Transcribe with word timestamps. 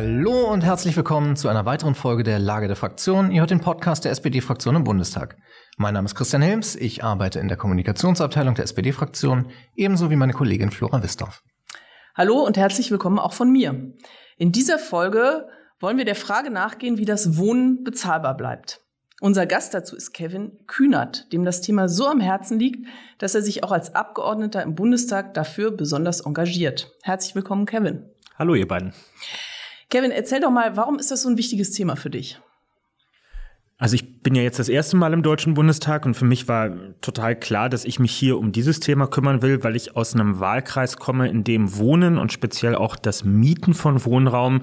Hallo 0.00 0.52
und 0.52 0.62
herzlich 0.62 0.96
willkommen 0.96 1.34
zu 1.34 1.48
einer 1.48 1.66
weiteren 1.66 1.96
Folge 1.96 2.22
der 2.22 2.38
Lage 2.38 2.68
der 2.68 2.76
Fraktion. 2.76 3.32
Ihr 3.32 3.40
hört 3.40 3.50
den 3.50 3.60
Podcast 3.60 4.04
der 4.04 4.12
SPD-Fraktion 4.12 4.76
im 4.76 4.84
Bundestag. 4.84 5.36
Mein 5.76 5.94
Name 5.94 6.06
ist 6.06 6.14
Christian 6.14 6.40
Helms, 6.40 6.76
ich 6.76 7.02
arbeite 7.02 7.40
in 7.40 7.48
der 7.48 7.56
Kommunikationsabteilung 7.56 8.54
der 8.54 8.62
SPD-Fraktion, 8.62 9.50
ebenso 9.74 10.08
wie 10.08 10.14
meine 10.14 10.34
Kollegin 10.34 10.70
Flora 10.70 11.02
Wisdorf. 11.02 11.42
Hallo 12.14 12.46
und 12.46 12.56
herzlich 12.56 12.92
willkommen 12.92 13.18
auch 13.18 13.32
von 13.32 13.50
mir. 13.50 13.92
In 14.36 14.52
dieser 14.52 14.78
Folge 14.78 15.48
wollen 15.80 15.98
wir 15.98 16.04
der 16.04 16.14
Frage 16.14 16.50
nachgehen, 16.50 16.96
wie 16.98 17.04
das 17.04 17.36
Wohnen 17.36 17.82
bezahlbar 17.82 18.36
bleibt. 18.36 18.80
Unser 19.20 19.46
Gast 19.46 19.74
dazu 19.74 19.96
ist 19.96 20.12
Kevin 20.12 20.60
Kühnert, 20.68 21.32
dem 21.32 21.44
das 21.44 21.60
Thema 21.60 21.88
so 21.88 22.06
am 22.06 22.20
Herzen 22.20 22.60
liegt, 22.60 22.86
dass 23.18 23.34
er 23.34 23.42
sich 23.42 23.64
auch 23.64 23.72
als 23.72 23.96
Abgeordneter 23.96 24.62
im 24.62 24.76
Bundestag 24.76 25.34
dafür 25.34 25.72
besonders 25.72 26.20
engagiert. 26.20 26.92
Herzlich 27.02 27.34
willkommen, 27.34 27.66
Kevin. 27.66 28.04
Hallo, 28.38 28.54
ihr 28.54 28.68
beiden. 28.68 28.92
Kevin, 29.90 30.10
erzähl 30.10 30.40
doch 30.40 30.50
mal, 30.50 30.76
warum 30.76 30.98
ist 30.98 31.10
das 31.10 31.22
so 31.22 31.28
ein 31.28 31.38
wichtiges 31.38 31.70
Thema 31.70 31.96
für 31.96 32.10
dich? 32.10 32.38
Also 33.80 33.94
ich 33.94 34.22
bin 34.22 34.34
ja 34.34 34.42
jetzt 34.42 34.58
das 34.58 34.68
erste 34.68 34.96
Mal 34.96 35.12
im 35.12 35.22
Deutschen 35.22 35.54
Bundestag 35.54 36.04
und 36.04 36.14
für 36.14 36.24
mich 36.24 36.48
war 36.48 36.70
total 37.00 37.36
klar, 37.36 37.68
dass 37.68 37.84
ich 37.84 38.00
mich 38.00 38.10
hier 38.10 38.36
um 38.36 38.50
dieses 38.50 38.80
Thema 38.80 39.06
kümmern 39.06 39.40
will, 39.40 39.62
weil 39.62 39.76
ich 39.76 39.96
aus 39.96 40.14
einem 40.14 40.40
Wahlkreis 40.40 40.96
komme, 40.96 41.28
in 41.28 41.44
dem 41.44 41.76
Wohnen 41.76 42.18
und 42.18 42.32
speziell 42.32 42.74
auch 42.74 42.96
das 42.96 43.22
Mieten 43.22 43.74
von 43.74 44.04
Wohnraum 44.04 44.62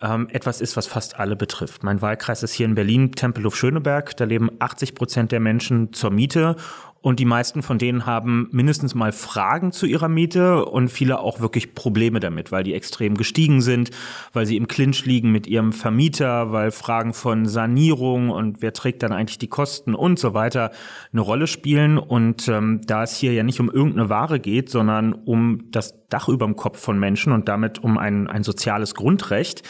ähm, 0.00 0.28
etwas 0.30 0.62
ist, 0.62 0.78
was 0.78 0.86
fast 0.86 1.20
alle 1.20 1.36
betrifft. 1.36 1.84
Mein 1.84 2.00
Wahlkreis 2.00 2.42
ist 2.42 2.54
hier 2.54 2.64
in 2.64 2.74
Berlin, 2.74 3.12
Tempelhof-Schöneberg. 3.12 4.16
Da 4.16 4.24
leben 4.24 4.50
80 4.60 4.94
Prozent 4.94 5.30
der 5.30 5.40
Menschen 5.40 5.92
zur 5.92 6.10
Miete 6.10 6.56
und 7.04 7.20
die 7.20 7.26
meisten 7.26 7.62
von 7.62 7.76
denen 7.76 8.06
haben 8.06 8.48
mindestens 8.50 8.94
mal 8.94 9.12
Fragen 9.12 9.72
zu 9.72 9.84
ihrer 9.84 10.08
Miete 10.08 10.64
und 10.64 10.88
viele 10.88 11.18
auch 11.18 11.38
wirklich 11.38 11.74
Probleme 11.74 12.18
damit, 12.18 12.50
weil 12.50 12.64
die 12.64 12.72
extrem 12.72 13.18
gestiegen 13.18 13.60
sind, 13.60 13.90
weil 14.32 14.46
sie 14.46 14.56
im 14.56 14.68
Clinch 14.68 15.04
liegen 15.04 15.30
mit 15.30 15.46
ihrem 15.46 15.74
Vermieter, 15.74 16.50
weil 16.50 16.70
Fragen 16.70 17.12
von 17.12 17.44
Sanierung 17.44 18.30
und 18.30 18.62
wer 18.62 18.72
trägt 18.72 19.02
dann 19.02 19.12
eigentlich 19.12 19.36
die 19.36 19.48
Kosten 19.48 19.94
und 19.94 20.18
so 20.18 20.32
weiter 20.32 20.70
eine 21.12 21.20
Rolle 21.20 21.46
spielen. 21.46 21.98
Und 21.98 22.48
ähm, 22.48 22.80
da 22.86 23.02
es 23.02 23.14
hier 23.18 23.34
ja 23.34 23.42
nicht 23.42 23.60
um 23.60 23.70
irgendeine 23.70 24.08
Ware 24.08 24.40
geht, 24.40 24.70
sondern 24.70 25.12
um 25.12 25.70
das 25.72 26.08
Dach 26.08 26.30
über 26.30 26.46
dem 26.46 26.56
Kopf 26.56 26.80
von 26.80 26.98
Menschen 26.98 27.34
und 27.34 27.50
damit 27.50 27.84
um 27.84 27.98
ein, 27.98 28.28
ein 28.28 28.44
soziales 28.44 28.94
Grundrecht, 28.94 29.62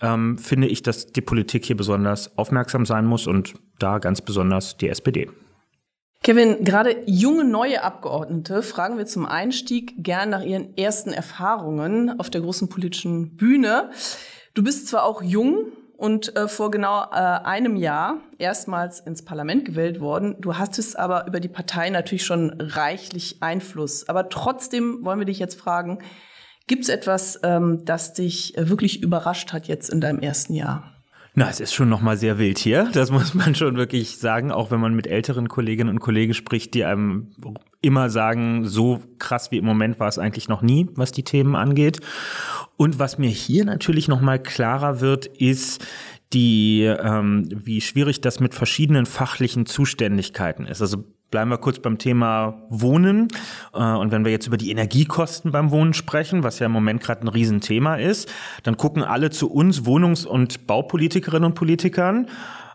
ähm, 0.00 0.38
finde 0.38 0.68
ich, 0.68 0.84
dass 0.84 1.08
die 1.08 1.20
Politik 1.20 1.64
hier 1.64 1.76
besonders 1.76 2.38
aufmerksam 2.38 2.86
sein 2.86 3.06
muss 3.06 3.26
und 3.26 3.54
da 3.80 3.98
ganz 3.98 4.22
besonders 4.22 4.76
die 4.76 4.88
SPD. 4.88 5.28
Kevin, 6.22 6.64
gerade 6.64 7.04
junge 7.06 7.44
neue 7.44 7.82
Abgeordnete 7.82 8.62
fragen 8.62 8.98
wir 8.98 9.06
zum 9.06 9.26
Einstieg 9.26 10.02
gern 10.02 10.30
nach 10.30 10.42
ihren 10.42 10.76
ersten 10.76 11.12
Erfahrungen 11.12 12.18
auf 12.18 12.30
der 12.30 12.40
großen 12.40 12.68
politischen 12.68 13.36
Bühne. 13.36 13.90
Du 14.54 14.64
bist 14.64 14.88
zwar 14.88 15.04
auch 15.04 15.22
jung 15.22 15.72
und 15.96 16.36
äh, 16.36 16.48
vor 16.48 16.70
genau 16.70 17.04
äh, 17.04 17.14
einem 17.14 17.76
Jahr 17.76 18.20
erstmals 18.38 19.00
ins 19.00 19.24
Parlament 19.24 19.64
gewählt 19.64 20.00
worden. 20.00 20.36
Du 20.40 20.58
hattest 20.58 20.98
aber 20.98 21.26
über 21.26 21.40
die 21.40 21.48
Partei 21.48 21.90
natürlich 21.90 22.24
schon 22.24 22.54
reichlich 22.60 23.42
Einfluss. 23.42 24.08
Aber 24.08 24.28
trotzdem 24.28 25.04
wollen 25.04 25.18
wir 25.18 25.26
dich 25.26 25.38
jetzt 25.38 25.58
fragen, 25.58 25.98
gibt 26.66 26.84
es 26.84 26.88
etwas, 26.88 27.40
ähm, 27.42 27.84
das 27.84 28.12
dich 28.12 28.56
äh, 28.58 28.68
wirklich 28.68 29.02
überrascht 29.02 29.52
hat 29.52 29.68
jetzt 29.68 29.88
in 29.90 30.00
deinem 30.00 30.20
ersten 30.20 30.54
Jahr? 30.54 30.95
Na, 31.38 31.50
es 31.50 31.60
ist 31.60 31.74
schon 31.74 31.90
noch 31.90 32.00
mal 32.00 32.16
sehr 32.16 32.38
wild 32.38 32.58
hier. 32.58 32.88
Das 32.94 33.10
muss 33.10 33.34
man 33.34 33.54
schon 33.54 33.76
wirklich 33.76 34.16
sagen, 34.16 34.50
auch 34.50 34.70
wenn 34.70 34.80
man 34.80 34.94
mit 34.94 35.06
älteren 35.06 35.48
Kolleginnen 35.48 35.90
und 35.90 36.00
Kollegen 36.00 36.32
spricht, 36.32 36.72
die 36.72 36.86
einem 36.86 37.30
immer 37.82 38.08
sagen, 38.08 38.64
so 38.64 39.02
krass 39.18 39.50
wie 39.50 39.58
im 39.58 39.66
Moment 39.66 40.00
war 40.00 40.08
es 40.08 40.18
eigentlich 40.18 40.48
noch 40.48 40.62
nie, 40.62 40.88
was 40.94 41.12
die 41.12 41.24
Themen 41.24 41.54
angeht. 41.54 42.00
Und 42.78 42.98
was 42.98 43.18
mir 43.18 43.28
hier 43.28 43.66
natürlich 43.66 44.08
noch 44.08 44.22
mal 44.22 44.42
klarer 44.42 45.02
wird, 45.02 45.26
ist, 45.26 45.84
die, 46.32 46.84
ähm, 46.84 47.46
wie 47.52 47.82
schwierig 47.82 48.22
das 48.22 48.40
mit 48.40 48.54
verschiedenen 48.54 49.04
fachlichen 49.04 49.66
Zuständigkeiten 49.66 50.66
ist. 50.66 50.80
Also 50.80 51.04
Bleiben 51.30 51.50
wir 51.50 51.58
kurz 51.58 51.80
beim 51.80 51.98
Thema 51.98 52.62
Wohnen. 52.68 53.28
Äh, 53.74 53.78
und 53.78 54.12
wenn 54.12 54.24
wir 54.24 54.32
jetzt 54.32 54.46
über 54.46 54.56
die 54.56 54.70
Energiekosten 54.70 55.50
beim 55.50 55.70
Wohnen 55.70 55.92
sprechen, 55.92 56.42
was 56.42 56.58
ja 56.58 56.66
im 56.66 56.72
Moment 56.72 57.02
gerade 57.02 57.22
ein 57.22 57.28
Riesenthema 57.28 57.96
ist, 57.96 58.32
dann 58.62 58.76
gucken 58.76 59.02
alle 59.02 59.30
zu 59.30 59.50
uns 59.50 59.84
Wohnungs- 59.84 60.26
und 60.26 60.66
Baupolitikerinnen 60.66 61.44
und 61.44 61.54
Politikern. 61.54 62.28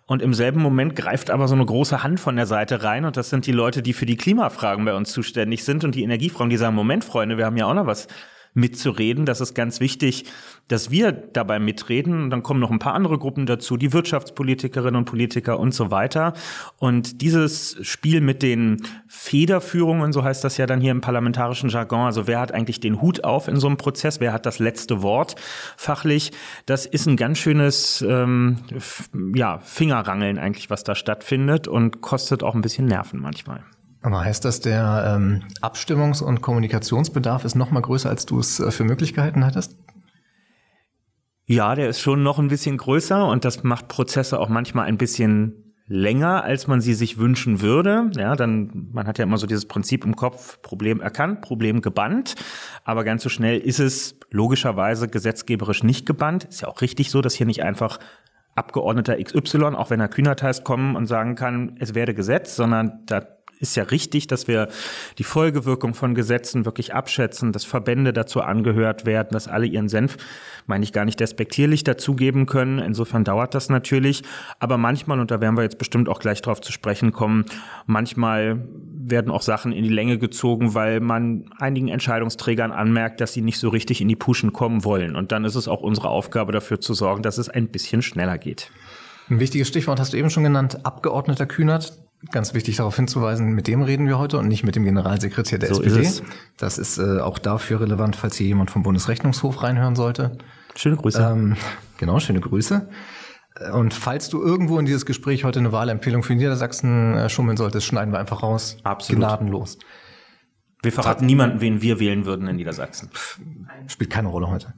Und 0.05 0.21
im 0.21 0.33
selben 0.33 0.61
Moment 0.61 0.97
greift 0.97 1.29
aber 1.29 1.47
so 1.47 1.55
eine 1.55 1.65
große 1.65 2.03
Hand 2.03 2.19
von 2.19 2.35
der 2.35 2.45
Seite 2.45 2.83
rein. 2.83 3.05
Und 3.05 3.15
das 3.15 3.29
sind 3.29 3.45
die 3.45 3.53
Leute, 3.53 3.81
die 3.81 3.93
für 3.93 4.05
die 4.05 4.17
Klimafragen 4.17 4.83
bei 4.83 4.93
uns 4.93 5.11
zuständig 5.11 5.63
sind 5.63 5.85
und 5.85 5.95
die 5.95 6.03
Energiefragen, 6.03 6.49
die 6.49 6.57
sagen, 6.57 6.75
Moment, 6.75 7.05
Freunde, 7.05 7.37
wir 7.37 7.45
haben 7.45 7.55
ja 7.55 7.67
auch 7.67 7.73
noch 7.73 7.85
was 7.85 8.07
mitzureden. 8.53 9.25
Das 9.25 9.39
ist 9.39 9.53
ganz 9.53 9.79
wichtig, 9.79 10.25
dass 10.67 10.91
wir 10.91 11.11
dabei 11.11 11.59
mitreden. 11.59 12.23
Und 12.23 12.29
dann 12.29 12.43
kommen 12.43 12.59
noch 12.59 12.71
ein 12.71 12.79
paar 12.79 12.93
andere 12.93 13.17
Gruppen 13.17 13.45
dazu, 13.45 13.77
die 13.77 13.93
Wirtschaftspolitikerinnen 13.93 14.95
und 14.95 15.05
Politiker 15.05 15.59
und 15.59 15.73
so 15.73 15.91
weiter. 15.91 16.33
Und 16.77 17.21
dieses 17.21 17.77
Spiel 17.81 18.21
mit 18.21 18.43
den 18.43 18.83
Federführungen, 19.07 20.11
so 20.11 20.23
heißt 20.23 20.43
das 20.43 20.57
ja 20.57 20.65
dann 20.65 20.81
hier 20.81 20.91
im 20.91 21.01
parlamentarischen 21.01 21.69
Jargon, 21.69 22.05
also 22.05 22.27
wer 22.27 22.39
hat 22.39 22.53
eigentlich 22.53 22.79
den 22.79 23.01
Hut 23.01 23.23
auf 23.23 23.47
in 23.47 23.57
so 23.57 23.67
einem 23.67 23.77
Prozess, 23.77 24.19
wer 24.19 24.33
hat 24.33 24.45
das 24.45 24.59
letzte 24.59 25.01
Wort 25.01 25.35
fachlich, 25.77 26.31
das 26.65 26.85
ist 26.85 27.07
ein 27.07 27.17
ganz 27.17 27.37
schönes 27.37 28.01
ähm, 28.07 28.57
ja, 29.33 29.59
Fingerrangeln 29.59 30.37
eigentlich, 30.37 30.69
was 30.69 30.83
da 30.83 30.95
stattfindet 30.95 31.67
und 31.67 32.01
kostet 32.01 32.43
auch 32.43 32.55
ein 32.55 32.61
bisschen 32.61 32.85
Nerven 32.85 33.19
manchmal. 33.19 33.63
Aber 34.01 34.21
heißt 34.21 34.43
das, 34.45 34.61
der 34.61 35.15
ähm, 35.15 35.43
Abstimmungs- 35.61 36.23
und 36.23 36.41
Kommunikationsbedarf 36.41 37.45
ist 37.45 37.55
noch 37.55 37.71
mal 37.71 37.81
größer, 37.81 38.09
als 38.09 38.25
du 38.25 38.39
es 38.39 38.59
äh, 38.59 38.71
für 38.71 38.83
möglich 38.83 39.13
gehalten 39.13 39.45
hattest? 39.45 39.77
Ja, 41.45 41.75
der 41.75 41.89
ist 41.89 41.99
schon 41.99 42.23
noch 42.23 42.39
ein 42.39 42.47
bisschen 42.47 42.77
größer 42.77 43.27
und 43.27 43.45
das 43.45 43.63
macht 43.63 43.89
Prozesse 43.89 44.39
auch 44.39 44.49
manchmal 44.49 44.85
ein 44.85 44.97
bisschen 44.97 45.71
länger, 45.85 46.43
als 46.45 46.67
man 46.67 46.79
sie 46.79 46.93
sich 46.93 47.17
wünschen 47.17 47.61
würde. 47.61 48.09
Ja, 48.15 48.35
dann, 48.35 48.87
man 48.93 49.05
hat 49.07 49.17
ja 49.17 49.23
immer 49.23 49.37
so 49.37 49.45
dieses 49.45 49.67
Prinzip 49.67 50.05
im 50.05 50.15
Kopf, 50.15 50.61
Problem 50.61 51.01
erkannt, 51.01 51.41
Problem 51.41 51.81
gebannt. 51.81 52.35
Aber 52.85 53.03
ganz 53.03 53.23
so 53.23 53.29
schnell 53.29 53.59
ist 53.59 53.79
es 53.79 54.17
logischerweise 54.31 55.09
gesetzgeberisch 55.09 55.83
nicht 55.83 56.05
gebannt. 56.05 56.45
Ist 56.45 56.61
ja 56.61 56.69
auch 56.69 56.79
richtig 56.79 57.11
so, 57.11 57.21
dass 57.21 57.35
hier 57.35 57.45
nicht 57.45 57.63
einfach 57.63 57.99
Abgeordneter 58.55 59.21
XY, 59.21 59.75
auch 59.75 59.89
wenn 59.89 59.99
er 59.99 60.07
Kühnert 60.07 60.41
heißt, 60.43 60.63
kommen 60.63 60.95
und 60.95 61.07
sagen 61.07 61.35
kann, 61.35 61.75
es 61.79 61.93
werde 61.93 62.13
Gesetz, 62.13 62.55
sondern 62.55 63.03
da 63.05 63.25
ist 63.61 63.75
ja 63.75 63.83
richtig, 63.83 64.27
dass 64.27 64.47
wir 64.47 64.67
die 65.17 65.23
Folgewirkung 65.23 65.93
von 65.93 66.15
Gesetzen 66.15 66.65
wirklich 66.65 66.93
abschätzen, 66.93 67.51
dass 67.51 67.63
Verbände 67.63 68.11
dazu 68.11 68.41
angehört 68.41 69.05
werden, 69.05 69.29
dass 69.31 69.47
alle 69.47 69.67
ihren 69.67 69.87
Senf, 69.87 70.17
meine 70.65 70.83
ich 70.83 70.91
gar 70.91 71.05
nicht 71.05 71.19
despektierlich, 71.19 71.83
dazugeben 71.83 72.47
können. 72.47 72.79
Insofern 72.79 73.23
dauert 73.23 73.53
das 73.53 73.69
natürlich. 73.69 74.23
Aber 74.59 74.77
manchmal, 74.77 75.19
und 75.19 75.31
da 75.31 75.39
werden 75.39 75.55
wir 75.55 75.63
jetzt 75.63 75.77
bestimmt 75.77 76.09
auch 76.09 76.19
gleich 76.19 76.41
drauf 76.41 76.59
zu 76.59 76.71
sprechen 76.71 77.11
kommen, 77.11 77.45
manchmal 77.85 78.67
werden 79.11 79.31
auch 79.31 79.41
Sachen 79.41 79.71
in 79.71 79.83
die 79.83 79.89
Länge 79.89 80.17
gezogen, 80.17 80.73
weil 80.73 80.99
man 80.99 81.45
einigen 81.57 81.87
Entscheidungsträgern 81.87 82.71
anmerkt, 82.71 83.21
dass 83.21 83.33
sie 83.33 83.41
nicht 83.41 83.59
so 83.59 83.69
richtig 83.69 84.01
in 84.01 84.07
die 84.07 84.15
Puschen 84.15 84.53
kommen 84.53 84.83
wollen. 84.83 85.15
Und 85.15 85.31
dann 85.31 85.45
ist 85.45 85.55
es 85.55 85.67
auch 85.67 85.81
unsere 85.81 86.09
Aufgabe 86.09 86.51
dafür 86.51 86.81
zu 86.81 86.93
sorgen, 86.93 87.21
dass 87.21 87.37
es 87.37 87.49
ein 87.49 87.67
bisschen 87.67 88.01
schneller 88.01 88.37
geht. 88.37 88.71
Ein 89.29 89.39
wichtiges 89.39 89.67
Stichwort 89.67 89.99
hast 89.99 90.13
du 90.13 90.17
eben 90.17 90.29
schon 90.29 90.43
genannt, 90.43 90.79
Abgeordneter 90.83 91.45
Kühnert. 91.45 92.00
Ganz 92.29 92.53
wichtig 92.53 92.75
darauf 92.75 92.95
hinzuweisen, 92.95 93.53
mit 93.53 93.67
dem 93.67 93.81
reden 93.81 94.07
wir 94.07 94.19
heute 94.19 94.37
und 94.37 94.47
nicht 94.47 94.63
mit 94.63 94.75
dem 94.75 94.83
Generalsekretär 94.83 95.57
der 95.57 95.73
so 95.73 95.81
SPD. 95.81 96.05
Ist 96.05 96.23
das 96.57 96.77
ist 96.77 96.99
äh, 96.99 97.19
auch 97.19 97.39
dafür 97.39 97.81
relevant, 97.81 98.15
falls 98.15 98.35
hier 98.35 98.45
jemand 98.45 98.69
vom 98.69 98.83
Bundesrechnungshof 98.83 99.63
reinhören 99.63 99.95
sollte. 99.95 100.37
Schöne 100.75 100.97
Grüße. 100.97 101.19
Ähm, 101.19 101.57
genau, 101.97 102.19
schöne 102.19 102.39
Grüße. 102.39 102.87
Und 103.73 103.93
falls 103.93 104.29
du 104.29 104.41
irgendwo 104.41 104.77
in 104.79 104.85
dieses 104.85 105.05
Gespräch 105.05 105.43
heute 105.43 105.59
eine 105.59 105.71
Wahlempfehlung 105.71 106.23
für 106.23 106.35
Niedersachsen 106.35 107.15
äh, 107.15 107.29
schummeln 107.29 107.57
solltest, 107.57 107.87
schneiden 107.87 108.13
wir 108.13 108.19
einfach 108.19 108.43
raus. 108.43 108.77
Absolut. 108.83 109.19
Gnadenlos. 109.19 109.77
Wir 110.83 110.91
verraten 110.91 111.25
niemanden, 111.25 111.61
wen 111.61 111.81
wir 111.81 111.99
wählen 111.99 112.25
würden 112.25 112.47
in 112.47 112.55
Niedersachsen. 112.55 113.09
Spielt 113.87 114.09
keine 114.09 114.29
Rolle 114.29 114.49
heute. 114.49 114.73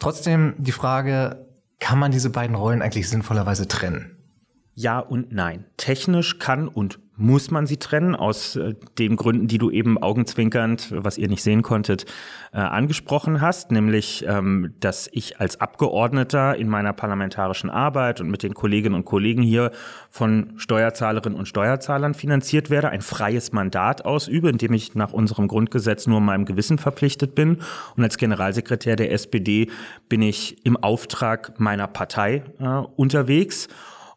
Trotzdem 0.00 0.54
die 0.58 0.72
Frage, 0.72 1.46
kann 1.78 1.98
man 1.98 2.10
diese 2.10 2.30
beiden 2.30 2.56
Rollen 2.56 2.82
eigentlich 2.82 3.08
sinnvollerweise 3.08 3.68
trennen? 3.68 4.13
Ja 4.74 4.98
und 4.98 5.32
nein. 5.32 5.64
Technisch 5.76 6.38
kann 6.38 6.66
und 6.68 6.98
muss 7.16 7.52
man 7.52 7.66
sie 7.66 7.76
trennen, 7.76 8.16
aus 8.16 8.56
äh, 8.56 8.74
den 8.98 9.14
Gründen, 9.14 9.46
die 9.46 9.58
du 9.58 9.70
eben 9.70 9.98
augenzwinkernd, 9.98 10.92
was 10.96 11.16
ihr 11.16 11.28
nicht 11.28 11.44
sehen 11.44 11.62
konntet, 11.62 12.06
äh, 12.52 12.58
angesprochen 12.58 13.40
hast, 13.40 13.70
nämlich, 13.70 14.24
ähm, 14.26 14.74
dass 14.80 15.08
ich 15.12 15.38
als 15.38 15.60
Abgeordneter 15.60 16.56
in 16.56 16.68
meiner 16.68 16.92
parlamentarischen 16.92 17.70
Arbeit 17.70 18.20
und 18.20 18.30
mit 18.30 18.42
den 18.42 18.54
Kolleginnen 18.54 18.96
und 18.96 19.04
Kollegen 19.04 19.42
hier 19.42 19.70
von 20.10 20.54
Steuerzahlerinnen 20.56 21.38
und 21.38 21.46
Steuerzahlern 21.46 22.14
finanziert 22.14 22.68
werde, 22.68 22.88
ein 22.88 23.02
freies 23.02 23.52
Mandat 23.52 24.04
ausübe, 24.04 24.50
in 24.50 24.58
dem 24.58 24.72
ich 24.72 24.96
nach 24.96 25.12
unserem 25.12 25.46
Grundgesetz 25.46 26.08
nur 26.08 26.20
meinem 26.20 26.46
Gewissen 26.46 26.78
verpflichtet 26.78 27.36
bin. 27.36 27.58
Und 27.96 28.02
als 28.02 28.18
Generalsekretär 28.18 28.96
der 28.96 29.12
SPD 29.12 29.70
bin 30.08 30.20
ich 30.20 30.66
im 30.66 30.76
Auftrag 30.76 31.60
meiner 31.60 31.86
Partei 31.86 32.42
äh, 32.58 32.64
unterwegs 32.96 33.68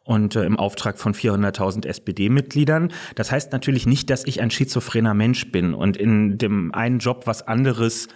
und 0.08 0.36
äh, 0.36 0.46
im 0.46 0.58
Auftrag 0.58 0.98
von 0.98 1.14
400.000 1.14 1.86
SPD-Mitgliedern. 1.86 2.92
Das 3.16 3.32
heißt 3.32 3.52
natürlich 3.52 3.86
nicht, 3.86 4.10
dass 4.10 4.26
ich 4.26 4.42
ein 4.42 4.50
schizophrener 4.50 5.14
Mensch 5.14 5.52
bin 5.52 5.74
und 5.74 5.98
in 5.98 6.38
dem 6.38 6.74
einen 6.74 7.00
Job 7.00 7.28
was 7.28 7.46
anderes 7.48 8.08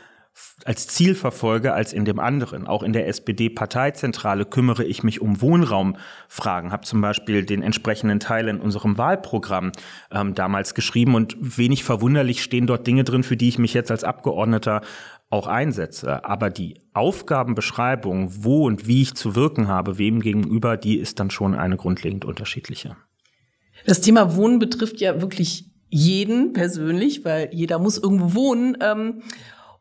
als 0.63 0.87
Ziel 0.87 1.15
verfolge 1.15 1.73
als 1.73 1.91
in 1.91 2.05
dem 2.05 2.19
anderen. 2.19 2.65
Auch 2.65 2.83
in 2.83 2.93
der 2.93 3.07
SPD-Parteizentrale 3.09 4.45
kümmere 4.45 4.85
ich 4.85 5.03
mich 5.03 5.19
um 5.19 5.41
Wohnraumfragen, 5.41 6.71
habe 6.71 6.85
zum 6.85 7.01
Beispiel 7.01 7.43
den 7.43 7.61
entsprechenden 7.61 8.21
Teil 8.21 8.47
in 8.47 8.61
unserem 8.61 8.97
Wahlprogramm 8.97 9.73
ähm, 10.11 10.33
damals 10.33 10.73
geschrieben 10.73 11.15
und 11.15 11.35
wenig 11.39 11.83
verwunderlich 11.83 12.41
stehen 12.41 12.67
dort 12.67 12.87
Dinge 12.87 13.03
drin, 13.03 13.23
für 13.23 13.35
die 13.35 13.49
ich 13.49 13.59
mich 13.59 13.73
jetzt 13.73 13.91
als 13.91 14.05
Abgeordneter 14.05 14.81
auch 15.31 15.47
einsetze. 15.47 16.23
Aber 16.25 16.51
die 16.51 16.79
Aufgabenbeschreibung, 16.93 18.43
wo 18.43 18.65
und 18.65 18.87
wie 18.87 19.01
ich 19.01 19.15
zu 19.15 19.35
wirken 19.35 19.67
habe, 19.67 19.97
wem 19.97 20.19
gegenüber, 20.19 20.77
die 20.77 20.97
ist 20.97 21.19
dann 21.19 21.31
schon 21.31 21.55
eine 21.55 21.77
grundlegend 21.77 22.25
unterschiedliche. 22.25 22.95
Das 23.85 24.01
Thema 24.01 24.35
Wohnen 24.35 24.59
betrifft 24.59 25.01
ja 25.01 25.21
wirklich 25.21 25.65
jeden 25.89 26.53
persönlich, 26.53 27.25
weil 27.25 27.49
jeder 27.51 27.79
muss 27.79 27.97
irgendwo 27.97 28.35
wohnen. 28.35 28.77
Ähm, 28.81 29.23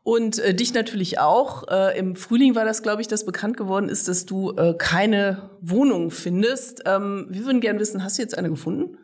und 0.03 0.39
äh, 0.39 0.55
dich 0.55 0.73
natürlich 0.73 1.19
auch. 1.19 1.67
Äh, 1.69 1.99
Im 1.99 2.15
Frühling 2.15 2.55
war 2.55 2.65
das, 2.65 2.81
glaube 2.81 3.01
ich, 3.01 3.07
dass 3.07 3.25
bekannt 3.25 3.57
geworden 3.57 3.87
ist, 3.87 4.07
dass 4.07 4.25
du 4.25 4.51
äh, 4.57 4.73
keine 4.77 5.51
Wohnung 5.61 6.09
findest. 6.09 6.81
Ähm, 6.85 7.27
wir 7.29 7.45
würden 7.45 7.61
gerne 7.61 7.79
wissen, 7.79 8.03
hast 8.03 8.17
du 8.17 8.23
jetzt 8.23 8.37
eine 8.37 8.49
gefunden? 8.49 8.97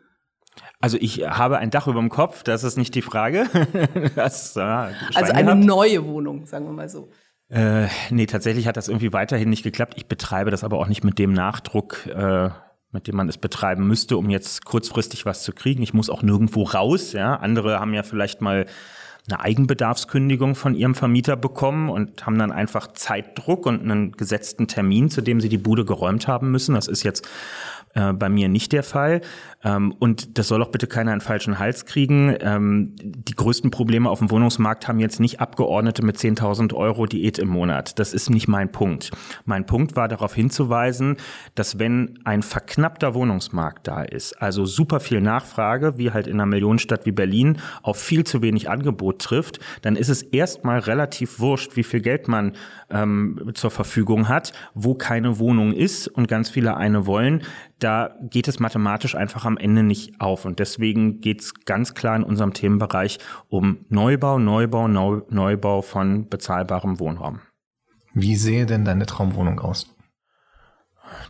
Also 0.80 0.96
ich 1.00 1.28
habe 1.28 1.58
ein 1.58 1.70
Dach 1.70 1.88
über 1.88 2.00
dem 2.00 2.08
Kopf, 2.08 2.44
das 2.44 2.62
ist 2.62 2.76
nicht 2.76 2.94
die 2.94 3.02
Frage. 3.02 3.46
das, 4.14 4.56
äh, 4.56 4.60
also 4.60 5.32
eine 5.32 5.44
gehabt. 5.44 5.64
neue 5.64 6.04
Wohnung, 6.06 6.46
sagen 6.46 6.66
wir 6.66 6.72
mal 6.72 6.88
so. 6.88 7.10
Äh, 7.48 7.88
nee, 8.10 8.26
tatsächlich 8.26 8.68
hat 8.68 8.76
das 8.76 8.88
irgendwie 8.88 9.12
weiterhin 9.12 9.50
nicht 9.50 9.64
geklappt. 9.64 9.94
Ich 9.96 10.06
betreibe 10.06 10.50
das 10.50 10.64
aber 10.64 10.78
auch 10.78 10.86
nicht 10.86 11.02
mit 11.02 11.18
dem 11.18 11.32
Nachdruck, 11.32 12.06
äh, 12.06 12.50
mit 12.92 13.06
dem 13.08 13.16
man 13.16 13.28
es 13.28 13.38
betreiben 13.38 13.86
müsste, 13.86 14.16
um 14.16 14.30
jetzt 14.30 14.64
kurzfristig 14.64 15.26
was 15.26 15.42
zu 15.42 15.52
kriegen. 15.52 15.82
Ich 15.82 15.94
muss 15.94 16.10
auch 16.10 16.22
nirgendwo 16.22 16.62
raus. 16.62 17.12
Ja, 17.12 17.36
andere 17.36 17.80
haben 17.80 17.94
ja 17.94 18.02
vielleicht 18.02 18.40
mal 18.40 18.66
eine 19.30 19.40
Eigenbedarfskündigung 19.40 20.54
von 20.54 20.74
ihrem 20.74 20.94
Vermieter 20.94 21.36
bekommen 21.36 21.90
und 21.90 22.24
haben 22.24 22.38
dann 22.38 22.52
einfach 22.52 22.92
Zeitdruck 22.92 23.66
und 23.66 23.82
einen 23.82 24.12
gesetzten 24.12 24.68
Termin, 24.68 25.10
zu 25.10 25.20
dem 25.20 25.40
sie 25.40 25.50
die 25.50 25.58
Bude 25.58 25.84
geräumt 25.84 26.28
haben 26.28 26.50
müssen. 26.50 26.74
Das 26.74 26.88
ist 26.88 27.02
jetzt 27.02 27.28
äh, 27.94 28.12
bei 28.12 28.28
mir 28.28 28.48
nicht 28.48 28.72
der 28.72 28.82
Fall. 28.82 29.20
Ähm, 29.64 29.92
und 29.98 30.38
das 30.38 30.48
soll 30.48 30.62
auch 30.62 30.70
bitte 30.70 30.86
keiner 30.86 31.12
einen 31.12 31.20
falschen 31.20 31.58
Hals 31.58 31.84
kriegen. 31.84 32.36
Ähm, 32.40 32.94
die 33.02 33.34
größten 33.34 33.70
Probleme 33.70 34.08
auf 34.08 34.20
dem 34.20 34.30
Wohnungsmarkt 34.30 34.86
haben 34.86 35.00
jetzt 35.00 35.18
nicht 35.20 35.40
Abgeordnete 35.40 36.04
mit 36.04 36.16
10.000 36.16 36.74
Euro 36.74 37.06
Diät 37.06 37.38
im 37.38 37.48
Monat. 37.48 37.98
Das 37.98 38.14
ist 38.14 38.30
nicht 38.30 38.46
mein 38.46 38.70
Punkt. 38.70 39.10
Mein 39.44 39.66
Punkt 39.66 39.96
war 39.96 40.08
darauf 40.08 40.34
hinzuweisen, 40.34 41.16
dass 41.54 41.78
wenn 41.78 42.18
ein 42.24 42.42
verknappter 42.42 43.14
Wohnungsmarkt 43.14 43.88
da 43.88 44.02
ist, 44.02 44.40
also 44.40 44.64
super 44.64 45.00
viel 45.00 45.20
Nachfrage, 45.20 45.98
wie 45.98 46.12
halt 46.12 46.26
in 46.26 46.34
einer 46.34 46.46
Millionenstadt 46.46 47.06
wie 47.06 47.12
Berlin, 47.12 47.58
auf 47.82 47.98
viel 47.98 48.24
zu 48.24 48.42
wenig 48.42 48.70
Angebot 48.70 49.20
trifft, 49.20 49.58
dann 49.82 49.96
ist 49.96 50.08
es 50.08 50.22
erstmal 50.22 50.78
relativ 50.78 51.40
wurscht, 51.40 51.76
wie 51.76 51.82
viel 51.82 52.00
Geld 52.00 52.28
man 52.28 52.52
ähm, 52.90 53.50
zur 53.54 53.70
Verfügung 53.70 54.28
hat, 54.28 54.52
wo 54.74 54.94
keine 54.94 55.38
Wohnung 55.38 55.72
ist 55.72 56.06
und 56.06 56.28
ganz 56.28 56.48
viele 56.48 56.76
eine 56.76 57.06
wollen. 57.06 57.42
Da 57.78 58.16
geht 58.22 58.48
es 58.48 58.58
mathematisch 58.58 59.14
einfach 59.14 59.44
am 59.48 59.56
Ende 59.56 59.82
nicht 59.82 60.20
auf. 60.20 60.44
Und 60.44 60.60
deswegen 60.60 61.20
geht 61.20 61.40
es 61.40 61.54
ganz 61.64 61.94
klar 61.94 62.14
in 62.14 62.22
unserem 62.22 62.52
Themenbereich 62.52 63.18
um 63.48 63.84
Neubau, 63.88 64.38
Neubau, 64.38 64.86
Neu 64.86 65.22
Neubau 65.28 65.82
von 65.82 66.28
bezahlbarem 66.28 67.00
Wohnraum. 67.00 67.40
Wie 68.14 68.36
sehe 68.36 68.66
denn 68.66 68.84
deine 68.84 69.06
Traumwohnung 69.06 69.58
aus? 69.60 69.94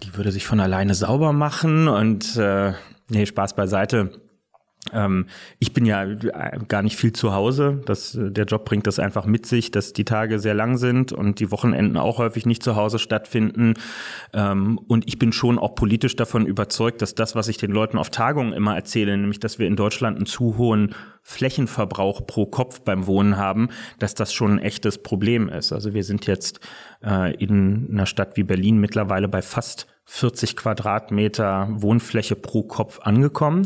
Die 0.03 0.15
würde 0.17 0.33
sich 0.33 0.47
von 0.47 0.61
alleine 0.61 0.95
sauber 0.95 1.33
machen 1.33 1.89
und 1.89 2.37
äh, 2.37 2.75
nee, 3.09 3.27
Spaß 3.27 3.55
beiseite. 3.55 4.28
Ähm, 4.93 5.27
ich 5.59 5.73
bin 5.73 5.85
ja 5.85 6.05
äh, 6.05 6.59
gar 6.69 6.83
nicht 6.83 6.97
viel 6.97 7.13
zu 7.13 7.33
Hause. 7.33 7.81
Das, 7.87 8.15
äh, 8.15 8.31
der 8.31 8.45
Job 8.45 8.65
bringt 8.65 8.87
das 8.87 8.99
einfach 8.99 9.27
mit 9.27 9.47
sich, 9.47 9.71
dass 9.71 9.93
die 9.93 10.05
Tage 10.05 10.39
sehr 10.39 10.55
lang 10.55 10.77
sind 10.77 11.13
und 11.13 11.41
die 11.41 11.51
Wochenenden 11.51 11.97
auch 11.97 12.19
häufig 12.19 12.47
nicht 12.47 12.63
zu 12.63 12.77
Hause 12.77 12.99
stattfinden. 12.99 13.75
Ähm, 14.33 14.79
und 14.89 15.07
ich 15.07 15.19
bin 15.19 15.33
schon 15.33 15.59
auch 15.59 15.75
politisch 15.75 16.17
davon 16.17 16.47
überzeugt, 16.47 17.03
dass 17.03 17.15
das, 17.15 17.35
was 17.35 17.49
ich 17.49 17.59
den 17.59 17.71
Leuten 17.71 17.99
auf 17.99 18.11
Tagungen 18.11 18.53
immer 18.53 18.75
erzähle, 18.75 19.17
nämlich, 19.17 19.41
dass 19.41 19.59
wir 19.59 19.67
in 19.67 19.77
Deutschland 19.77 20.17
einen 20.17 20.27
zu 20.27 20.57
hohen 20.57 20.95
Flächenverbrauch 21.23 22.27
pro 22.27 22.47
Kopf 22.47 22.81
beim 22.81 23.07
Wohnen 23.07 23.37
haben, 23.37 23.69
dass 23.99 24.15
das 24.15 24.33
schon 24.33 24.53
ein 24.53 24.59
echtes 24.61 25.03
Problem 25.03 25.49
ist. 25.49 25.73
Also 25.73 25.93
wir 25.93 26.03
sind 26.03 26.27
jetzt 26.27 26.61
äh, 27.05 27.35
in 27.37 27.89
einer 27.91 28.07
Stadt 28.07 28.37
wie 28.37 28.45
Berlin 28.45 28.79
mittlerweile 28.79 29.29
bei 29.29 29.43
fast 29.43 29.87
40 30.07 30.57
Quadratmeter 30.57 31.69
Wohnfläche 31.71 32.35
pro 32.35 32.63
Kopf 32.63 33.01
angekommen. 33.01 33.65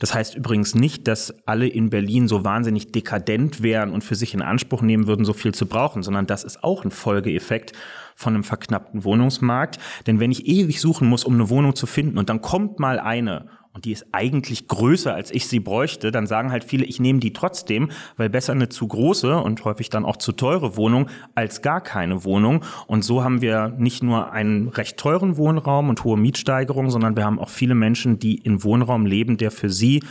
Das 0.00 0.14
heißt 0.14 0.34
übrigens 0.34 0.74
nicht, 0.74 1.06
dass 1.06 1.32
alle 1.46 1.68
in 1.68 1.90
Berlin 1.90 2.26
so 2.26 2.42
wahnsinnig 2.42 2.90
dekadent 2.90 3.62
wären 3.62 3.92
und 3.92 4.02
für 4.02 4.16
sich 4.16 4.34
in 4.34 4.42
Anspruch 4.42 4.82
nehmen 4.82 5.06
würden, 5.06 5.24
so 5.24 5.34
viel 5.34 5.54
zu 5.54 5.66
brauchen, 5.66 6.02
sondern 6.02 6.26
das 6.26 6.42
ist 6.42 6.64
auch 6.64 6.84
ein 6.84 6.90
Folgeeffekt 6.90 7.72
von 8.16 8.34
einem 8.34 8.42
verknappten 8.42 9.04
Wohnungsmarkt. 9.04 9.78
Denn 10.06 10.18
wenn 10.18 10.32
ich 10.32 10.46
ewig 10.46 10.80
suchen 10.80 11.06
muss, 11.06 11.24
um 11.24 11.34
eine 11.34 11.50
Wohnung 11.50 11.76
zu 11.76 11.86
finden 11.86 12.18
und 12.18 12.30
dann 12.30 12.40
kommt 12.40 12.80
mal 12.80 12.98
eine 12.98 13.48
und 13.72 13.84
die 13.84 13.92
ist 13.92 14.06
eigentlich 14.10 14.66
größer, 14.66 15.14
als 15.14 15.30
ich 15.30 15.46
sie 15.46 15.60
bräuchte, 15.60 16.10
dann 16.10 16.26
sagen 16.26 16.50
halt 16.50 16.64
viele, 16.64 16.84
ich 16.84 16.98
nehme 16.98 17.20
die 17.20 17.32
trotzdem, 17.32 17.90
weil 18.16 18.28
besser 18.28 18.52
eine 18.52 18.68
zu 18.68 18.88
große 18.88 19.36
und 19.36 19.64
häufig 19.64 19.90
dann 19.90 20.04
auch 20.04 20.16
zu 20.16 20.32
teure 20.32 20.76
Wohnung 20.76 21.08
als 21.36 21.62
gar 21.62 21.80
keine 21.80 22.24
Wohnung. 22.24 22.64
Und 22.88 23.04
so 23.04 23.22
haben 23.22 23.42
wir 23.42 23.68
nicht 23.68 24.02
nur 24.02 24.32
einen 24.32 24.68
recht 24.68 24.96
teuren 24.96 25.36
Wohnraum 25.36 25.88
und 25.88 26.02
hohe 26.02 26.18
Mietsteigerungen, 26.18 26.90
sondern 26.90 27.16
wir 27.16 27.24
haben 27.24 27.38
auch 27.38 27.48
viele 27.48 27.76
Menschen, 27.76 28.18
die 28.18 28.34
in 28.36 28.64
Wohnraum 28.64 29.06
leben, 29.06 29.36
der 29.36 29.52
für 29.52 29.70
sie 29.70 30.02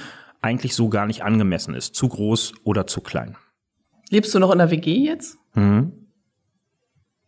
eigentlich 0.41 0.73
so 0.73 0.87
gar 0.87 1.05
nicht 1.05 1.23
angemessen 1.23 1.73
ist, 1.73 1.95
zu 1.95 2.07
groß 2.07 2.53
oder 2.63 2.87
zu 2.87 3.01
klein. 3.01 3.35
Lebst 4.09 4.33
du 4.33 4.39
noch 4.39 4.51
in 4.51 4.59
der 4.59 4.71
WG 4.71 5.03
jetzt? 5.03 5.37
Mhm. 5.53 5.91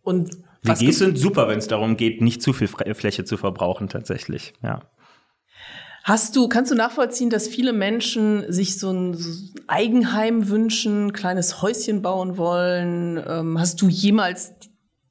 Und 0.02 0.38
WGs 0.64 1.00
sind 1.00 1.18
super, 1.18 1.50
wenn 1.50 1.60
es 1.60 1.68
darum 1.68 1.98
geht, 1.98 2.22
nicht 2.22 2.42
zu 2.42 2.54
viel 2.54 2.68
Fläche 2.68 3.26
zu 3.26 3.36
verbrauchen 3.36 3.90
tatsächlich. 3.90 4.54
Ja. 4.64 4.82
Hast 6.04 6.36
du, 6.36 6.48
kannst 6.48 6.72
du 6.72 6.76
nachvollziehen, 6.76 7.30
dass 7.30 7.48
viele 7.48 7.74
Menschen 7.74 8.52
sich 8.52 8.80
so 8.80 8.92
ein, 8.92 9.18
Eigenheim 9.68 10.50
wünschen, 10.50 11.14
kleines 11.14 11.62
Häuschen 11.62 12.02
bauen 12.02 12.38
wollen? 12.38 13.22
Ähm, 13.26 13.60
hast 13.60 13.82
du 13.82 13.88
jemals 13.88 14.54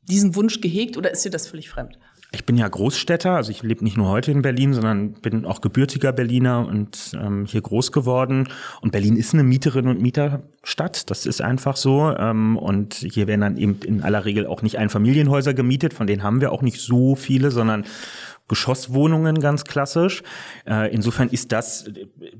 diesen 0.02 0.34
Wunsch 0.34 0.60
gehegt 0.60 0.96
oder 0.96 1.10
ist 1.10 1.24
dir 1.24 1.30
das 1.30 1.46
völlig 1.46 1.70
fremd? 1.70 1.98
Ich 2.32 2.46
bin 2.46 2.56
ja 2.56 2.68
Großstädter, 2.68 3.32
also 3.32 3.50
ich 3.50 3.64
lebe 3.64 3.82
nicht 3.82 3.96
nur 3.96 4.08
heute 4.08 4.30
in 4.30 4.42
Berlin, 4.42 4.72
sondern 4.72 5.14
bin 5.14 5.44
auch 5.44 5.60
gebürtiger 5.60 6.12
Berliner 6.12 6.64
und 6.64 7.12
ähm, 7.14 7.44
hier 7.44 7.60
groß 7.60 7.90
geworden. 7.90 8.48
Und 8.82 8.92
Berlin 8.92 9.16
ist 9.16 9.34
eine 9.34 9.42
Mieterin- 9.42 9.88
und 9.88 10.00
Mieterstadt, 10.00 11.10
das 11.10 11.26
ist 11.26 11.42
einfach 11.42 11.76
so. 11.76 12.14
Ähm, 12.16 12.56
und 12.56 12.94
hier 12.94 13.26
werden 13.26 13.40
dann 13.40 13.56
eben 13.56 13.80
in 13.84 14.02
aller 14.02 14.24
Regel 14.24 14.46
auch 14.46 14.62
nicht 14.62 14.78
Einfamilienhäuser 14.78 15.54
gemietet, 15.54 15.92
von 15.92 16.06
denen 16.06 16.22
haben 16.22 16.40
wir 16.40 16.52
auch 16.52 16.62
nicht 16.62 16.80
so 16.80 17.16
viele, 17.16 17.50
sondern 17.50 17.84
Geschosswohnungen 18.50 19.38
ganz 19.38 19.62
klassisch. 19.62 20.24
Äh, 20.66 20.92
insofern 20.92 21.28
ist 21.28 21.52
das, 21.52 21.88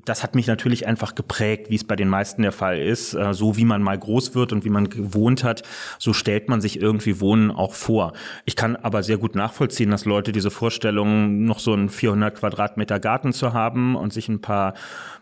das 0.04 0.24
hat 0.24 0.34
mich 0.34 0.48
natürlich 0.48 0.88
einfach 0.88 1.14
geprägt, 1.14 1.70
wie 1.70 1.76
es 1.76 1.84
bei 1.84 1.94
den 1.94 2.08
meisten 2.08 2.42
der 2.42 2.50
Fall 2.50 2.80
ist. 2.80 3.14
Äh, 3.14 3.32
so 3.32 3.56
wie 3.56 3.64
man 3.64 3.80
mal 3.80 3.96
groß 3.96 4.34
wird 4.34 4.52
und 4.52 4.64
wie 4.64 4.70
man 4.70 4.90
gewohnt 4.90 5.44
hat, 5.44 5.62
so 6.00 6.12
stellt 6.12 6.48
man 6.48 6.60
sich 6.60 6.82
irgendwie 6.82 7.20
Wohnen 7.20 7.52
auch 7.52 7.74
vor. 7.74 8.12
Ich 8.44 8.56
kann 8.56 8.74
aber 8.74 9.04
sehr 9.04 9.18
gut 9.18 9.36
nachvollziehen, 9.36 9.92
dass 9.92 10.04
Leute 10.04 10.32
diese 10.32 10.50
Vorstellung, 10.50 11.44
noch 11.44 11.60
so 11.60 11.72
einen 11.72 11.88
400 11.88 12.34
Quadratmeter 12.34 12.98
Garten 12.98 13.32
zu 13.32 13.52
haben 13.52 13.94
und 13.94 14.12
sich 14.12 14.28
ein 14.28 14.40
paar 14.40 14.74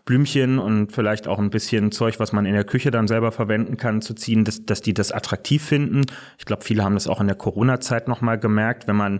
Blümchen 0.05 0.57
und 0.57 0.91
vielleicht 0.91 1.27
auch 1.27 1.37
ein 1.37 1.51
bisschen 1.51 1.91
Zeug, 1.91 2.19
was 2.19 2.33
man 2.33 2.47
in 2.47 2.53
der 2.53 2.63
Küche 2.63 2.89
dann 2.89 3.07
selber 3.07 3.31
verwenden 3.31 3.77
kann, 3.77 4.01
zu 4.01 4.15
ziehen, 4.15 4.43
dass, 4.43 4.65
dass 4.65 4.81
die 4.81 4.95
das 4.95 5.11
attraktiv 5.11 5.63
finden. 5.63 6.01
Ich 6.39 6.45
glaube, 6.45 6.63
viele 6.63 6.83
haben 6.83 6.95
das 6.95 7.07
auch 7.07 7.21
in 7.21 7.27
der 7.27 7.35
Corona-Zeit 7.35 8.07
nochmal 8.07 8.39
gemerkt, 8.39 8.87
wenn 8.87 8.95
man 8.95 9.19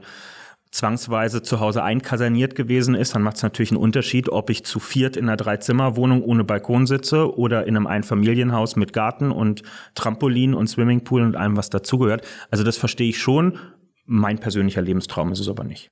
zwangsweise 0.72 1.42
zu 1.42 1.60
Hause 1.60 1.84
einkaserniert 1.84 2.56
gewesen 2.56 2.96
ist, 2.96 3.16
dann 3.16 3.24
macht 3.24 3.38
es 3.38 3.44
natürlich 3.44 3.72
einen 3.72 3.82
Unterschied, 3.82 4.30
ob 4.30 4.50
ich 4.50 4.64
zu 4.64 4.80
viert 4.80 5.18
in 5.18 5.26
einer 5.26 5.38
Dreizimmerwohnung 5.38 6.24
ohne 6.24 6.44
Balkon 6.44 6.86
sitze 6.86 7.36
oder 7.36 7.66
in 7.66 7.76
einem 7.76 7.88
Einfamilienhaus 7.88 8.76
mit 8.76 8.94
Garten 8.94 9.32
und 9.32 9.64
Trampolin 9.96 10.54
und 10.54 10.68
Swimmingpool 10.68 11.22
und 11.22 11.36
allem, 11.36 11.58
was 11.58 11.70
dazugehört. 11.70 12.26
Also 12.52 12.64
das 12.64 12.78
verstehe 12.78 13.10
ich 13.10 13.20
schon. 13.20 13.58
Mein 14.06 14.40
persönlicher 14.40 14.82
Lebenstraum 14.82 15.32
ist 15.32 15.40
es 15.40 15.50
aber 15.50 15.64
nicht. 15.64 15.92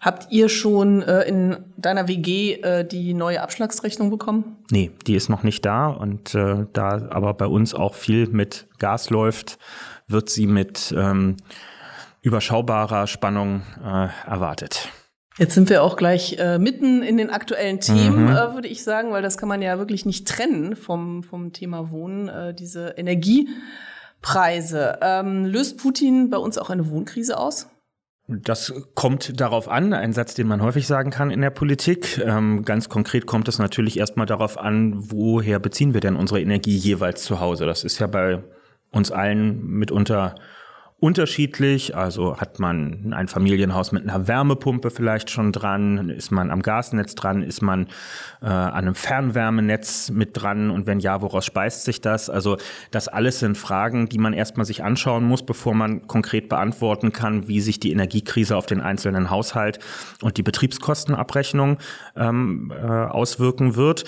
Habt 0.00 0.30
ihr 0.32 0.48
schon 0.48 1.02
äh, 1.02 1.22
in 1.22 1.56
deiner 1.76 2.08
WG 2.08 2.54
äh, 2.54 2.86
die 2.86 3.14
neue 3.14 3.40
Abschlagsrechnung 3.40 4.10
bekommen? 4.10 4.56
Nee, 4.70 4.90
die 5.06 5.14
ist 5.14 5.28
noch 5.28 5.42
nicht 5.42 5.64
da. 5.64 5.88
Und 5.88 6.34
äh, 6.34 6.66
da 6.72 7.08
aber 7.10 7.34
bei 7.34 7.46
uns 7.46 7.74
auch 7.74 7.94
viel 7.94 8.26
mit 8.28 8.68
Gas 8.78 9.10
läuft, 9.10 9.58
wird 10.08 10.28
sie 10.28 10.46
mit 10.46 10.94
ähm, 10.96 11.36
überschaubarer 12.24 13.06
Spannung 13.06 13.62
äh, 13.84 14.08
erwartet. 14.26 14.88
Jetzt 15.36 15.54
sind 15.54 15.68
wir 15.68 15.82
auch 15.82 15.96
gleich 15.96 16.38
äh, 16.38 16.58
mitten 16.58 17.02
in 17.02 17.18
den 17.18 17.30
aktuellen 17.30 17.80
Themen, 17.80 18.26
mhm. 18.26 18.30
äh, 18.30 18.54
würde 18.54 18.68
ich 18.68 18.82
sagen, 18.82 19.10
weil 19.10 19.22
das 19.22 19.36
kann 19.36 19.48
man 19.48 19.62
ja 19.62 19.78
wirklich 19.78 20.06
nicht 20.06 20.26
trennen 20.26 20.74
vom, 20.74 21.22
vom 21.22 21.52
Thema 21.52 21.90
Wohnen, 21.90 22.28
äh, 22.28 22.54
diese 22.54 22.94
Energiepreise. 22.96 24.98
Ähm, 25.02 25.44
löst 25.44 25.78
Putin 25.78 26.30
bei 26.30 26.38
uns 26.38 26.56
auch 26.56 26.70
eine 26.70 26.88
Wohnkrise 26.88 27.36
aus? 27.36 27.68
Das 28.26 28.72
kommt 28.94 29.38
darauf 29.38 29.68
an, 29.68 29.92
ein 29.92 30.14
Satz, 30.14 30.34
den 30.34 30.46
man 30.46 30.62
häufig 30.62 30.86
sagen 30.86 31.10
kann 31.10 31.30
in 31.30 31.42
der 31.42 31.50
Politik. 31.50 32.18
Ähm, 32.24 32.64
ganz 32.64 32.88
konkret 32.88 33.26
kommt 33.26 33.48
es 33.48 33.58
natürlich 33.58 33.98
erstmal 33.98 34.24
darauf 34.24 34.56
an, 34.56 34.94
woher 35.10 35.58
beziehen 35.58 35.92
wir 35.92 36.00
denn 36.00 36.16
unsere 36.16 36.40
Energie 36.40 36.76
jeweils 36.76 37.24
zu 37.24 37.40
Hause. 37.40 37.66
Das 37.66 37.84
ist 37.84 37.98
ja 37.98 38.06
bei 38.06 38.42
uns 38.92 39.10
allen 39.10 39.66
mitunter 39.66 40.36
unterschiedlich. 41.04 41.94
Also 41.94 42.38
hat 42.38 42.58
man 42.58 43.12
ein 43.12 43.28
Familienhaus 43.28 43.92
mit 43.92 44.08
einer 44.08 44.26
Wärmepumpe 44.26 44.90
vielleicht 44.90 45.28
schon 45.28 45.52
dran, 45.52 46.08
ist 46.08 46.30
man 46.30 46.50
am 46.50 46.62
Gasnetz 46.62 47.14
dran, 47.14 47.42
ist 47.42 47.60
man 47.60 47.88
äh, 48.40 48.46
an 48.46 48.72
einem 48.72 48.94
Fernwärmenetz 48.94 50.10
mit 50.10 50.30
dran 50.32 50.70
und 50.70 50.86
wenn 50.86 51.00
ja, 51.00 51.20
woraus 51.20 51.44
speist 51.44 51.84
sich 51.84 52.00
das? 52.00 52.30
Also 52.30 52.56
das 52.90 53.08
alles 53.08 53.38
sind 53.38 53.58
Fragen, 53.58 54.08
die 54.08 54.16
man 54.16 54.32
erstmal 54.32 54.64
sich 54.64 54.82
anschauen 54.82 55.24
muss, 55.24 55.44
bevor 55.44 55.74
man 55.74 56.06
konkret 56.06 56.48
beantworten 56.48 57.12
kann, 57.12 57.48
wie 57.48 57.60
sich 57.60 57.78
die 57.78 57.92
Energiekrise 57.92 58.56
auf 58.56 58.64
den 58.64 58.80
einzelnen 58.80 59.28
Haushalt 59.28 59.80
und 60.22 60.38
die 60.38 60.42
Betriebskostenabrechnung 60.42 61.76
ähm, 62.16 62.72
äh, 62.74 62.86
auswirken 62.86 63.76
wird. 63.76 64.06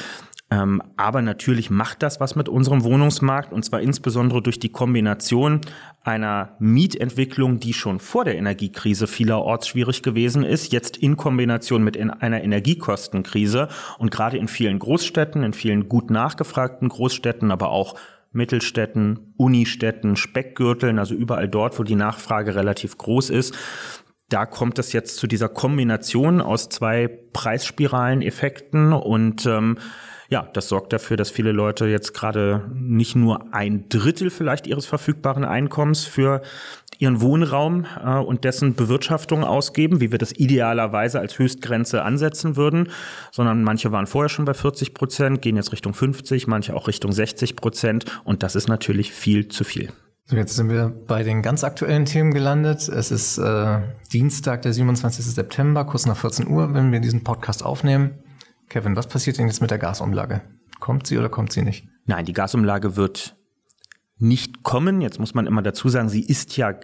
Ähm, 0.49 0.81
aber 0.97 1.23
natürlich 1.23 1.71
macht 1.71 2.05
das 2.05 2.21
was 2.21 2.37
mit 2.37 2.49
unserem 2.49 2.85
Wohnungsmarkt 2.85 3.53
und 3.53 3.65
zwar 3.65 3.81
insbesondere 3.81 4.43
durch 4.43 4.61
die 4.61 4.69
Kombination 4.69 5.61
einer 6.05 6.55
Mietentwicklung, 6.61 7.59
die 7.59 7.73
schon 7.73 7.99
vor 7.99 8.25
der 8.25 8.37
Energiekrise 8.37 9.09
vielerorts 9.09 9.67
schwierig 9.67 10.05
gewesen 10.05 10.45
ist, 10.45 10.73
jetzt 10.73 10.99
in 10.99 11.17
Kombination 11.17 11.83
mit 11.83 11.97
in 11.97 12.11
einer 12.11 12.45
Energiekostenkrise. 12.45 13.69
Und 13.99 14.13
gerade 14.13 14.37
in 14.37 14.47
vielen 14.47 14.79
Großstädten, 14.79 15.43
in 15.43 15.53
vielen 15.53 15.89
gut 15.89 16.11
nachgefragten 16.11 16.91
Großstädten, 16.91 17.51
aber 17.51 17.71
auch 17.71 17.97
Mittelstädten, 18.31 19.35
Unistädten, 19.37 20.15
Speckgürteln, 20.15 21.01
also 21.01 21.15
überall 21.15 21.49
dort, 21.49 21.77
wo 21.77 21.83
die 21.83 21.97
Nachfrage 21.97 22.55
relativ 22.55 22.99
groß 22.99 23.31
ist, 23.31 23.57
da 24.29 24.47
kommt 24.47 24.79
es 24.79 24.93
jetzt 24.93 25.17
zu 25.17 25.27
dieser 25.27 25.49
Kombination 25.49 26.41
aus 26.41 26.69
zwei 26.69 27.09
Preisspiralen-Effekten. 27.33 28.93
Und 28.93 29.47
ähm, 29.47 29.79
ja, 30.29 30.49
das 30.53 30.69
sorgt 30.69 30.93
dafür, 30.93 31.17
dass 31.17 31.31
viele 31.31 31.53
Leute 31.53 31.87
jetzt 31.87 32.15
gerade 32.15 32.65
nicht 32.75 33.17
nur 33.17 33.55
ein 33.55 33.89
Drittel 33.89 34.31
vielleicht 34.31 34.67
ihres 34.67 34.87
verfügbaren 34.87 35.45
Einkommens 35.45 36.05
für 36.05 36.43
ihren 36.99 37.21
Wohnraum 37.21 37.87
äh, 38.03 38.17
und 38.17 38.45
dessen 38.45 38.75
Bewirtschaftung 38.75 39.45
ausgeben, 39.45 40.01
wie 40.01 40.13
wir 40.13 40.19
das 40.19 40.33
idealerweise 40.33 41.21
als 41.21 41.39
Höchstgrenze 41.39 42.03
ansetzen 42.03 42.57
würden, 42.57 42.91
sondern 43.33 43.63
manche 43.63 43.93
waren 43.93 44.07
vorher 44.07 44.29
schon 44.29 44.45
bei 44.45 44.55
40 44.55 44.95
Prozent, 44.95 45.43
gehen 45.43 45.57
jetzt 45.57 45.73
Richtung 45.73 45.95
50, 45.95 46.47
manche 46.47 46.75
auch 46.75 46.89
Richtung 46.89 47.13
60 47.13 47.57
Prozent 47.57 48.05
und 48.25 48.43
das 48.43 48.57
ist 48.57 48.69
natürlich 48.69 49.13
viel 49.13 49.49
zu 49.49 49.65
viel. 49.65 49.91
So, 50.29 50.37
jetzt 50.37 50.57
sind 50.57 50.71
wir 50.71 50.93
bei 51.07 51.23
den 51.23 51.41
ganz 51.41 51.63
aktuellen 51.63 52.05
Themen 52.05 52.35
gelandet. 52.35 52.89
Es 52.89 53.13
ist 53.13 53.39
äh, 53.39 53.79
Dienstag, 54.13 54.63
der 54.63 54.73
27. 54.73 55.25
September, 55.25 55.85
kurz 55.85 56.05
nach 56.07 56.17
14 56.17 56.49
Uhr, 56.49 56.75
wenn 56.75 56.91
wir 56.91 56.99
diesen 56.99 57.23
Podcast 57.23 57.65
aufnehmen. 57.65 58.19
Kevin, 58.69 58.97
was 58.97 59.07
passiert 59.07 59.39
denn 59.39 59.47
jetzt 59.47 59.61
mit 59.61 59.71
der 59.71 59.79
Gasumlage? 59.79 60.43
Kommt 60.81 61.07
sie 61.07 61.19
oder 61.19 61.29
kommt 61.29 61.53
sie 61.53 61.63
nicht? 61.63 61.89
Nein, 62.05 62.25
die 62.25 62.33
Gasumlage 62.33 62.97
wird 62.97 63.37
nicht 64.19 64.63
kommen. 64.63 65.01
Jetzt 65.01 65.19
muss 65.19 65.35
man 65.35 65.47
immer 65.47 65.63
dazu 65.63 65.89
sagen, 65.89 66.09
sie 66.09 66.25
ist 66.25 66.57
ja 66.57 66.75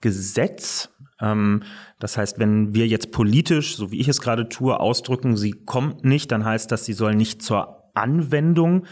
Gesetz. 0.00 0.90
Ähm, 1.20 1.62
das 1.98 2.16
heißt, 2.16 2.38
wenn 2.38 2.74
wir 2.74 2.86
jetzt 2.86 3.12
politisch, 3.12 3.76
so 3.76 3.90
wie 3.90 4.00
ich 4.00 4.08
es 4.08 4.20
gerade 4.20 4.48
tue, 4.48 4.78
ausdrücken, 4.78 5.36
sie 5.36 5.52
kommt 5.52 6.04
nicht, 6.04 6.32
dann 6.32 6.44
heißt 6.44 6.70
das, 6.70 6.84
sie 6.84 6.92
soll 6.92 7.14
nicht 7.14 7.42
zur 7.42 7.90
Anwendung 7.94 8.86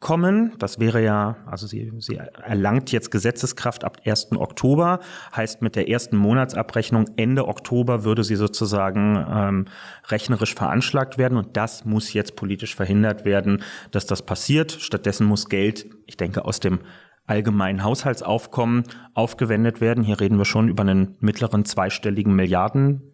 kommen. 0.00 0.54
Das 0.58 0.80
wäre 0.80 1.02
ja, 1.02 1.36
also 1.46 1.66
sie, 1.66 1.92
sie 1.98 2.16
erlangt 2.16 2.90
jetzt 2.90 3.10
Gesetzeskraft 3.10 3.84
ab 3.84 3.98
1. 4.04 4.32
Oktober, 4.32 5.00
heißt 5.36 5.60
mit 5.60 5.76
der 5.76 5.88
ersten 5.88 6.16
Monatsabrechnung 6.16 7.04
Ende 7.16 7.46
Oktober 7.46 8.02
würde 8.02 8.24
sie 8.24 8.36
sozusagen 8.36 9.24
ähm, 9.30 9.64
rechnerisch 10.08 10.54
veranschlagt 10.54 11.18
werden 11.18 11.36
und 11.36 11.56
das 11.56 11.84
muss 11.84 12.14
jetzt 12.14 12.34
politisch 12.34 12.74
verhindert 12.74 13.26
werden, 13.26 13.62
dass 13.90 14.06
das 14.06 14.22
passiert. 14.22 14.72
Stattdessen 14.72 15.26
muss 15.26 15.48
Geld, 15.48 15.86
ich 16.06 16.16
denke, 16.16 16.46
aus 16.46 16.60
dem 16.60 16.80
allgemeinen 17.26 17.84
Haushaltsaufkommen 17.84 18.84
aufgewendet 19.14 19.80
werden. 19.80 20.02
Hier 20.02 20.18
reden 20.18 20.38
wir 20.38 20.46
schon 20.46 20.68
über 20.68 20.82
einen 20.82 21.16
mittleren 21.20 21.64
zweistelligen 21.64 22.34
Milliarden 22.34 23.09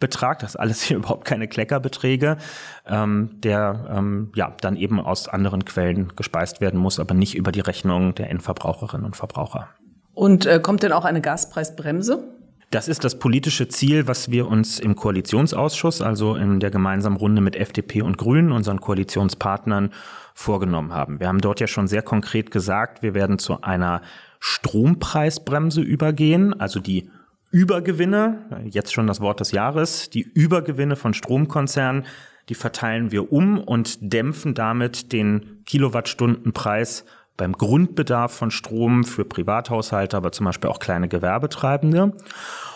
Betrag, 0.00 0.38
das 0.40 0.50
ist 0.50 0.56
alles 0.56 0.82
hier 0.84 0.96
überhaupt 0.96 1.24
keine 1.24 1.48
Kleckerbeträge, 1.48 2.38
ähm, 2.86 3.40
der 3.40 3.88
ähm, 3.90 4.32
ja 4.34 4.54
dann 4.60 4.76
eben 4.76 5.00
aus 5.00 5.28
anderen 5.28 5.64
Quellen 5.64 6.12
gespeist 6.16 6.60
werden 6.60 6.80
muss, 6.80 6.98
aber 6.98 7.14
nicht 7.14 7.34
über 7.34 7.52
die 7.52 7.60
Rechnung 7.60 8.14
der 8.14 8.30
Endverbraucherinnen 8.30 9.06
und 9.06 9.16
Verbraucher. 9.16 9.68
Und 10.14 10.46
äh, 10.46 10.60
kommt 10.60 10.82
denn 10.82 10.92
auch 10.92 11.04
eine 11.04 11.20
Gaspreisbremse? 11.20 12.38
Das 12.70 12.86
ist 12.86 13.02
das 13.02 13.18
politische 13.18 13.68
Ziel, 13.68 14.06
was 14.08 14.30
wir 14.30 14.46
uns 14.46 14.78
im 14.78 14.94
Koalitionsausschuss, 14.94 16.02
also 16.02 16.34
in 16.34 16.60
der 16.60 16.70
gemeinsamen 16.70 17.16
Runde 17.16 17.40
mit 17.40 17.56
FDP 17.56 18.02
und 18.02 18.18
Grünen, 18.18 18.52
unseren 18.52 18.80
Koalitionspartnern, 18.80 19.90
vorgenommen 20.34 20.92
haben. 20.92 21.18
Wir 21.18 21.28
haben 21.28 21.40
dort 21.40 21.60
ja 21.60 21.66
schon 21.66 21.88
sehr 21.88 22.02
konkret 22.02 22.50
gesagt, 22.50 23.02
wir 23.02 23.14
werden 23.14 23.38
zu 23.38 23.62
einer 23.62 24.02
Strompreisbremse 24.38 25.80
übergehen, 25.80 26.60
also 26.60 26.78
die 26.78 27.10
Übergewinne, 27.50 28.64
jetzt 28.66 28.92
schon 28.92 29.06
das 29.06 29.20
Wort 29.20 29.40
des 29.40 29.52
Jahres, 29.52 30.10
die 30.10 30.22
Übergewinne 30.22 30.96
von 30.96 31.14
Stromkonzernen, 31.14 32.04
die 32.48 32.54
verteilen 32.54 33.10
wir 33.10 33.32
um 33.32 33.58
und 33.58 33.98
dämpfen 34.00 34.54
damit 34.54 35.12
den 35.12 35.62
Kilowattstundenpreis 35.64 37.04
beim 37.36 37.52
Grundbedarf 37.52 38.32
von 38.32 38.50
Strom 38.50 39.04
für 39.04 39.24
Privathaushalte, 39.24 40.16
aber 40.16 40.32
zum 40.32 40.46
Beispiel 40.46 40.70
auch 40.70 40.80
kleine 40.80 41.08
Gewerbetreibende. 41.08 42.16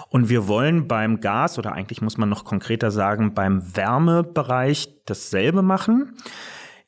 Und 0.09 0.29
wir 0.29 0.47
wollen 0.47 0.89
beim 0.89 1.21
Gas 1.21 1.59
oder 1.59 1.73
eigentlich 1.73 2.03
muss 2.03 2.19
man 2.19 2.29
noch 2.29 2.45
konkreter 2.45 2.91
sagen, 2.91 3.35
beim 3.35 3.77
Wärmebereich 3.77 4.89
dasselbe 5.07 5.63
machen 5.63 6.17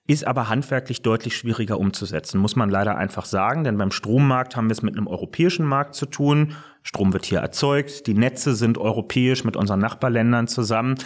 ist 0.06 0.26
aber 0.26 0.50
handwerklich 0.50 1.00
deutlich 1.00 1.34
schwieriger 1.37 1.78
umzusetzen, 1.78 2.38
muss 2.38 2.56
man 2.56 2.68
leider 2.68 2.99
einfach 2.99 3.25
sagen, 3.25 3.64
denn 3.64 3.78
beim 3.78 3.90
Strommarkt 3.90 4.54
haben 4.54 4.68
wir 4.68 4.73
es 4.73 4.82
mit 4.82 4.96
einem 4.96 5.06
europäischen 5.06 5.64
Markt 5.64 5.94
zu 5.94 6.04
tun. 6.04 6.54
Strom 6.82 7.14
wird 7.14 7.25
hier 7.25 7.38
erzeugt, 7.38 8.06
die 8.06 8.12
Netze 8.12 8.54
sind 8.54 8.76
europäisch 8.76 9.44
mit 9.44 9.56
unseren 9.56 9.80
Nachbarländern 9.80 10.46
zusammen. 10.46 10.96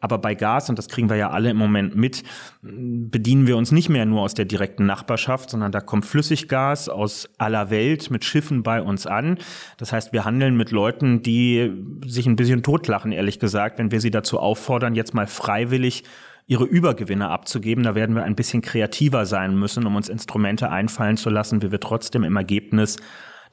Aber 0.00 0.18
bei 0.18 0.34
Gas, 0.34 0.68
und 0.68 0.78
das 0.78 0.88
kriegen 0.88 1.08
wir 1.08 1.16
ja 1.16 1.30
alle 1.30 1.50
im 1.50 1.56
Moment 1.56 1.94
mit, 1.96 2.24
bedienen 2.62 3.46
wir 3.46 3.56
uns 3.56 3.70
nicht 3.70 3.88
mehr 3.88 4.04
nur 4.06 4.22
aus 4.22 4.34
der 4.34 4.44
direkten 4.44 4.86
Nachbarschaft, 4.86 5.50
sondern 5.50 5.70
da 5.70 5.80
kommt 5.80 6.06
Flüssiggas 6.06 6.88
aus 6.88 7.28
aller 7.38 7.70
Welt 7.70 8.10
mit 8.10 8.24
Schiffen 8.24 8.64
bei 8.64 8.82
uns 8.82 9.06
an. 9.06 9.38
Das 9.76 9.92
heißt, 9.92 10.12
wir 10.12 10.24
handeln 10.24 10.56
mit 10.56 10.72
Leuten, 10.72 11.22
die 11.22 11.72
sich 12.04 12.26
ein 12.26 12.36
bisschen 12.36 12.64
totlachen, 12.64 13.12
ehrlich 13.12 13.38
gesagt, 13.38 13.78
wenn 13.78 13.92
wir 13.92 14.00
sie 14.00 14.10
dazu 14.10 14.40
auffordern, 14.40 14.96
jetzt 14.96 15.14
mal 15.14 15.28
freiwillig 15.28 16.04
ihre 16.48 16.64
Übergewinne 16.64 17.28
abzugeben. 17.28 17.84
Da 17.84 17.94
werden 17.94 18.16
wir 18.16 18.24
ein 18.24 18.34
bisschen 18.34 18.62
kreativer 18.62 19.26
sein 19.26 19.56
müssen, 19.56 19.86
um 19.86 19.94
uns 19.94 20.08
Instrumente 20.08 20.70
einfallen 20.70 21.16
zu 21.16 21.30
lassen, 21.30 21.62
wie 21.62 21.70
wir 21.70 21.78
trotzdem 21.78 22.24
im 22.24 22.36
Ergebnis 22.36 22.96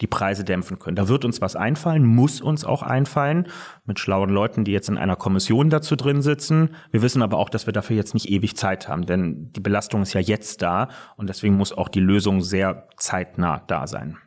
die 0.01 0.07
Preise 0.07 0.43
dämpfen 0.43 0.79
können. 0.79 0.95
Da 0.95 1.07
wird 1.07 1.23
uns 1.23 1.41
was 1.41 1.55
einfallen, 1.55 2.05
muss 2.05 2.41
uns 2.41 2.65
auch 2.65 2.83
einfallen, 2.83 3.47
mit 3.85 3.99
schlauen 3.99 4.29
Leuten, 4.29 4.63
die 4.63 4.71
jetzt 4.71 4.89
in 4.89 4.97
einer 4.97 5.15
Kommission 5.15 5.69
dazu 5.69 5.95
drin 5.95 6.21
sitzen. 6.21 6.75
Wir 6.91 7.01
wissen 7.01 7.21
aber 7.21 7.37
auch, 7.37 7.49
dass 7.49 7.65
wir 7.65 7.73
dafür 7.73 7.95
jetzt 7.95 8.13
nicht 8.13 8.29
ewig 8.29 8.57
Zeit 8.57 8.87
haben, 8.89 9.05
denn 9.05 9.51
die 9.53 9.61
Belastung 9.61 10.01
ist 10.01 10.13
ja 10.13 10.21
jetzt 10.21 10.61
da 10.61 10.89
und 11.15 11.29
deswegen 11.29 11.55
muss 11.55 11.71
auch 11.71 11.87
die 11.87 12.01
Lösung 12.01 12.41
sehr 12.41 12.87
zeitnah 12.97 13.63
da 13.67 13.87
sein. 13.87 14.17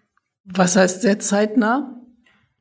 Was 0.44 0.76
heißt 0.76 1.02
sehr 1.02 1.18
zeitnah? 1.18 1.94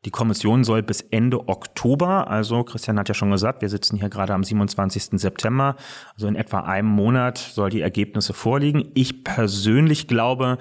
Die 0.07 0.11
Kommission 0.11 0.63
soll 0.63 0.83
bis 0.83 1.01
Ende 1.01 1.49
Oktober, 1.49 2.29
also 2.29 2.63
Christian 2.63 2.97
hat 2.97 3.09
ja 3.09 3.13
schon 3.13 3.29
gesagt, 3.29 3.61
wir 3.61 3.67
sitzen 3.67 3.97
hier 3.97 4.07
gerade 4.07 4.33
am 4.33 4.41
27. 4.41 5.19
September, 5.19 5.75
also 6.13 6.29
in 6.29 6.37
etwa 6.37 6.61
einem 6.61 6.87
Monat 6.87 7.37
soll 7.37 7.71
die 7.71 7.81
Ergebnisse 7.81 8.31
vorliegen. 8.31 8.89
Ich 8.93 9.25
persönlich 9.25 10.07
glaube, 10.07 10.59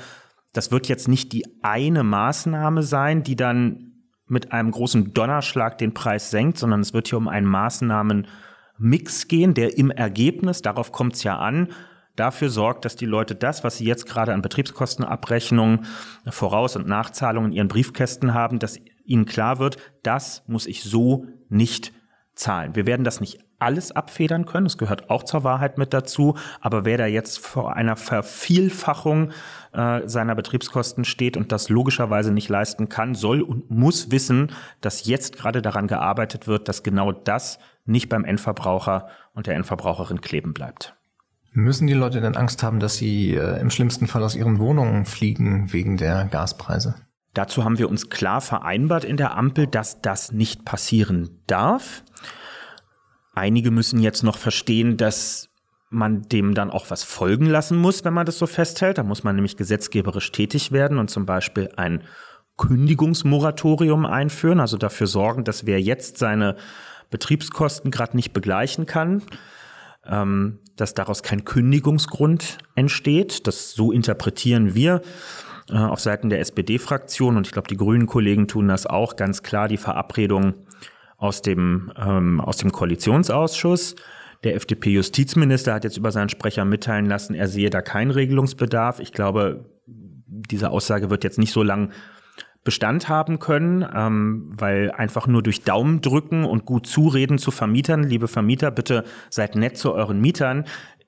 das 0.52 0.72
wird 0.72 0.88
jetzt 0.88 1.06
nicht 1.06 1.32
die 1.32 1.46
eine 1.62 2.02
Maßnahme 2.02 2.82
sein, 2.82 3.22
die 3.22 3.36
dann 3.36 3.92
mit 4.26 4.50
einem 4.50 4.72
großen 4.72 5.14
Donnerschlag 5.14 5.78
den 5.78 5.94
Preis 5.94 6.32
senkt, 6.32 6.58
sondern 6.58 6.80
es 6.80 6.92
wird 6.92 7.06
hier 7.06 7.18
um 7.18 7.28
einen 7.28 7.46
Maßnahmenmix 7.46 9.28
gehen, 9.28 9.54
der 9.54 9.78
im 9.78 9.92
Ergebnis, 9.92 10.60
darauf 10.60 10.90
kommt 10.90 11.14
es 11.14 11.22
ja 11.22 11.38
an, 11.38 11.68
dafür 12.16 12.48
sorgt, 12.48 12.84
dass 12.84 12.96
die 12.96 13.06
Leute 13.06 13.36
das, 13.36 13.62
was 13.62 13.76
sie 13.76 13.84
jetzt 13.84 14.06
gerade 14.06 14.34
an 14.34 14.42
Betriebskostenabrechnungen, 14.42 15.86
Voraus- 16.30 16.74
und 16.74 16.88
Nachzahlungen 16.88 17.52
in 17.52 17.56
ihren 17.58 17.68
Briefkästen 17.68 18.34
haben, 18.34 18.58
dass 18.58 18.80
ihnen 19.06 19.26
klar 19.26 19.58
wird, 19.58 19.76
das 20.02 20.42
muss 20.46 20.66
ich 20.66 20.82
so 20.82 21.26
nicht 21.48 21.92
zahlen. 22.34 22.74
Wir 22.74 22.86
werden 22.86 23.04
das 23.04 23.20
nicht 23.20 23.38
alles 23.58 23.92
abfedern 23.92 24.44
können, 24.44 24.66
das 24.66 24.76
gehört 24.76 25.08
auch 25.08 25.22
zur 25.22 25.42
Wahrheit 25.42 25.78
mit 25.78 25.94
dazu, 25.94 26.36
aber 26.60 26.84
wer 26.84 26.98
da 26.98 27.06
jetzt 27.06 27.38
vor 27.38 27.74
einer 27.74 27.96
Vervielfachung 27.96 29.30
äh, 29.72 30.06
seiner 30.06 30.34
Betriebskosten 30.34 31.04
steht 31.04 31.38
und 31.38 31.52
das 31.52 31.70
logischerweise 31.70 32.32
nicht 32.32 32.50
leisten 32.50 32.90
kann, 32.90 33.14
soll 33.14 33.40
und 33.40 33.70
muss 33.70 34.10
wissen, 34.10 34.52
dass 34.82 35.06
jetzt 35.06 35.36
gerade 35.36 35.62
daran 35.62 35.86
gearbeitet 35.86 36.46
wird, 36.46 36.68
dass 36.68 36.82
genau 36.82 37.12
das 37.12 37.58
nicht 37.86 38.10
beim 38.10 38.24
Endverbraucher 38.24 39.08
und 39.32 39.46
der 39.46 39.54
Endverbraucherin 39.54 40.20
kleben 40.20 40.52
bleibt. 40.52 40.94
Müssen 41.52 41.86
die 41.86 41.94
Leute 41.94 42.20
denn 42.20 42.36
Angst 42.36 42.62
haben, 42.62 42.80
dass 42.80 42.96
sie 42.96 43.34
äh, 43.34 43.58
im 43.60 43.70
schlimmsten 43.70 44.06
Fall 44.06 44.22
aus 44.22 44.36
ihren 44.36 44.58
Wohnungen 44.58 45.06
fliegen 45.06 45.72
wegen 45.72 45.96
der 45.96 46.26
Gaspreise? 46.26 46.96
Dazu 47.36 47.64
haben 47.64 47.76
wir 47.76 47.90
uns 47.90 48.08
klar 48.08 48.40
vereinbart 48.40 49.04
in 49.04 49.18
der 49.18 49.36
Ampel, 49.36 49.66
dass 49.66 50.00
das 50.00 50.32
nicht 50.32 50.64
passieren 50.64 51.42
darf. 51.46 52.02
Einige 53.34 53.70
müssen 53.70 54.00
jetzt 54.00 54.22
noch 54.22 54.38
verstehen, 54.38 54.96
dass 54.96 55.50
man 55.90 56.22
dem 56.22 56.54
dann 56.54 56.70
auch 56.70 56.88
was 56.88 57.04
folgen 57.04 57.44
lassen 57.44 57.76
muss, 57.76 58.06
wenn 58.06 58.14
man 58.14 58.24
das 58.24 58.38
so 58.38 58.46
festhält. 58.46 58.96
Da 58.96 59.02
muss 59.02 59.22
man 59.22 59.34
nämlich 59.34 59.58
gesetzgeberisch 59.58 60.32
tätig 60.32 60.72
werden 60.72 60.96
und 60.96 61.10
zum 61.10 61.26
Beispiel 61.26 61.68
ein 61.76 62.04
Kündigungsmoratorium 62.56 64.06
einführen, 64.06 64.58
also 64.58 64.78
dafür 64.78 65.06
sorgen, 65.06 65.44
dass 65.44 65.66
wer 65.66 65.78
jetzt 65.78 66.16
seine 66.16 66.56
Betriebskosten 67.10 67.90
gerade 67.90 68.16
nicht 68.16 68.32
begleichen 68.32 68.86
kann, 68.86 69.22
ähm, 70.06 70.60
dass 70.76 70.94
daraus 70.94 71.22
kein 71.22 71.44
Kündigungsgrund 71.44 72.56
entsteht. 72.76 73.46
Das 73.46 73.72
so 73.72 73.92
interpretieren 73.92 74.74
wir 74.74 75.02
äh, 75.70 75.76
auf 75.76 76.00
Seiten 76.00 76.28
der 76.28 76.40
SPD-Fraktion 76.40 77.36
und 77.36 77.46
ich 77.46 77.52
glaube, 77.52 77.68
die 77.68 77.76
grünen 77.76 78.06
Kollegen 78.06 78.48
tun 78.48 78.68
das 78.68 78.86
auch 78.86 79.16
ganz 79.16 79.42
klar, 79.42 79.68
die 79.68 79.76
Verabredung 79.76 80.54
aus 81.16 81.42
dem, 81.42 81.92
ähm, 81.96 82.40
aus 82.40 82.58
dem 82.58 82.72
Koalitionsausschuss. 82.72 83.96
Der 84.44 84.54
FDP-Justizminister 84.54 85.74
hat 85.74 85.84
jetzt 85.84 85.96
über 85.96 86.12
seinen 86.12 86.28
Sprecher 86.28 86.64
mitteilen 86.64 87.06
lassen, 87.06 87.34
er 87.34 87.48
sehe 87.48 87.70
da 87.70 87.80
keinen 87.80 88.10
Regelungsbedarf. 88.10 89.00
Ich 89.00 89.12
glaube, 89.12 89.64
diese 90.26 90.70
Aussage 90.70 91.10
wird 91.10 91.24
jetzt 91.24 91.38
nicht 91.38 91.52
so 91.52 91.62
lang 91.62 91.90
Bestand 92.66 93.08
haben 93.08 93.38
können, 93.38 93.86
ähm, 93.94 94.50
weil 94.56 94.90
einfach 94.90 95.26
nur 95.28 95.42
durch 95.42 95.62
Daumen 95.62 96.00
drücken 96.00 96.44
und 96.44 96.66
gut 96.66 96.86
zureden 96.86 97.38
zu 97.38 97.52
Vermietern, 97.52 98.02
liebe 98.02 98.26
Vermieter, 98.28 98.72
bitte 98.72 99.04
seid 99.30 99.54
nett 99.54 99.78
zu 99.78 99.94
euren 99.94 100.20
Mietern, 100.20 100.64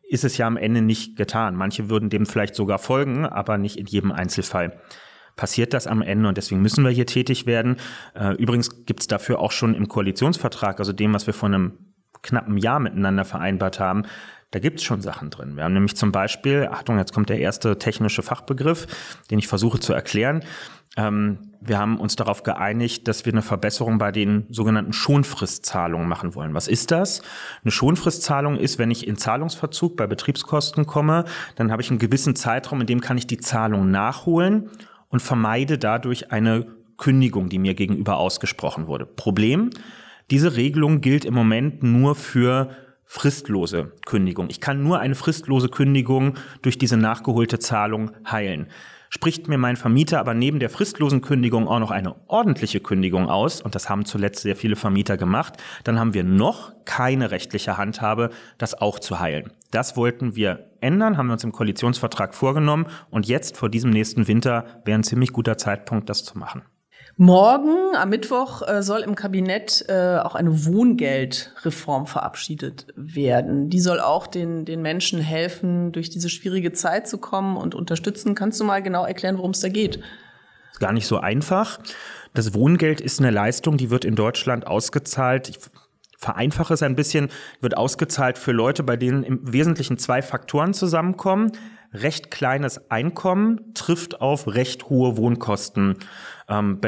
ist 0.09 0.25
es 0.25 0.39
ja 0.39 0.47
am 0.47 0.57
Ende 0.57 0.83
nicht 0.83 1.17
getan. 1.17 1.55
Manche 1.55 1.91
würden 1.91 2.11
dem 2.11 2.27
vielleicht 2.27 2.55
sogar 2.55 2.79
folgen, 2.79 3.27
aber 3.27 3.59
nicht 3.59 3.77
in 3.77 3.87
jedem 3.87 4.11
Einzelfall 4.11 4.81
passiert 5.37 5.73
das 5.73 5.87
am 5.87 6.03
Ende 6.03 6.29
und 6.29 6.37
deswegen 6.37 6.61
müssen 6.61 6.85
wir 6.85 6.91
hier 6.91 7.07
tätig 7.07 7.47
werden. 7.47 7.77
Äh, 8.15 8.35
übrigens 8.35 8.85
gibt 8.87 9.01
es 9.01 9.07
dafür 9.07 9.39
auch 9.39 9.53
schon 9.53 9.75
im 9.75 9.87
Koalitionsvertrag, 9.87 10.81
also 10.81 10.93
dem, 10.93 11.15
was 11.15 11.27
wir 11.27 11.35
vor 11.35 11.49
einem 11.49 11.79
knappen 12.23 12.59
Jahr 12.59 12.81
miteinander 12.81 13.25
vereinbart 13.25 13.79
haben, 13.79 14.03
da 14.51 14.59
gibt 14.61 14.79
es 14.79 14.85
schon 14.85 15.03
Sachen 15.03 15.31
drin. 15.31 15.57
Wir 15.57 15.65
haben 15.65 15.75
nämlich 15.75 15.95
zum 15.95 16.11
Beispiel, 16.11 16.69
Achtung, 16.73 16.99
jetzt 16.99 17.13
kommt 17.13 17.29
der 17.29 17.39
erste 17.39 17.79
technische 17.79 18.23
Fachbegriff, 18.23 18.87
den 19.31 19.39
ich 19.39 19.47
versuche 19.47 19.79
zu 19.79 19.93
erklären. 19.93 20.43
Ähm, 20.99 21.39
wir 21.61 21.79
haben 21.79 21.99
uns 21.99 22.17
darauf 22.17 22.43
geeinigt, 22.43 23.09
dass 23.09 23.25
wir 23.25 23.33
eine 23.33 23.43
Verbesserung 23.43 23.99
bei 23.99 24.13
den 24.13 24.47
sogenannten 24.49 24.93
Schonfristzahlungen 24.93 26.09
machen 26.09 26.35
wollen. 26.35 26.55
Was 26.55 26.69
ist 26.69 26.91
das? 26.91 27.23
Eine 27.63 27.71
Schonfristzahlung 27.71 28.57
ist, 28.57 28.79
wenn 28.79 28.91
ich 28.91 29.07
in 29.07 29.17
Zahlungsverzug 29.17 29.97
bei 29.97 30.07
Betriebskosten 30.07 30.87
komme, 30.87 31.25
dann 31.57 31.71
habe 31.71 31.83
ich 31.83 31.91
einen 31.91 31.99
gewissen 31.99 32.37
Zeitraum, 32.37 32.81
in 32.81 32.87
dem 32.87 33.01
kann 33.01 33.17
ich 33.17 33.27
die 33.27 33.39
Zahlung 33.39 33.91
nachholen 33.91 34.71
und 35.09 35.21
vermeide 35.21 35.79
dadurch 35.79 36.33
eine 36.33 36.67
Kündigung, 36.97 37.49
die 37.49 37.59
mir 37.59 37.75
gegenüber 37.75 38.17
ausgesprochen 38.19 38.89
wurde. 38.89 39.07
Problem, 39.07 39.71
diese 40.31 40.57
Regelung 40.57 41.01
gilt 41.01 41.25
im 41.25 41.35
Moment 41.35 41.83
nur 41.83 42.15
für 42.17 42.71
fristlose 43.05 43.93
Kündigung. 44.05 44.51
Ich 44.51 44.61
kann 44.61 44.83
nur 44.83 44.99
eine 44.99 45.15
fristlose 45.15 45.69
Kündigung 45.69 46.35
durch 46.63 46.77
diese 46.77 46.97
nachgeholte 46.97 47.59
Zahlung 47.59 48.11
heilen. 48.31 48.69
Spricht 49.11 49.49
mir 49.49 49.59
mein 49.59 49.77
Vermieter 49.77 50.21
aber 50.21 50.35
neben 50.35 50.59
der 50.59 50.71
fristlosen 50.71 51.21
Kündigung 51.21 51.67
auch 51.69 51.79
noch 51.79 51.91
eine 51.91 52.15
ordentliche 52.27 52.81
Kündigung 52.81 53.29
aus, 53.29 53.61
und 53.61 53.75
das 53.75 53.89
haben 53.89 54.05
zuletzt 54.05 54.43
sehr 54.43 54.57
viele 54.57 54.77
Vermieter 54.77 55.17
gemacht, 55.17 55.55
dann 55.85 55.99
haben 55.99 56.15
wir 56.15 56.25
noch 56.25 56.73
keine 56.85 57.31
rechtliche 57.31 57.79
Handhabe, 57.79 58.31
das 58.59 58.75
auch 58.75 58.99
zu 58.99 59.21
heilen. 59.21 59.53
Das 59.71 59.97
wollten 59.97 60.37
wir 60.37 60.71
ändern, 60.81 61.17
haben 61.17 61.29
wir 61.29 61.35
uns 61.35 61.45
im 61.45 61.53
Koalitionsvertrag 61.53 62.35
vorgenommen, 62.35 62.87
und 63.11 63.27
jetzt 63.27 63.57
vor 63.57 63.69
diesem 63.69 63.91
nächsten 63.91 64.29
Winter 64.29 64.65
wäre 64.85 64.99
ein 64.99 65.05
ziemlich 65.05 65.33
guter 65.33 65.59
Zeitpunkt, 65.59 66.09
das 66.09 66.25
zu 66.25 66.39
machen. 66.39 66.63
Morgen 67.21 67.97
am 67.97 68.11
Mittwoch 68.11 68.63
äh, 68.63 68.81
soll 68.81 69.01
im 69.01 69.17
Kabinett 69.17 69.85
äh, 69.89 70.19
auch 70.19 70.37
eine 70.37 70.67
Wohngeldreform 70.67 72.07
verabschiedet 72.07 72.87
werden. 72.95 73.71
Die 73.71 73.81
soll 73.81 73.99
auch 73.99 74.29
den, 74.29 74.65
den 74.65 74.83
Menschen 74.83 75.21
helfen, 75.21 75.91
durch 75.91 76.11
diese 76.11 76.29
schwierige 76.29 76.71
Zeit 76.71 77.09
zu 77.09 77.19
kommen 77.19 77.57
und 77.57 77.75
unterstützen. 77.75 78.37
Kannst 78.37 78.61
du 78.61 78.65
mal 78.65 78.85
genau 78.85 79.05
erklären, 79.05 79.37
worum 79.37 79.51
es 79.51 79.59
da 79.59 79.69
geht? 79.69 79.99
Gar 80.79 80.93
nicht 80.93 81.09
so 81.09 81.19
einfach. 81.19 81.81
Das 82.35 82.55
Wohngeld 82.55 83.01
ist 83.01 83.19
eine 83.19 83.33
Leistung, 83.33 83.79
die 83.79 83.91
wird 83.91 84.05
in 84.05 84.15
Deutschland 84.15 84.69
ausgezahlt. 84.69 85.49
Ich 85.49 85.59
vereinfache 86.17 86.75
es 86.75 86.85
ein 86.85 86.95
bisschen, 86.95 87.31
wird 87.61 87.77
ausgezahlt 87.77 88.39
für 88.39 88.53
Leute, 88.53 88.85
bei 88.85 88.97
denen 88.97 89.25
im 89.25 89.53
Wesentlichen 89.53 89.99
zwei 89.99 90.23
Faktoren 90.23 90.73
zusammenkommen 90.73 91.51
recht 91.93 92.31
kleines 92.31 92.91
Einkommen 92.91 93.73
trifft 93.75 94.21
auf 94.21 94.47
recht 94.47 94.89
hohe 94.89 95.17
Wohnkostenbelastung. 95.17 96.09
Ähm, 96.49 96.81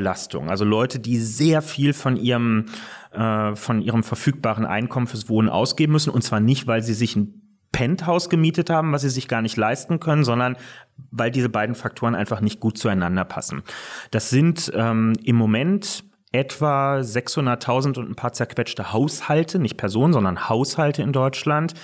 also 0.48 0.64
Leute, 0.64 0.98
die 0.98 1.18
sehr 1.18 1.62
viel 1.62 1.92
von 1.92 2.16
ihrem, 2.16 2.66
äh, 3.12 3.54
von 3.54 3.82
ihrem 3.82 4.02
verfügbaren 4.02 4.64
Einkommen 4.64 5.06
fürs 5.06 5.28
Wohnen 5.28 5.48
ausgeben 5.48 5.92
müssen. 5.92 6.10
Und 6.10 6.22
zwar 6.22 6.40
nicht, 6.40 6.66
weil 6.66 6.82
sie 6.82 6.94
sich 6.94 7.16
ein 7.16 7.40
Penthouse 7.72 8.28
gemietet 8.28 8.68
haben, 8.68 8.92
was 8.92 9.02
sie 9.02 9.10
sich 9.10 9.28
gar 9.28 9.42
nicht 9.42 9.56
leisten 9.56 10.00
können, 10.00 10.24
sondern 10.24 10.56
weil 11.10 11.30
diese 11.30 11.48
beiden 11.48 11.74
Faktoren 11.74 12.14
einfach 12.14 12.40
nicht 12.40 12.60
gut 12.60 12.78
zueinander 12.78 13.24
passen. 13.24 13.62
Das 14.10 14.30
sind 14.30 14.72
ähm, 14.74 15.12
im 15.22 15.36
Moment 15.36 16.04
etwa 16.32 16.98
600.000 16.98 17.98
und 17.98 18.10
ein 18.10 18.14
paar 18.14 18.32
zerquetschte 18.32 18.92
Haushalte, 18.92 19.58
nicht 19.58 19.76
Personen, 19.76 20.12
sondern 20.12 20.48
Haushalte 20.48 21.02
in 21.02 21.12
Deutschland, 21.12 21.74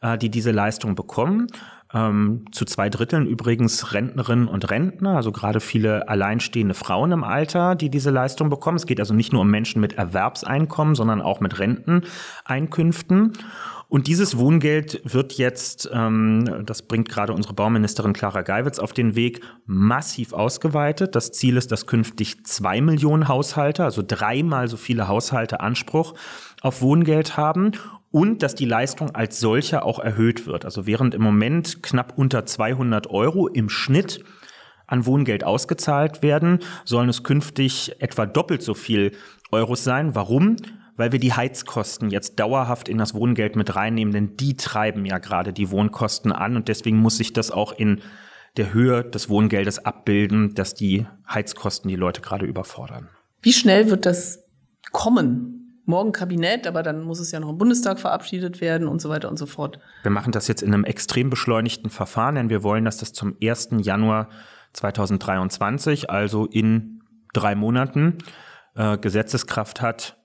äh, 0.00 0.16
die 0.16 0.30
diese 0.30 0.52
Leistung 0.52 0.94
bekommen. 0.94 1.48
Ähm, 1.96 2.44
zu 2.52 2.66
zwei 2.66 2.90
Dritteln 2.90 3.26
übrigens 3.26 3.94
Rentnerinnen 3.94 4.48
und 4.48 4.70
Rentner, 4.70 5.16
also 5.16 5.32
gerade 5.32 5.60
viele 5.60 6.10
alleinstehende 6.10 6.74
Frauen 6.74 7.10
im 7.10 7.24
Alter, 7.24 7.74
die 7.74 7.88
diese 7.88 8.10
Leistung 8.10 8.50
bekommen. 8.50 8.76
Es 8.76 8.84
geht 8.84 9.00
also 9.00 9.14
nicht 9.14 9.32
nur 9.32 9.40
um 9.40 9.50
Menschen 9.50 9.80
mit 9.80 9.94
Erwerbseinkommen, 9.94 10.94
sondern 10.94 11.22
auch 11.22 11.40
mit 11.40 11.58
Renteneinkünften. 11.58 13.32
Und 13.88 14.08
dieses 14.08 14.36
Wohngeld 14.36 15.00
wird 15.04 15.34
jetzt, 15.34 15.88
ähm, 15.90 16.64
das 16.66 16.82
bringt 16.82 17.08
gerade 17.08 17.32
unsere 17.32 17.54
Bauministerin 17.54 18.12
Clara 18.12 18.42
Geiwitz 18.42 18.78
auf 18.78 18.92
den 18.92 19.14
Weg, 19.14 19.40
massiv 19.64 20.34
ausgeweitet. 20.34 21.14
Das 21.14 21.32
Ziel 21.32 21.56
ist, 21.56 21.72
dass 21.72 21.86
künftig 21.86 22.44
zwei 22.44 22.82
Millionen 22.82 23.28
Haushalte, 23.28 23.84
also 23.84 24.02
dreimal 24.06 24.68
so 24.68 24.76
viele 24.76 25.08
Haushalte 25.08 25.60
Anspruch 25.60 26.12
auf 26.60 26.82
Wohngeld 26.82 27.38
haben 27.38 27.72
und 28.16 28.42
dass 28.42 28.54
die 28.54 28.64
Leistung 28.64 29.14
als 29.14 29.40
solcher 29.40 29.84
auch 29.84 29.98
erhöht 29.98 30.46
wird. 30.46 30.64
Also 30.64 30.86
während 30.86 31.14
im 31.14 31.20
Moment 31.20 31.82
knapp 31.82 32.14
unter 32.16 32.46
200 32.46 33.08
Euro 33.10 33.46
im 33.46 33.68
Schnitt 33.68 34.24
an 34.86 35.04
Wohngeld 35.04 35.44
ausgezahlt 35.44 36.22
werden, 36.22 36.60
sollen 36.86 37.10
es 37.10 37.24
künftig 37.24 38.00
etwa 38.00 38.24
doppelt 38.24 38.62
so 38.62 38.72
viel 38.72 39.12
Euros 39.52 39.84
sein. 39.84 40.14
Warum? 40.14 40.56
weil 40.98 41.12
wir 41.12 41.18
die 41.18 41.34
Heizkosten 41.34 42.08
jetzt 42.08 42.40
dauerhaft 42.40 42.88
in 42.88 42.96
das 42.96 43.12
Wohngeld 43.12 43.54
mit 43.54 43.76
reinnehmen, 43.76 44.14
denn 44.14 44.34
die 44.38 44.56
treiben 44.56 45.04
ja 45.04 45.18
gerade 45.18 45.52
die 45.52 45.70
Wohnkosten 45.70 46.32
an 46.32 46.56
und 46.56 46.68
deswegen 46.68 46.96
muss 46.96 47.18
sich 47.18 47.34
das 47.34 47.50
auch 47.50 47.72
in 47.72 48.00
der 48.56 48.72
Höhe 48.72 49.04
des 49.04 49.28
Wohngeldes 49.28 49.84
abbilden, 49.84 50.54
dass 50.54 50.72
die 50.72 51.06
Heizkosten 51.28 51.90
die 51.90 51.96
Leute 51.96 52.22
gerade 52.22 52.46
überfordern. 52.46 53.10
Wie 53.42 53.52
schnell 53.52 53.90
wird 53.90 54.06
das 54.06 54.42
kommen? 54.90 55.55
Morgen 55.86 56.12
Kabinett, 56.12 56.66
aber 56.66 56.82
dann 56.82 57.02
muss 57.02 57.20
es 57.20 57.30
ja 57.30 57.40
noch 57.40 57.48
im 57.48 57.58
Bundestag 57.58 58.00
verabschiedet 58.00 58.60
werden 58.60 58.88
und 58.88 59.00
so 59.00 59.08
weiter 59.08 59.28
und 59.30 59.38
so 59.38 59.46
fort. 59.46 59.78
Wir 60.02 60.10
machen 60.10 60.32
das 60.32 60.48
jetzt 60.48 60.62
in 60.62 60.74
einem 60.74 60.84
extrem 60.84 61.30
beschleunigten 61.30 61.90
Verfahren, 61.90 62.34
denn 62.34 62.50
wir 62.50 62.62
wollen, 62.62 62.84
dass 62.84 62.98
das 62.98 63.12
zum 63.12 63.36
1. 63.42 63.68
Januar 63.78 64.28
2023, 64.72 66.10
also 66.10 66.46
in 66.46 67.02
drei 67.32 67.54
Monaten, 67.54 68.18
äh, 68.74 68.98
Gesetzeskraft 68.98 69.80
hat 69.80 70.15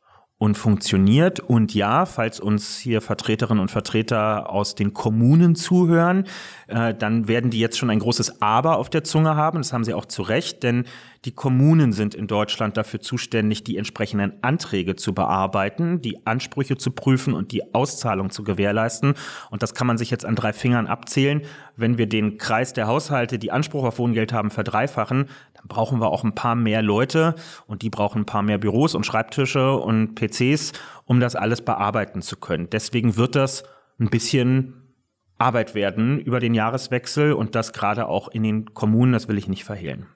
und 0.41 0.57
funktioniert. 0.57 1.39
Und 1.39 1.75
ja, 1.75 2.07
falls 2.07 2.39
uns 2.39 2.79
hier 2.79 3.01
Vertreterinnen 3.01 3.61
und 3.61 3.69
Vertreter 3.69 4.49
aus 4.49 4.73
den 4.73 4.91
Kommunen 4.91 5.53
zuhören, 5.53 6.25
äh, 6.65 6.95
dann 6.95 7.27
werden 7.27 7.51
die 7.51 7.59
jetzt 7.59 7.77
schon 7.77 7.91
ein 7.91 7.99
großes 7.99 8.41
Aber 8.41 8.77
auf 8.77 8.89
der 8.89 9.03
Zunge 9.03 9.35
haben. 9.35 9.59
Das 9.59 9.71
haben 9.71 9.83
sie 9.83 9.93
auch 9.93 10.07
zu 10.07 10.23
Recht, 10.23 10.63
denn 10.63 10.85
die 11.25 11.31
Kommunen 11.31 11.93
sind 11.93 12.15
in 12.15 12.25
Deutschland 12.25 12.75
dafür 12.75 12.99
zuständig, 12.99 13.63
die 13.63 13.77
entsprechenden 13.77 14.33
Anträge 14.41 14.95
zu 14.95 15.13
bearbeiten, 15.13 16.01
die 16.01 16.25
Ansprüche 16.25 16.75
zu 16.75 16.89
prüfen 16.89 17.35
und 17.35 17.51
die 17.51 17.75
Auszahlung 17.75 18.31
zu 18.31 18.43
gewährleisten. 18.43 19.13
Und 19.51 19.61
das 19.61 19.75
kann 19.75 19.85
man 19.85 19.99
sich 19.99 20.09
jetzt 20.09 20.25
an 20.25 20.35
drei 20.35 20.53
Fingern 20.53 20.87
abzählen. 20.87 21.43
Wenn 21.75 21.99
wir 21.99 22.07
den 22.07 22.39
Kreis 22.39 22.73
der 22.73 22.87
Haushalte, 22.87 23.37
die 23.37 23.51
Anspruch 23.51 23.83
auf 23.83 23.99
Wohngeld 23.99 24.33
haben, 24.33 24.49
verdreifachen, 24.49 25.27
dann 25.61 25.67
brauchen 25.67 25.99
wir 25.99 26.07
auch 26.07 26.23
ein 26.23 26.35
paar 26.35 26.55
mehr 26.55 26.81
Leute 26.81 27.35
und 27.67 27.81
die 27.81 27.89
brauchen 27.89 28.23
ein 28.23 28.25
paar 28.25 28.41
mehr 28.41 28.57
Büros 28.57 28.95
und 28.95 29.05
Schreibtische 29.05 29.73
und 29.73 30.15
PCs, 30.15 30.73
um 31.05 31.19
das 31.19 31.35
alles 31.35 31.63
bearbeiten 31.63 32.21
zu 32.21 32.37
können. 32.37 32.69
Deswegen 32.69 33.15
wird 33.17 33.35
das 33.35 33.63
ein 33.99 34.09
bisschen 34.09 34.95
Arbeit 35.37 35.73
werden 35.75 36.19
über 36.19 36.39
den 36.39 36.53
Jahreswechsel 36.53 37.33
und 37.33 37.55
das 37.55 37.73
gerade 37.73 38.07
auch 38.07 38.27
in 38.27 38.43
den 38.43 38.73
Kommunen, 38.73 39.13
das 39.13 39.27
will 39.27 39.37
ich 39.37 39.47
nicht 39.47 39.63
verhehlen. 39.63 40.07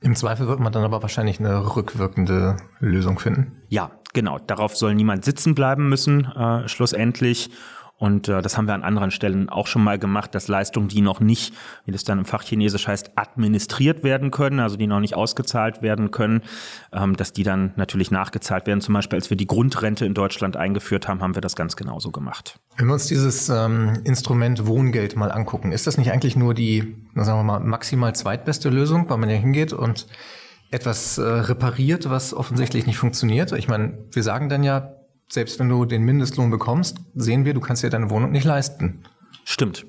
Im 0.00 0.14
Zweifel 0.14 0.46
wird 0.46 0.60
man 0.60 0.72
dann 0.72 0.84
aber 0.84 1.02
wahrscheinlich 1.02 1.40
eine 1.40 1.74
rückwirkende 1.74 2.56
Lösung 2.78 3.18
finden. 3.18 3.62
Ja, 3.68 3.90
genau. 4.12 4.38
Darauf 4.38 4.76
soll 4.76 4.94
niemand 4.94 5.24
sitzen 5.24 5.56
bleiben 5.56 5.88
müssen, 5.88 6.24
äh, 6.24 6.68
schlussendlich. 6.68 7.50
Und 7.98 8.28
äh, 8.28 8.40
das 8.40 8.56
haben 8.56 8.66
wir 8.66 8.74
an 8.74 8.84
anderen 8.84 9.10
Stellen 9.10 9.48
auch 9.48 9.66
schon 9.66 9.82
mal 9.82 9.98
gemacht, 9.98 10.34
dass 10.34 10.46
Leistungen, 10.46 10.88
die 10.88 11.00
noch 11.00 11.20
nicht, 11.20 11.52
wie 11.84 11.90
das 11.90 12.04
dann 12.04 12.18
im 12.18 12.24
Fachchinesisch 12.24 12.86
heißt, 12.86 13.12
administriert 13.16 14.04
werden 14.04 14.30
können, 14.30 14.60
also 14.60 14.76
die 14.76 14.86
noch 14.86 15.00
nicht 15.00 15.16
ausgezahlt 15.16 15.82
werden 15.82 16.12
können, 16.12 16.42
ähm, 16.92 17.16
dass 17.16 17.32
die 17.32 17.42
dann 17.42 17.72
natürlich 17.76 18.10
nachgezahlt 18.10 18.66
werden. 18.66 18.80
Zum 18.80 18.94
Beispiel, 18.94 19.18
als 19.18 19.30
wir 19.30 19.36
die 19.36 19.48
Grundrente 19.48 20.06
in 20.06 20.14
Deutschland 20.14 20.56
eingeführt 20.56 21.08
haben, 21.08 21.20
haben 21.20 21.34
wir 21.34 21.42
das 21.42 21.56
ganz 21.56 21.74
genauso 21.74 22.12
gemacht. 22.12 22.60
Wenn 22.76 22.86
wir 22.86 22.94
uns 22.94 23.06
dieses 23.06 23.48
ähm, 23.48 24.00
Instrument 24.04 24.66
Wohngeld 24.66 25.16
mal 25.16 25.32
angucken, 25.32 25.72
ist 25.72 25.88
das 25.88 25.98
nicht 25.98 26.12
eigentlich 26.12 26.36
nur 26.36 26.54
die, 26.54 26.96
sagen 27.16 27.40
wir 27.40 27.44
mal, 27.44 27.60
maximal 27.60 28.14
zweitbeste 28.14 28.70
Lösung, 28.70 29.10
weil 29.10 29.18
man 29.18 29.28
ja 29.28 29.36
hingeht 29.36 29.72
und 29.72 30.06
etwas 30.70 31.18
äh, 31.18 31.22
repariert, 31.22 32.08
was 32.08 32.32
offensichtlich 32.32 32.86
nicht 32.86 32.98
funktioniert. 32.98 33.52
Ich 33.52 33.68
meine, 33.68 33.98
wir 34.12 34.22
sagen 34.22 34.48
dann 34.48 34.62
ja, 34.62 34.97
selbst 35.30 35.58
wenn 35.58 35.68
du 35.68 35.84
den 35.84 36.02
Mindestlohn 36.02 36.50
bekommst, 36.50 36.98
sehen 37.14 37.44
wir, 37.44 37.54
du 37.54 37.60
kannst 37.60 37.82
dir 37.82 37.90
deine 37.90 38.10
Wohnung 38.10 38.32
nicht 38.32 38.44
leisten. 38.44 39.02
Stimmt. 39.44 39.86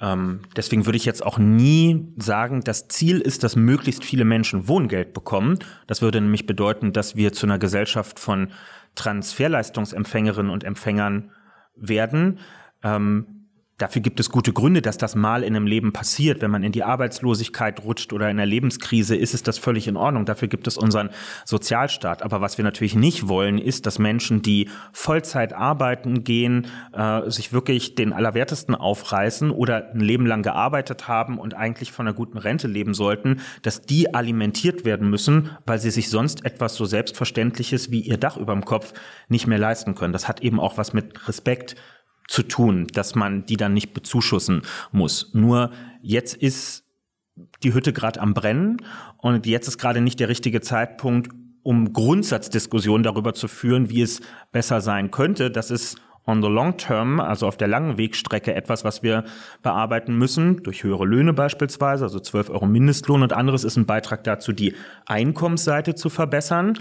Ähm, 0.00 0.40
deswegen 0.56 0.86
würde 0.86 0.96
ich 0.96 1.04
jetzt 1.04 1.24
auch 1.24 1.38
nie 1.38 2.12
sagen, 2.16 2.62
das 2.62 2.88
Ziel 2.88 3.20
ist, 3.20 3.42
dass 3.42 3.56
möglichst 3.56 4.04
viele 4.04 4.24
Menschen 4.24 4.68
Wohngeld 4.68 5.12
bekommen. 5.12 5.58
Das 5.88 6.02
würde 6.02 6.20
nämlich 6.20 6.46
bedeuten, 6.46 6.92
dass 6.92 7.16
wir 7.16 7.32
zu 7.32 7.46
einer 7.46 7.58
Gesellschaft 7.58 8.20
von 8.20 8.52
Transferleistungsempfängerinnen 8.94 10.52
und 10.52 10.62
Empfängern 10.62 11.32
werden. 11.74 12.38
Ähm, 12.82 13.37
Dafür 13.78 14.02
gibt 14.02 14.18
es 14.18 14.30
gute 14.30 14.52
Gründe, 14.52 14.82
dass 14.82 14.98
das 14.98 15.14
mal 15.14 15.44
in 15.44 15.54
einem 15.54 15.68
Leben 15.68 15.92
passiert. 15.92 16.42
Wenn 16.42 16.50
man 16.50 16.64
in 16.64 16.72
die 16.72 16.82
Arbeitslosigkeit 16.82 17.84
rutscht 17.84 18.12
oder 18.12 18.28
in 18.28 18.36
einer 18.36 18.44
Lebenskrise, 18.46 19.14
ist 19.14 19.34
es 19.34 19.44
das 19.44 19.56
völlig 19.56 19.86
in 19.86 19.96
Ordnung. 19.96 20.24
Dafür 20.24 20.48
gibt 20.48 20.66
es 20.66 20.76
unseren 20.76 21.10
Sozialstaat. 21.44 22.24
Aber 22.24 22.40
was 22.40 22.58
wir 22.58 22.64
natürlich 22.64 22.96
nicht 22.96 23.28
wollen, 23.28 23.56
ist, 23.56 23.86
dass 23.86 24.00
Menschen, 24.00 24.42
die 24.42 24.68
Vollzeit 24.92 25.52
arbeiten 25.52 26.24
gehen, 26.24 26.66
äh, 26.92 27.30
sich 27.30 27.52
wirklich 27.52 27.94
den 27.94 28.12
Allerwertesten 28.12 28.74
aufreißen 28.74 29.52
oder 29.52 29.92
ein 29.92 30.00
Leben 30.00 30.26
lang 30.26 30.42
gearbeitet 30.42 31.06
haben 31.06 31.38
und 31.38 31.54
eigentlich 31.54 31.92
von 31.92 32.08
einer 32.08 32.16
guten 32.16 32.38
Rente 32.38 32.66
leben 32.66 32.94
sollten, 32.94 33.40
dass 33.62 33.82
die 33.82 34.12
alimentiert 34.12 34.84
werden 34.84 35.08
müssen, 35.08 35.50
weil 35.66 35.78
sie 35.78 35.92
sich 35.92 36.10
sonst 36.10 36.44
etwas 36.44 36.74
so 36.74 36.84
Selbstverständliches 36.84 37.92
wie 37.92 38.00
ihr 38.00 38.16
Dach 38.16 38.38
über 38.38 38.54
dem 38.54 38.64
Kopf 38.64 38.92
nicht 39.28 39.46
mehr 39.46 39.58
leisten 39.58 39.94
können. 39.94 40.12
Das 40.12 40.26
hat 40.26 40.40
eben 40.40 40.58
auch 40.58 40.78
was 40.78 40.92
mit 40.92 41.28
Respekt 41.28 41.76
zu 42.28 42.42
tun, 42.42 42.86
dass 42.92 43.14
man 43.14 43.46
die 43.46 43.56
dann 43.56 43.74
nicht 43.74 43.94
bezuschussen 43.94 44.62
muss. 44.92 45.34
Nur 45.34 45.72
jetzt 46.02 46.34
ist 46.34 46.84
die 47.62 47.74
Hütte 47.74 47.92
gerade 47.92 48.20
am 48.20 48.34
Brennen 48.34 48.78
und 49.16 49.46
jetzt 49.46 49.66
ist 49.66 49.78
gerade 49.78 50.00
nicht 50.00 50.20
der 50.20 50.28
richtige 50.28 50.60
Zeitpunkt, 50.60 51.32
um 51.62 51.92
Grundsatzdiskussionen 51.92 53.02
darüber 53.02 53.34
zu 53.34 53.48
führen, 53.48 53.90
wie 53.90 54.02
es 54.02 54.20
besser 54.52 54.80
sein 54.80 55.10
könnte. 55.10 55.50
Das 55.50 55.70
ist 55.70 56.00
on 56.26 56.42
the 56.42 56.48
long 56.48 56.76
term, 56.76 57.20
also 57.20 57.46
auf 57.46 57.56
der 57.56 57.68
langen 57.68 57.96
Wegstrecke 57.96 58.54
etwas, 58.54 58.84
was 58.84 59.02
wir 59.02 59.24
bearbeiten 59.62 60.16
müssen, 60.16 60.62
durch 60.62 60.84
höhere 60.84 61.06
Löhne 61.06 61.32
beispielsweise, 61.32 62.04
also 62.04 62.20
12 62.20 62.50
Euro 62.50 62.66
Mindestlohn 62.66 63.22
und 63.22 63.32
anderes 63.32 63.64
ist 63.64 63.76
ein 63.76 63.86
Beitrag 63.86 64.24
dazu, 64.24 64.52
die 64.52 64.74
Einkommensseite 65.06 65.94
zu 65.94 66.10
verbessern. 66.10 66.78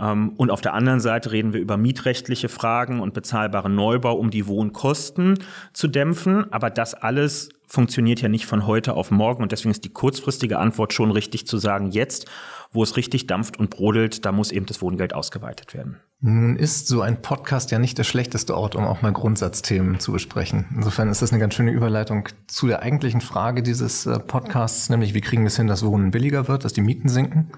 Ähm, 0.00 0.30
und 0.36 0.50
auf 0.50 0.60
der 0.60 0.74
anderen 0.74 1.00
Seite 1.00 1.32
reden 1.32 1.52
wir 1.52 1.60
über 1.60 1.76
mietrechtliche 1.76 2.48
Fragen 2.48 3.00
und 3.00 3.14
bezahlbaren 3.14 3.74
Neubau, 3.74 4.14
um 4.14 4.30
die 4.30 4.46
Wohnkosten 4.46 5.38
zu 5.72 5.88
dämpfen. 5.88 6.52
Aber 6.52 6.70
das 6.70 6.94
alles 6.94 7.50
funktioniert 7.68 8.22
ja 8.22 8.28
nicht 8.28 8.46
von 8.46 8.66
heute 8.66 8.94
auf 8.94 9.10
morgen. 9.10 9.42
Und 9.42 9.52
deswegen 9.52 9.70
ist 9.70 9.84
die 9.84 9.92
kurzfristige 9.92 10.58
Antwort 10.58 10.92
schon 10.92 11.10
richtig 11.10 11.46
zu 11.46 11.58
sagen, 11.58 11.90
jetzt, 11.90 12.26
wo 12.72 12.82
es 12.82 12.96
richtig 12.96 13.26
dampft 13.26 13.58
und 13.58 13.70
brodelt, 13.70 14.24
da 14.24 14.32
muss 14.32 14.50
eben 14.50 14.66
das 14.66 14.82
Wohngeld 14.82 15.14
ausgeweitet 15.14 15.74
werden. 15.74 15.96
Nun 16.20 16.56
ist 16.56 16.88
so 16.88 17.00
ein 17.02 17.22
Podcast 17.22 17.70
ja 17.70 17.78
nicht 17.78 17.96
der 17.96 18.04
schlechteste 18.04 18.56
Ort, 18.56 18.74
um 18.74 18.84
auch 18.84 19.02
mal 19.02 19.12
Grundsatzthemen 19.12 20.00
zu 20.00 20.12
besprechen. 20.12 20.66
Insofern 20.74 21.08
ist 21.08 21.22
das 21.22 21.30
eine 21.30 21.40
ganz 21.40 21.54
schöne 21.54 21.70
Überleitung 21.70 22.28
zu 22.46 22.66
der 22.66 22.82
eigentlichen 22.82 23.20
Frage 23.20 23.62
dieses 23.62 24.04
äh, 24.06 24.18
Podcasts, 24.18 24.88
nämlich 24.88 25.14
wie 25.14 25.20
kriegen 25.20 25.42
wir 25.42 25.48
es 25.48 25.56
hin, 25.56 25.68
dass 25.68 25.84
Wohnen 25.84 26.10
billiger 26.10 26.48
wird, 26.48 26.64
dass 26.64 26.72
die 26.72 26.80
Mieten 26.80 27.08
sinken. 27.08 27.52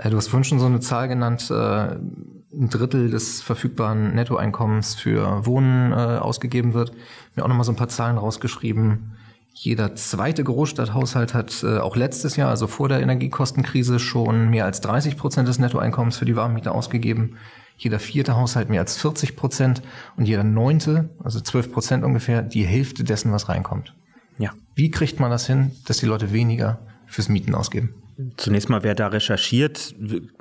Äh, 0.00 0.10
du 0.10 0.16
hast 0.16 0.28
vorhin 0.28 0.44
schon 0.44 0.58
so 0.58 0.66
eine 0.66 0.80
Zahl 0.80 1.08
genannt, 1.08 1.50
äh, 1.50 1.54
ein 1.54 2.68
Drittel 2.68 3.10
des 3.10 3.42
verfügbaren 3.42 4.14
Nettoeinkommens 4.14 4.94
für 4.94 5.46
Wohnen 5.46 5.92
äh, 5.92 5.94
ausgegeben 5.94 6.74
wird. 6.74 6.92
Mir 7.36 7.44
auch 7.44 7.48
nochmal 7.48 7.64
so 7.64 7.72
ein 7.72 7.76
paar 7.76 7.88
Zahlen 7.88 8.18
rausgeschrieben. 8.18 9.12
Jeder 9.52 9.94
zweite 9.94 10.42
Großstadthaushalt 10.42 11.34
hat 11.34 11.64
auch 11.64 11.96
letztes 11.96 12.36
Jahr, 12.36 12.48
also 12.48 12.66
vor 12.66 12.88
der 12.88 13.00
Energiekostenkrise, 13.00 13.98
schon 13.98 14.48
mehr 14.48 14.64
als 14.64 14.80
30 14.80 15.18
Prozent 15.18 15.48
des 15.48 15.58
Nettoeinkommens 15.58 16.16
für 16.16 16.24
die 16.24 16.36
Warmmiete 16.36 16.72
ausgegeben. 16.72 17.36
Jeder 17.76 17.98
vierte 17.98 18.36
Haushalt 18.36 18.70
mehr 18.70 18.80
als 18.80 18.96
40 18.96 19.36
Prozent 19.36 19.82
und 20.16 20.26
jeder 20.26 20.44
neunte, 20.44 21.10
also 21.22 21.40
12 21.40 21.72
Prozent 21.72 22.04
ungefähr, 22.04 22.42
die 22.42 22.64
Hälfte 22.64 23.04
dessen, 23.04 23.32
was 23.32 23.48
reinkommt. 23.48 23.94
Ja. 24.38 24.52
Wie 24.76 24.90
kriegt 24.90 25.20
man 25.20 25.30
das 25.30 25.46
hin, 25.46 25.72
dass 25.84 25.98
die 25.98 26.06
Leute 26.06 26.32
weniger 26.32 26.78
fürs 27.06 27.28
Mieten 27.28 27.54
ausgeben? 27.54 27.99
Zunächst 28.36 28.68
mal, 28.68 28.82
wer 28.82 28.94
da 28.94 29.08
recherchiert, 29.08 29.94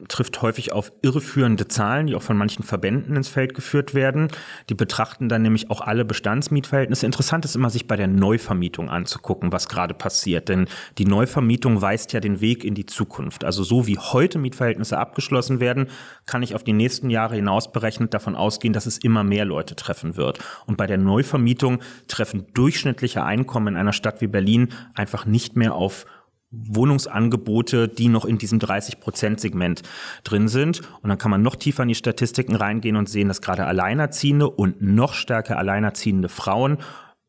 trifft 0.08 0.42
häufig 0.42 0.72
auf 0.72 0.92
irreführende 1.02 1.68
Zahlen, 1.68 2.08
die 2.08 2.16
auch 2.16 2.22
von 2.22 2.38
manchen 2.38 2.64
Verbänden 2.64 3.16
ins 3.16 3.30
Feld 3.30 3.54
geführt 3.54 3.94
werden. 3.94 4.30
Die 4.70 4.74
betrachten 4.74 5.30
dann 5.30 5.44
nämlich 5.44 5.70
auch 5.70 5.82
alle 5.82 6.04
Bestandsmietverhältnisse. 6.04 7.06
Interessant 7.06 7.46
ist 7.46 7.56
immer, 7.56 7.70
sich 7.70 7.88
bei 7.88 7.96
der 7.96 8.08
Neuvermietung 8.08 8.90
anzugucken, 8.90 9.52
was 9.52 9.70
gerade 9.70 9.94
passiert. 9.94 10.50
Denn 10.50 10.68
die 10.98 11.06
Neuvermietung 11.06 11.82
weist 11.82 12.12
ja 12.14 12.20
den 12.20 12.42
Weg 12.42 12.64
in 12.64 12.74
die 12.74 12.86
Zukunft. 12.86 13.44
Also 13.44 13.64
so 13.64 13.88
wie 13.88 13.98
heute 13.98 14.40
Mietverhältnisse 14.40 14.98
abgeschlossen 14.98 15.60
werden, 15.60 15.88
kann 16.26 16.44
ich 16.44 16.56
auf 16.56 16.64
die 16.64 16.74
nächsten 16.74 17.10
Jahre 17.10 17.36
hinaus 17.36 17.72
berechnet 17.72 18.14
davon 18.14 18.36
ausgehen, 18.36 18.74
dass 18.74 18.88
es 18.88 18.98
immer 18.98 19.24
mehr 19.24 19.46
Leute 19.46 19.76
treffen 19.76 20.18
wird. 20.18 20.40
Und 20.66 20.78
bei 20.78 20.88
der 20.88 20.98
Neuvermietung 20.98 21.80
treffen 22.08 22.48
durchschnittliche 22.54 23.24
Einkommen 23.24 23.76
in 23.76 23.78
einer 23.78 23.94
Stadt 23.94 24.22
wie 24.22 24.28
Berlin 24.28 24.70
einfach 24.96 25.26
nicht 25.26 25.56
mehr 25.56 25.76
auf 25.76 26.06
Wohnungsangebote, 26.52 27.88
die 27.88 28.08
noch 28.08 28.26
in 28.26 28.38
diesem 28.38 28.60
30-Prozent-Segment 28.60 29.84
drin 30.24 30.48
sind. 30.48 30.82
Und 31.02 31.10
dann 31.10 31.18
kann 31.18 31.32
man 31.32 31.42
noch 31.42 31.56
tiefer 31.56 31.84
in 31.84 31.90
die 31.90 31.96
Statistiken 31.96 32.56
reingehen 32.56 32.96
und 32.96 33.08
sehen, 33.08 33.28
dass 33.28 33.42
gerade 33.42 33.66
Alleinerziehende 33.66 34.50
und 34.50 34.82
noch 34.82 35.14
stärker 35.14 35.58
Alleinerziehende 35.58 36.30
Frauen 36.30 36.80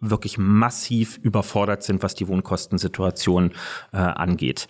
wirklich 0.00 0.38
massiv 0.38 1.18
überfordert 1.18 1.82
sind, 1.82 2.02
was 2.02 2.14
die 2.14 2.26
Wohnkostensituation 2.26 3.52
äh, 3.92 3.98
angeht. 3.98 4.66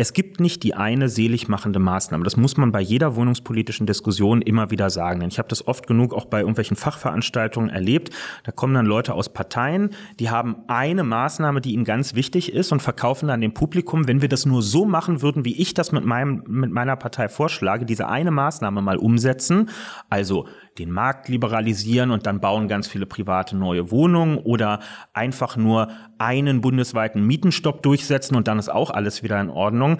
Es 0.00 0.12
gibt 0.12 0.38
nicht 0.38 0.62
die 0.62 0.74
eine 0.74 1.08
selig 1.08 1.48
machende 1.48 1.80
Maßnahme. 1.80 2.22
Das 2.22 2.36
muss 2.36 2.56
man 2.56 2.70
bei 2.70 2.80
jeder 2.80 3.16
wohnungspolitischen 3.16 3.84
Diskussion 3.84 4.42
immer 4.42 4.70
wieder 4.70 4.90
sagen. 4.90 5.18
Denn 5.18 5.28
ich 5.28 5.38
habe 5.40 5.48
das 5.48 5.66
oft 5.66 5.88
genug 5.88 6.14
auch 6.14 6.26
bei 6.26 6.38
irgendwelchen 6.38 6.76
Fachveranstaltungen 6.76 7.68
erlebt. 7.68 8.14
Da 8.44 8.52
kommen 8.52 8.74
dann 8.74 8.86
Leute 8.86 9.14
aus 9.14 9.28
Parteien, 9.32 9.90
die 10.20 10.30
haben 10.30 10.58
eine 10.68 11.02
Maßnahme, 11.02 11.60
die 11.60 11.72
ihnen 11.72 11.82
ganz 11.82 12.14
wichtig 12.14 12.52
ist 12.52 12.70
und 12.70 12.80
verkaufen 12.80 13.26
dann 13.26 13.40
dem 13.40 13.54
Publikum, 13.54 14.06
wenn 14.06 14.22
wir 14.22 14.28
das 14.28 14.46
nur 14.46 14.62
so 14.62 14.84
machen 14.84 15.20
würden, 15.20 15.44
wie 15.44 15.60
ich 15.60 15.74
das 15.74 15.90
mit, 15.90 16.04
meinem, 16.04 16.44
mit 16.46 16.70
meiner 16.70 16.94
Partei 16.94 17.28
vorschlage, 17.28 17.84
diese 17.84 18.06
eine 18.06 18.30
Maßnahme 18.30 18.80
mal 18.80 18.98
umsetzen. 18.98 19.68
Also 20.10 20.46
den 20.78 20.90
Markt 20.92 21.28
liberalisieren 21.28 22.10
und 22.10 22.26
dann 22.26 22.40
bauen 22.40 22.68
ganz 22.68 22.86
viele 22.88 23.06
private 23.06 23.56
neue 23.56 23.90
Wohnungen 23.90 24.38
oder 24.38 24.80
einfach 25.12 25.56
nur 25.56 25.88
einen 26.18 26.60
bundesweiten 26.60 27.26
Mietenstopp 27.26 27.82
durchsetzen 27.82 28.36
und 28.36 28.48
dann 28.48 28.58
ist 28.58 28.68
auch 28.68 28.90
alles 28.90 29.22
wieder 29.22 29.40
in 29.40 29.50
Ordnung 29.50 29.98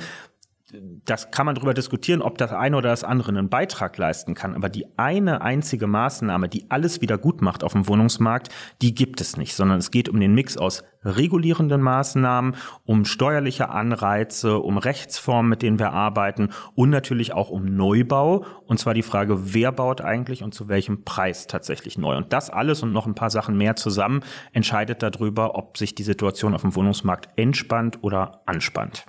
das 0.70 1.30
kann 1.30 1.46
man 1.46 1.54
darüber 1.54 1.72
diskutieren, 1.72 2.20
ob 2.20 2.36
das 2.36 2.52
eine 2.52 2.76
oder 2.76 2.90
das 2.90 3.02
andere 3.02 3.30
einen 3.30 3.48
Beitrag 3.48 3.96
leisten 3.96 4.34
kann. 4.34 4.54
Aber 4.54 4.68
die 4.68 4.86
eine 4.98 5.40
einzige 5.40 5.86
Maßnahme, 5.86 6.48
die 6.48 6.70
alles 6.70 7.00
wieder 7.00 7.16
gut 7.16 7.40
macht 7.40 7.64
auf 7.64 7.72
dem 7.72 7.88
Wohnungsmarkt, 7.88 8.50
die 8.82 8.94
gibt 8.94 9.22
es 9.22 9.38
nicht, 9.38 9.54
sondern 9.54 9.78
es 9.78 9.90
geht 9.90 10.10
um 10.10 10.20
den 10.20 10.34
Mix 10.34 10.58
aus 10.58 10.84
regulierenden 11.04 11.80
Maßnahmen, 11.80 12.54
um 12.84 13.06
steuerliche 13.06 13.70
Anreize, 13.70 14.58
um 14.58 14.76
Rechtsformen, 14.76 15.48
mit 15.48 15.62
denen 15.62 15.78
wir 15.78 15.92
arbeiten 15.92 16.50
und 16.74 16.90
natürlich 16.90 17.32
auch 17.32 17.48
um 17.48 17.64
Neubau. 17.64 18.44
Und 18.66 18.78
zwar 18.78 18.92
die 18.92 19.02
Frage, 19.02 19.54
wer 19.54 19.72
baut 19.72 20.02
eigentlich 20.02 20.42
und 20.42 20.52
zu 20.52 20.68
welchem 20.68 21.04
Preis 21.04 21.46
tatsächlich 21.46 21.96
neu. 21.96 22.16
Und 22.16 22.34
das 22.34 22.50
alles 22.50 22.82
und 22.82 22.92
noch 22.92 23.06
ein 23.06 23.14
paar 23.14 23.30
Sachen 23.30 23.56
mehr 23.56 23.76
zusammen 23.76 24.20
entscheidet 24.52 25.02
darüber, 25.02 25.54
ob 25.54 25.78
sich 25.78 25.94
die 25.94 26.02
Situation 26.02 26.54
auf 26.54 26.60
dem 26.60 26.74
Wohnungsmarkt 26.74 27.30
entspannt 27.36 28.00
oder 28.02 28.42
anspannt. 28.44 29.06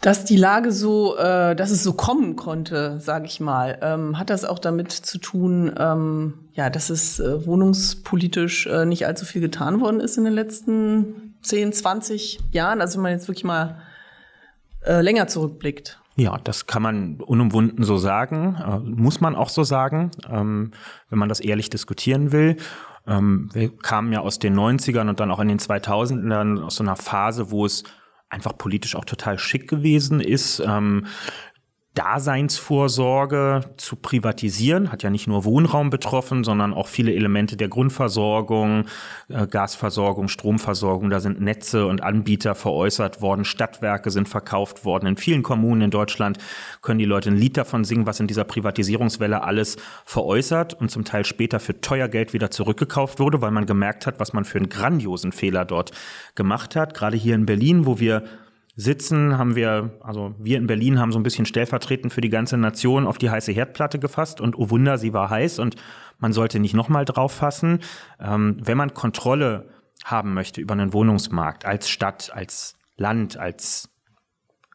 Dass 0.00 0.24
die 0.24 0.36
Lage 0.36 0.70
so, 0.70 1.16
äh, 1.16 1.56
dass 1.56 1.70
es 1.72 1.82
so 1.82 1.92
kommen 1.92 2.36
konnte, 2.36 3.00
sage 3.00 3.26
ich 3.26 3.40
mal, 3.40 3.78
ähm, 3.82 4.16
hat 4.16 4.30
das 4.30 4.44
auch 4.44 4.60
damit 4.60 4.92
zu 4.92 5.18
tun, 5.18 5.74
ähm, 5.76 6.34
ja, 6.52 6.70
dass 6.70 6.88
es 6.88 7.18
äh, 7.18 7.44
wohnungspolitisch 7.44 8.68
äh, 8.68 8.84
nicht 8.84 9.06
allzu 9.06 9.24
viel 9.24 9.40
getan 9.40 9.80
worden 9.80 9.98
ist 9.98 10.16
in 10.16 10.24
den 10.24 10.34
letzten 10.34 11.34
10, 11.42 11.72
20 11.72 12.38
Jahren. 12.52 12.80
Also 12.80 12.96
wenn 12.96 13.02
man 13.02 13.12
jetzt 13.12 13.26
wirklich 13.26 13.44
mal 13.44 13.78
äh, 14.84 15.00
länger 15.00 15.26
zurückblickt. 15.26 16.00
Ja, 16.14 16.38
das 16.42 16.66
kann 16.66 16.82
man 16.82 17.20
unumwunden 17.20 17.84
so 17.84 17.96
sagen, 17.96 18.56
äh, 18.56 18.78
muss 18.78 19.20
man 19.20 19.34
auch 19.34 19.48
so 19.48 19.64
sagen, 19.64 20.12
ähm, 20.30 20.72
wenn 21.10 21.18
man 21.18 21.28
das 21.28 21.40
ehrlich 21.40 21.70
diskutieren 21.70 22.30
will. 22.30 22.56
Ähm, 23.06 23.50
wir 23.52 23.76
kamen 23.76 24.12
ja 24.12 24.20
aus 24.20 24.38
den 24.38 24.58
90ern 24.58 25.08
und 25.08 25.18
dann 25.18 25.30
auch 25.30 25.40
in 25.40 25.48
den 25.48 25.58
2000ern 25.58 26.62
aus 26.62 26.76
so 26.76 26.84
einer 26.84 26.96
Phase, 26.96 27.50
wo 27.50 27.66
es 27.66 27.84
einfach 28.30 28.56
politisch 28.56 28.94
auch 28.94 29.04
total 29.04 29.38
schick 29.38 29.68
gewesen 29.68 30.20
ist. 30.20 30.60
Ähm, 30.60 31.06
Daseinsvorsorge 31.94 33.62
zu 33.76 33.96
privatisieren, 33.96 34.92
hat 34.92 35.02
ja 35.02 35.10
nicht 35.10 35.26
nur 35.26 35.44
Wohnraum 35.44 35.90
betroffen, 35.90 36.44
sondern 36.44 36.72
auch 36.72 36.86
viele 36.86 37.12
Elemente 37.12 37.56
der 37.56 37.66
Grundversorgung, 37.68 38.84
äh, 39.28 39.48
Gasversorgung, 39.48 40.28
Stromversorgung. 40.28 41.10
Da 41.10 41.18
sind 41.18 41.40
Netze 41.40 41.86
und 41.86 42.02
Anbieter 42.02 42.54
veräußert 42.54 43.20
worden, 43.20 43.44
Stadtwerke 43.44 44.12
sind 44.12 44.28
verkauft 44.28 44.84
worden. 44.84 45.06
In 45.06 45.16
vielen 45.16 45.42
Kommunen 45.42 45.82
in 45.82 45.90
Deutschland 45.90 46.38
können 46.82 47.00
die 47.00 47.04
Leute 47.04 47.30
ein 47.30 47.36
Lied 47.36 47.56
davon 47.56 47.82
singen, 47.82 48.06
was 48.06 48.20
in 48.20 48.28
dieser 48.28 48.44
Privatisierungswelle 48.44 49.42
alles 49.42 49.76
veräußert 50.04 50.74
und 50.74 50.90
zum 50.92 51.04
Teil 51.04 51.24
später 51.24 51.58
für 51.58 51.80
teuer 51.80 52.08
Geld 52.08 52.32
wieder 52.32 52.52
zurückgekauft 52.52 53.18
wurde, 53.18 53.42
weil 53.42 53.50
man 53.50 53.66
gemerkt 53.66 54.06
hat, 54.06 54.20
was 54.20 54.32
man 54.32 54.44
für 54.44 54.58
einen 54.58 54.68
grandiosen 54.68 55.32
Fehler 55.32 55.64
dort 55.64 55.90
gemacht 56.36 56.76
hat. 56.76 56.94
Gerade 56.94 57.16
hier 57.16 57.34
in 57.34 57.46
Berlin, 57.46 57.86
wo 57.86 57.98
wir 57.98 58.22
sitzen, 58.78 59.36
haben 59.36 59.56
wir, 59.56 59.98
also 60.02 60.36
wir 60.38 60.56
in 60.56 60.68
Berlin 60.68 61.00
haben 61.00 61.10
so 61.10 61.18
ein 61.18 61.24
bisschen 61.24 61.46
stellvertretend 61.46 62.12
für 62.12 62.20
die 62.20 62.28
ganze 62.28 62.56
Nation 62.56 63.08
auf 63.08 63.18
die 63.18 63.28
heiße 63.28 63.50
Herdplatte 63.50 63.98
gefasst 63.98 64.40
und 64.40 64.56
oh 64.56 64.70
Wunder, 64.70 64.98
sie 64.98 65.12
war 65.12 65.30
heiß 65.30 65.58
und 65.58 65.74
man 66.18 66.32
sollte 66.32 66.60
nicht 66.60 66.74
nochmal 66.74 67.04
drauf 67.04 67.32
fassen. 67.32 67.80
Ähm, 68.20 68.56
wenn 68.62 68.78
man 68.78 68.94
Kontrolle 68.94 69.68
haben 70.04 70.32
möchte 70.32 70.60
über 70.60 70.74
einen 70.74 70.92
Wohnungsmarkt 70.92 71.64
als 71.64 71.90
Stadt, 71.90 72.30
als 72.32 72.76
Land, 72.96 73.36
als 73.36 73.90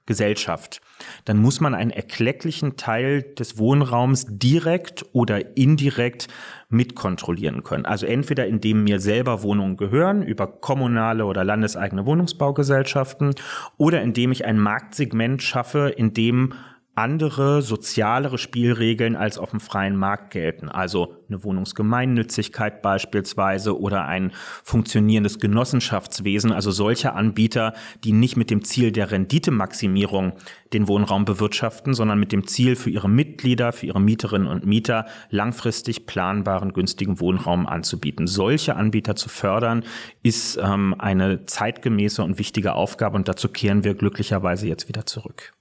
Gesellschaft, 0.06 0.82
dann 1.26 1.38
muss 1.38 1.62
man 1.62 1.74
einen 1.74 1.92
erklecklichen 1.92 2.76
Teil 2.76 3.22
des 3.22 3.58
Wohnraums 3.58 4.26
direkt 4.30 5.06
oder 5.13 5.56
indirekt 5.56 6.28
mitkontrollieren 6.70 7.63
können. 7.63 7.86
Also 7.86 8.06
entweder 8.06 8.46
indem 8.48 8.84
mir 8.84 9.00
selber 9.00 9.44
Wohnungen 9.44 9.78
gehören 9.78 10.22
über 10.22 10.48
kommunale 10.48 11.26
oder 11.26 11.44
landeseigene 11.44 12.06
Wohnungsbaugesellschaften 12.06 13.36
oder 13.78 14.02
indem 14.02 14.32
ich 14.32 14.44
ein 14.46 14.60
Marktsegment 14.60 15.42
schaffe, 15.42 15.94
in 15.96 16.13
dem 16.13 16.54
andere 16.95 17.63
sozialere 17.63 18.38
Spielregeln 18.38 19.15
als 19.15 19.39
auf 19.39 19.49
dem 19.49 19.60
freien 19.60 19.95
Markt 19.95 20.32
gelten. 20.32 20.69
Also 20.69 21.15
eine 21.27 21.43
Wohnungsgemeinnützigkeit 21.43 22.84
beispielsweise 22.84 23.79
oder 23.79 24.06
ein 24.06 24.32
funktionierendes 24.63 25.39
Genossenschaftswesen, 25.39 26.51
also 26.51 26.69
solche 26.69 27.13
Anbieter, 27.13 27.73
die 28.03 28.12
nicht 28.12 28.38
mit 28.38 28.51
dem 28.51 28.63
Ziel 28.63 28.91
der 28.91 29.10
Renditemaximierung 29.10 30.34
den 30.71 30.88
Wohnraum 30.88 31.25
bewirtschaften, 31.25 31.95
sondern 31.95 32.19
mit 32.19 32.32
dem 32.32 32.45
Ziel 32.45 32.75
für 32.75 32.91
ihre 32.91 33.10
Mitglieder, 33.10 33.71
für 33.71 33.88
ihre 33.88 34.01
Mieterinnen 34.01 34.47
und 34.47 34.65
Mieter 34.65 35.06
langfristig 35.32 36.06
planbaren, 36.06 36.73
günstigen 36.73 37.19
Wohnraum 37.19 37.65
anzubieten. 37.65 38.27
Solche 38.27 38.75
Anbieter 38.75 39.15
zu 39.15 39.29
fördern, 39.29 39.84
ist 40.21 40.58
ähm, 40.62 40.95
eine 40.99 41.45
zeitgemäße 41.45 42.23
und 42.23 42.38
wichtige 42.38 42.73
Aufgabe 42.73 43.15
und 43.15 43.27
dazu 43.27 43.49
kehren 43.49 43.84
wir 43.84 43.95
glücklicherweise 43.95 44.67
jetzt 44.67 44.88
wieder 44.88 45.06
zurück. 45.06 45.53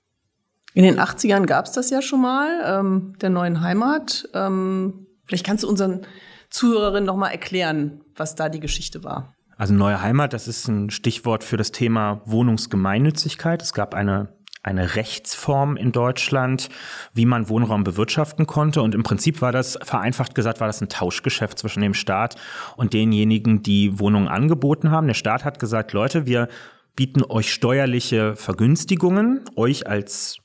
In 0.75 0.85
den 0.85 0.99
80ern 0.99 1.47
gab 1.47 1.67
es 1.67 1.73
das 1.73 1.91
ja 1.91 2.01
schon 2.01 2.23
mal, 2.23 2.63
ähm, 2.65 3.15
der 3.21 3.31
neuen 3.31 3.61
Heimat. 3.61 4.29
Ähm, 4.35 5.07
vielleicht 5.25 5.45
kannst 5.45 5.65
du 5.65 5.69
unseren 5.69 6.07
Zuhörerinnen 6.51 7.05
noch 7.05 7.17
mal 7.17 7.31
erklären, 7.31 8.01
was 8.17 8.35
da 8.35 8.49
die 8.49 8.61
Geschichte 8.61 9.05
war. 9.05 9.35
Also 9.57 9.75
neue 9.75 10.01
Heimat, 10.01 10.33
das 10.33 10.49
ist 10.49 10.67
ein 10.69 10.91
Stichwort 10.91 11.45
für 11.45 11.57
das 11.57 11.73
Thema 11.73 12.23
Wohnungsgemeinnützigkeit. 12.25 13.63
Es 13.63 13.73
gab 13.75 13.95
eine 13.95 14.29
eine 14.63 14.95
Rechtsform 14.95 15.77
in 15.77 15.91
Deutschland, 15.91 16.69
wie 17.13 17.27
man 17.27 17.49
Wohnraum 17.49 17.83
bewirtschaften 17.83 18.47
konnte. 18.47 18.81
Und 18.81 18.95
im 18.95 19.03
Prinzip 19.03 19.43
war 19.43 19.51
das, 19.51 19.77
vereinfacht 19.83 20.35
gesagt, 20.35 20.61
war 20.61 20.69
das 20.69 20.81
ein 20.81 20.89
Tauschgeschäft 20.89 21.59
zwischen 21.59 21.83
dem 21.83 21.95
Staat 21.95 22.37
und 22.77 22.93
denjenigen, 22.93 23.63
die 23.63 23.99
Wohnungen 23.99 24.29
angeboten 24.29 24.91
haben. 24.91 25.09
Der 25.09 25.15
Staat 25.15 25.45
hat 25.45 25.59
gesagt, 25.59 25.93
Leute, 25.93 26.27
wir 26.27 26.49
bieten 26.95 27.25
euch 27.25 27.53
steuerliche 27.53 28.37
Vergünstigungen, 28.37 29.45
euch 29.57 29.89
als 29.89 30.42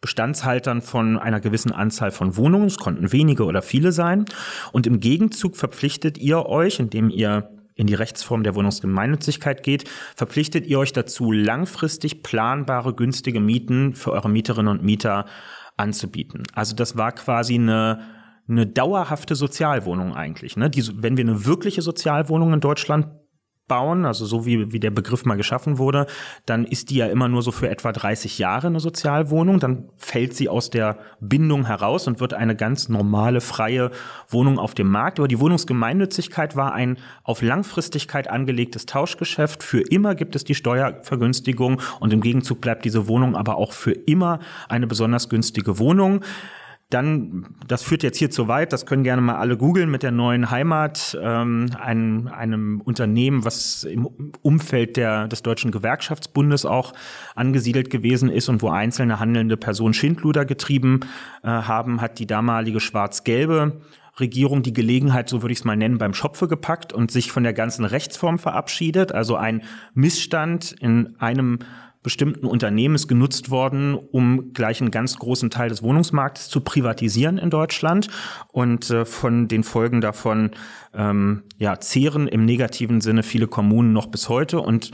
Bestandshaltern 0.00 0.82
von 0.82 1.18
einer 1.18 1.40
gewissen 1.40 1.72
Anzahl 1.72 2.10
von 2.10 2.36
Wohnungen. 2.36 2.66
Es 2.66 2.76
konnten 2.76 3.12
wenige 3.12 3.44
oder 3.44 3.62
viele 3.62 3.92
sein. 3.92 4.24
Und 4.72 4.86
im 4.86 5.00
Gegenzug 5.00 5.56
verpflichtet 5.56 6.18
ihr 6.18 6.46
euch, 6.46 6.78
indem 6.78 7.10
ihr 7.10 7.50
in 7.74 7.86
die 7.86 7.94
Rechtsform 7.94 8.42
der 8.42 8.54
Wohnungsgemeinnützigkeit 8.54 9.62
geht, 9.62 9.88
verpflichtet 10.14 10.66
ihr 10.66 10.78
euch 10.78 10.92
dazu, 10.92 11.30
langfristig 11.30 12.22
planbare, 12.22 12.94
günstige 12.94 13.40
Mieten 13.40 13.94
für 13.94 14.12
eure 14.12 14.30
Mieterinnen 14.30 14.78
und 14.78 14.82
Mieter 14.82 15.26
anzubieten. 15.76 16.44
Also 16.54 16.74
das 16.74 16.96
war 16.96 17.12
quasi 17.12 17.54
eine, 17.54 18.00
eine 18.48 18.66
dauerhafte 18.66 19.34
Sozialwohnung 19.34 20.14
eigentlich. 20.14 20.56
Ne? 20.56 20.70
Die, 20.70 21.02
wenn 21.02 21.18
wir 21.18 21.24
eine 21.24 21.44
wirkliche 21.44 21.82
Sozialwohnung 21.82 22.54
in 22.54 22.60
Deutschland 22.60 23.08
bauen, 23.68 24.04
also 24.04 24.26
so 24.26 24.46
wie, 24.46 24.72
wie 24.72 24.80
der 24.80 24.90
Begriff 24.90 25.24
mal 25.24 25.36
geschaffen 25.36 25.78
wurde, 25.78 26.06
dann 26.44 26.64
ist 26.64 26.90
die 26.90 26.96
ja 26.96 27.06
immer 27.06 27.28
nur 27.28 27.42
so 27.42 27.50
für 27.50 27.68
etwa 27.68 27.92
30 27.92 28.38
Jahre 28.38 28.68
eine 28.68 28.80
Sozialwohnung, 28.80 29.60
dann 29.60 29.88
fällt 29.96 30.34
sie 30.34 30.48
aus 30.48 30.70
der 30.70 30.98
Bindung 31.20 31.66
heraus 31.66 32.06
und 32.06 32.20
wird 32.20 32.34
eine 32.34 32.54
ganz 32.54 32.88
normale, 32.88 33.40
freie 33.40 33.90
Wohnung 34.28 34.58
auf 34.58 34.74
dem 34.74 34.88
Markt. 34.88 35.18
Aber 35.18 35.28
die 35.28 35.40
Wohnungsgemeinnützigkeit 35.40 36.56
war 36.56 36.72
ein 36.72 36.98
auf 37.24 37.42
Langfristigkeit 37.42 38.28
angelegtes 38.28 38.86
Tauschgeschäft. 38.86 39.62
Für 39.62 39.80
immer 39.80 40.14
gibt 40.14 40.36
es 40.36 40.44
die 40.44 40.54
Steuervergünstigung 40.54 41.80
und 42.00 42.12
im 42.12 42.20
Gegenzug 42.20 42.60
bleibt 42.60 42.84
diese 42.84 43.08
Wohnung 43.08 43.36
aber 43.36 43.56
auch 43.56 43.72
für 43.72 43.92
immer 43.92 44.40
eine 44.68 44.86
besonders 44.86 45.28
günstige 45.28 45.78
Wohnung. 45.78 46.22
Dann, 46.90 47.56
das 47.66 47.82
führt 47.82 48.04
jetzt 48.04 48.16
hier 48.16 48.30
zu 48.30 48.46
weit, 48.46 48.72
das 48.72 48.86
können 48.86 49.02
gerne 49.02 49.20
mal 49.20 49.34
alle 49.36 49.56
googeln 49.56 49.90
mit 49.90 50.04
der 50.04 50.12
neuen 50.12 50.52
Heimat, 50.52 51.18
ähm, 51.20 51.70
einem, 51.80 52.28
einem 52.28 52.80
Unternehmen, 52.80 53.44
was 53.44 53.82
im 53.82 54.06
Umfeld 54.42 54.96
der, 54.96 55.26
des 55.26 55.42
Deutschen 55.42 55.72
Gewerkschaftsbundes 55.72 56.64
auch 56.64 56.92
angesiedelt 57.34 57.90
gewesen 57.90 58.28
ist 58.28 58.48
und 58.48 58.62
wo 58.62 58.70
einzelne 58.70 59.18
handelnde 59.18 59.56
Personen 59.56 59.94
Schindluder 59.94 60.44
getrieben 60.44 61.00
äh, 61.42 61.48
haben, 61.48 62.00
hat 62.00 62.20
die 62.20 62.26
damalige 62.26 62.78
schwarz-gelbe 62.78 63.80
Regierung 64.18 64.62
die 64.62 64.72
Gelegenheit, 64.72 65.28
so 65.28 65.42
würde 65.42 65.52
ich 65.52 65.58
es 65.58 65.64
mal 65.64 65.76
nennen, 65.76 65.98
beim 65.98 66.14
Schopfe 66.14 66.48
gepackt 66.48 66.92
und 66.92 67.10
sich 67.10 67.30
von 67.32 67.42
der 67.42 67.52
ganzen 67.52 67.84
Rechtsform 67.84 68.38
verabschiedet. 68.38 69.12
Also 69.12 69.36
ein 69.36 69.62
Missstand 69.94 70.72
in 70.80 71.16
einem 71.18 71.58
bestimmten 72.06 72.46
Unternehmen 72.46 72.94
ist 72.94 73.08
genutzt 73.08 73.50
worden, 73.50 73.96
um 73.96 74.52
gleich 74.52 74.80
einen 74.80 74.92
ganz 74.92 75.18
großen 75.18 75.50
Teil 75.50 75.70
des 75.70 75.82
Wohnungsmarktes 75.82 76.48
zu 76.48 76.60
privatisieren 76.60 77.36
in 77.36 77.50
Deutschland. 77.50 78.06
Und 78.52 78.90
äh, 78.90 79.04
von 79.04 79.48
den 79.48 79.64
Folgen 79.64 80.00
davon 80.00 80.52
ähm, 80.94 81.42
ja, 81.58 81.80
zehren 81.80 82.28
im 82.28 82.44
negativen 82.44 83.00
Sinne 83.00 83.24
viele 83.24 83.48
Kommunen 83.48 83.92
noch 83.92 84.06
bis 84.06 84.28
heute. 84.28 84.60
Und 84.60 84.92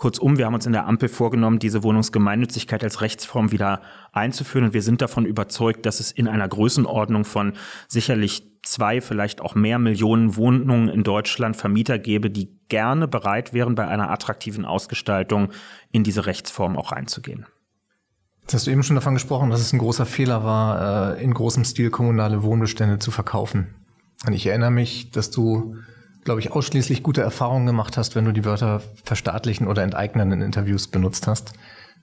Kurzum, 0.00 0.38
wir 0.38 0.46
haben 0.46 0.54
uns 0.54 0.64
in 0.64 0.72
der 0.72 0.86
Ampel 0.86 1.10
vorgenommen, 1.10 1.58
diese 1.58 1.82
Wohnungsgemeinnützigkeit 1.82 2.82
als 2.82 3.02
Rechtsform 3.02 3.52
wieder 3.52 3.82
einzuführen. 4.12 4.64
Und 4.64 4.72
wir 4.72 4.80
sind 4.80 5.02
davon 5.02 5.26
überzeugt, 5.26 5.84
dass 5.84 6.00
es 6.00 6.10
in 6.10 6.26
einer 6.26 6.48
Größenordnung 6.48 7.26
von 7.26 7.52
sicherlich 7.86 8.42
zwei, 8.62 9.02
vielleicht 9.02 9.42
auch 9.42 9.54
mehr 9.54 9.78
Millionen 9.78 10.36
Wohnungen 10.36 10.88
in 10.88 11.04
Deutschland 11.04 11.54
Vermieter 11.54 11.98
gäbe, 11.98 12.30
die 12.30 12.48
gerne 12.70 13.08
bereit 13.08 13.52
wären, 13.52 13.74
bei 13.74 13.86
einer 13.86 14.10
attraktiven 14.10 14.64
Ausgestaltung 14.64 15.50
in 15.92 16.02
diese 16.02 16.24
Rechtsform 16.24 16.78
auch 16.78 16.92
reinzugehen. 16.92 17.44
Jetzt 18.40 18.54
hast 18.54 18.66
du 18.68 18.70
eben 18.70 18.82
schon 18.82 18.96
davon 18.96 19.12
gesprochen, 19.12 19.50
dass 19.50 19.60
es 19.60 19.74
ein 19.74 19.78
großer 19.78 20.06
Fehler 20.06 20.44
war, 20.44 21.18
äh, 21.18 21.22
in 21.22 21.34
großem 21.34 21.66
Stil 21.66 21.90
kommunale 21.90 22.42
Wohnbestände 22.42 23.00
zu 23.00 23.10
verkaufen. 23.10 23.74
Und 24.26 24.32
ich 24.32 24.46
erinnere 24.46 24.70
mich, 24.70 25.10
dass 25.10 25.30
du, 25.30 25.76
glaube 26.30 26.42
ich, 26.42 26.52
ausschließlich 26.52 27.02
gute 27.02 27.22
Erfahrungen 27.22 27.66
gemacht 27.66 27.96
hast, 27.96 28.14
wenn 28.14 28.24
du 28.24 28.30
die 28.30 28.44
Wörter 28.44 28.80
verstaatlichen 29.02 29.66
oder 29.66 29.82
enteignen 29.82 30.30
in 30.30 30.42
Interviews 30.42 30.86
benutzt 30.86 31.26
hast. 31.26 31.54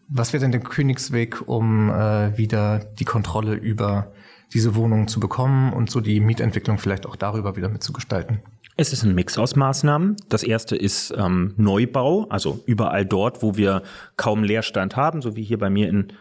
Was 0.09 0.33
wäre 0.33 0.41
denn 0.41 0.51
der 0.51 0.59
Königsweg, 0.59 1.47
um 1.47 1.89
äh, 1.89 2.37
wieder 2.37 2.79
die 2.79 3.05
Kontrolle 3.05 3.53
über 3.53 4.11
diese 4.53 4.75
Wohnungen 4.75 5.07
zu 5.07 5.21
bekommen 5.21 5.71
und 5.71 5.89
so 5.89 6.01
die 6.01 6.19
Mietentwicklung 6.19 6.77
vielleicht 6.77 7.05
auch 7.05 7.15
darüber 7.15 7.55
wieder 7.55 7.69
mitzugestalten? 7.69 8.41
Es 8.75 8.91
ist 8.91 9.03
ein 9.03 9.15
Mix 9.15 9.37
aus 9.37 9.55
Maßnahmen. 9.55 10.17
Das 10.27 10.43
erste 10.43 10.75
ist 10.75 11.13
ähm, 11.17 11.53
Neubau, 11.55 12.27
also 12.27 12.61
überall 12.65 13.05
dort, 13.05 13.41
wo 13.41 13.55
wir 13.55 13.81
kaum 14.17 14.43
Leerstand 14.43 14.97
haben, 14.97 15.21
so 15.21 15.37
wie 15.37 15.43
hier 15.43 15.57
bei 15.57 15.69
mir 15.69 15.87
in 15.87 16.11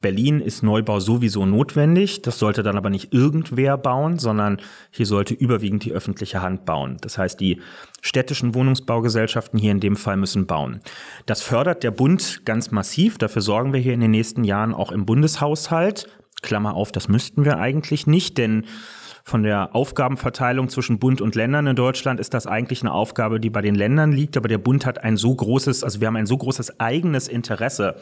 Berlin 0.00 0.40
ist 0.40 0.62
Neubau 0.62 1.00
sowieso 1.00 1.46
notwendig. 1.46 2.20
Das 2.20 2.38
sollte 2.38 2.62
dann 2.62 2.76
aber 2.76 2.90
nicht 2.90 3.14
irgendwer 3.14 3.78
bauen, 3.78 4.18
sondern 4.18 4.60
hier 4.90 5.06
sollte 5.06 5.32
überwiegend 5.32 5.84
die 5.84 5.92
öffentliche 5.92 6.42
Hand 6.42 6.66
bauen. 6.66 6.98
Das 7.00 7.16
heißt, 7.16 7.40
die 7.40 7.62
städtischen 8.02 8.54
Wohnungsbaugesellschaften 8.54 9.58
hier 9.58 9.72
in 9.72 9.80
dem 9.80 9.96
Fall 9.96 10.18
müssen 10.18 10.46
bauen. 10.46 10.80
Das 11.24 11.40
fördert 11.40 11.82
der 11.82 11.90
Bund 11.90 12.42
ganz 12.44 12.70
massiv. 12.70 13.16
Dafür 13.16 13.40
sorgen 13.40 13.72
wir 13.72 13.80
hier 13.80 13.94
in 13.94 14.00
den 14.00 14.10
nächsten 14.10 14.44
Jahren 14.44 14.74
auch 14.74 14.92
im 14.92 15.06
Bundeshaushalt. 15.06 16.06
Klammer 16.42 16.74
auf, 16.74 16.92
das 16.92 17.08
müssten 17.08 17.46
wir 17.46 17.58
eigentlich 17.58 18.06
nicht, 18.06 18.36
denn 18.36 18.66
von 19.26 19.42
der 19.42 19.74
Aufgabenverteilung 19.74 20.68
zwischen 20.68 20.98
Bund 20.98 21.22
und 21.22 21.34
Ländern 21.34 21.66
in 21.66 21.76
Deutschland 21.76 22.20
ist 22.20 22.34
das 22.34 22.46
eigentlich 22.46 22.82
eine 22.82 22.92
Aufgabe, 22.92 23.40
die 23.40 23.48
bei 23.48 23.62
den 23.62 23.74
Ländern 23.74 24.12
liegt. 24.12 24.36
Aber 24.36 24.48
der 24.48 24.58
Bund 24.58 24.84
hat 24.84 25.02
ein 25.02 25.16
so 25.16 25.34
großes, 25.34 25.82
also 25.82 26.00
wir 26.00 26.08
haben 26.08 26.16
ein 26.16 26.26
so 26.26 26.36
großes 26.36 26.78
eigenes 26.78 27.26
Interesse, 27.26 27.96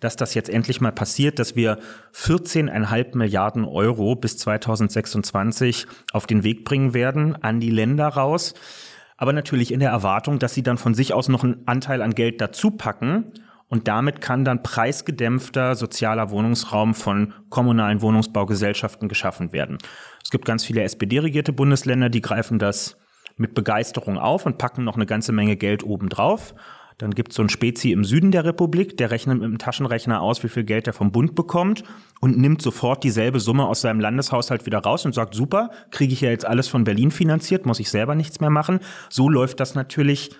dass 0.00 0.16
das 0.16 0.34
jetzt 0.34 0.50
endlich 0.50 0.82
mal 0.82 0.92
passiert, 0.92 1.38
dass 1.38 1.56
wir 1.56 1.78
14,5 2.14 3.16
Milliarden 3.16 3.64
Euro 3.64 4.16
bis 4.16 4.36
2026 4.36 5.86
auf 6.12 6.26
den 6.26 6.44
Weg 6.44 6.66
bringen 6.66 6.92
werden 6.92 7.42
an 7.42 7.58
die 7.58 7.70
Länder 7.70 8.08
raus. 8.08 8.52
Aber 9.16 9.32
natürlich 9.32 9.72
in 9.72 9.80
der 9.80 9.90
Erwartung, 9.90 10.38
dass 10.38 10.52
sie 10.52 10.62
dann 10.62 10.76
von 10.76 10.92
sich 10.92 11.14
aus 11.14 11.30
noch 11.30 11.42
einen 11.42 11.66
Anteil 11.66 12.02
an 12.02 12.14
Geld 12.14 12.38
dazu 12.42 12.70
packen 12.70 13.32
und 13.68 13.88
damit 13.88 14.20
kann 14.20 14.44
dann 14.44 14.62
preisgedämpfter 14.62 15.74
sozialer 15.74 16.30
Wohnungsraum 16.30 16.94
von 16.94 17.32
kommunalen 17.48 18.00
Wohnungsbaugesellschaften 18.00 19.08
geschaffen 19.08 19.52
werden. 19.52 19.78
Es 20.26 20.30
gibt 20.30 20.44
ganz 20.44 20.64
viele 20.64 20.82
SPD-regierte 20.82 21.52
Bundesländer, 21.52 22.08
die 22.08 22.20
greifen 22.20 22.58
das 22.58 22.96
mit 23.36 23.54
Begeisterung 23.54 24.18
auf 24.18 24.44
und 24.44 24.58
packen 24.58 24.82
noch 24.82 24.96
eine 24.96 25.06
ganze 25.06 25.30
Menge 25.30 25.56
Geld 25.56 25.84
obendrauf. 25.84 26.52
Dann 26.98 27.12
gibt 27.12 27.30
es 27.30 27.36
so 27.36 27.42
einen 27.42 27.48
Spezi 27.48 27.92
im 27.92 28.02
Süden 28.02 28.32
der 28.32 28.44
Republik, 28.44 28.96
der 28.96 29.12
rechnet 29.12 29.38
mit 29.38 29.48
dem 29.48 29.58
Taschenrechner 29.58 30.20
aus, 30.20 30.42
wie 30.42 30.48
viel 30.48 30.64
Geld 30.64 30.88
er 30.88 30.94
vom 30.94 31.12
Bund 31.12 31.36
bekommt 31.36 31.84
und 32.20 32.38
nimmt 32.38 32.60
sofort 32.60 33.04
dieselbe 33.04 33.38
Summe 33.38 33.68
aus 33.68 33.82
seinem 33.82 34.00
Landeshaushalt 34.00 34.66
wieder 34.66 34.80
raus 34.80 35.06
und 35.06 35.14
sagt, 35.14 35.32
super, 35.36 35.70
kriege 35.92 36.12
ich 36.12 36.22
ja 36.22 36.30
jetzt 36.30 36.44
alles 36.44 36.66
von 36.66 36.82
Berlin 36.82 37.12
finanziert, 37.12 37.64
muss 37.64 37.78
ich 37.78 37.88
selber 37.88 38.16
nichts 38.16 38.40
mehr 38.40 38.50
machen. 38.50 38.80
So 39.08 39.28
läuft 39.28 39.60
das 39.60 39.76
natürlich 39.76 40.32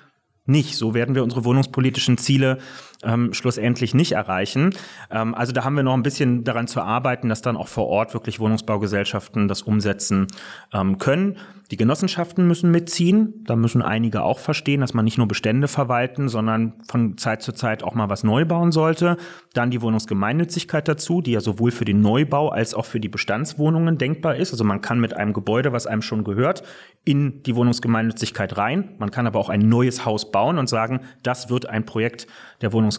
nicht. 0.47 0.75
So 0.75 0.95
werden 0.95 1.15
wir 1.15 1.23
unsere 1.23 1.45
wohnungspolitischen 1.45 2.19
Ziele 2.19 2.59
ähm, 3.07 3.33
schlussendlich 3.33 3.95
nicht 3.95 4.13
erreichen. 4.13 4.75
Ähm, 5.11 5.35
also 5.35 5.53
da 5.53 5.65
haben 5.65 5.77
wir 5.77 5.83
noch 5.83 5.95
ein 5.95 6.03
bisschen 6.03 6.45
daran 6.45 6.67
zu 6.67 6.83
arbeiten, 6.83 7.29
dass 7.29 7.41
dann 7.41 7.57
auch 7.57 7.69
vor 7.69 7.87
Ort 7.87 8.13
wirklich 8.13 8.41
Wohnungsbaugesellschaften 8.41 9.49
das 9.49 9.63
umsetzen 9.63 10.27
ähm, 10.73 10.99
können. 10.99 11.39
Die 11.73 11.77
Genossenschaften 11.77 12.47
müssen 12.47 12.71
mitziehen. 12.71 13.43
Da 13.45 13.57
müssen 13.57 13.83
einige 13.83 14.23
auch 14.23 14.39
verstehen, 14.39 14.81
dass 14.83 14.95
man 14.95 15.05
nicht 15.05 15.19
nur 15.19 15.27
Bestände 15.27 15.67
verwalten, 15.67 16.29
sondern 16.29 16.75
von 16.87 17.19
Zeit 17.19 17.43
zu 17.43 17.53
Zeit 17.53 17.83
auch 17.83 17.95
mal 17.95 18.09
was 18.09 18.23
neu 18.23 18.45
bauen 18.45 18.71
sollte. 18.71 19.17
Dann 19.53 19.73
die 19.73 19.83
Wohnungsgemeinnützigkeit 19.83 20.87
dazu, 20.87 21.23
die 21.23 21.33
ja 21.33 21.41
sowohl 21.41 21.73
für 21.73 21.85
den 21.85 22.01
Neubau 22.03 22.51
als 22.51 22.73
auch 22.73 22.85
für 22.85 23.01
die 23.01 23.09
Bestandswohnungen 23.09 23.99
denkbar 23.99 24.37
ist. 24.37 24.53
Also 24.53 24.63
man 24.63 24.81
kann 24.81 25.01
mit 25.01 25.15
einem 25.15 25.33
Gebäude, 25.33 25.73
was 25.73 25.89
einem 25.89 26.03
schon 26.03 26.23
gehört, 26.23 26.63
in 27.05 27.43
die 27.43 27.57
Wohnungsgemeinnützigkeit 27.57 28.57
rein. 28.57 28.95
Man 28.99 29.11
kann 29.11 29.27
aber 29.27 29.41
auch 29.41 29.49
ein 29.49 29.69
neues 29.69 30.05
Haus 30.05 30.31
bauen 30.31 30.59
und 30.59 30.69
sagen, 30.69 31.01
das 31.25 31.51
wird 31.51 31.69
ein 31.69 31.85
Projekt 31.85 32.29
der 32.61 32.73
Wohnungsgemeinnützigkeit. 32.73 32.96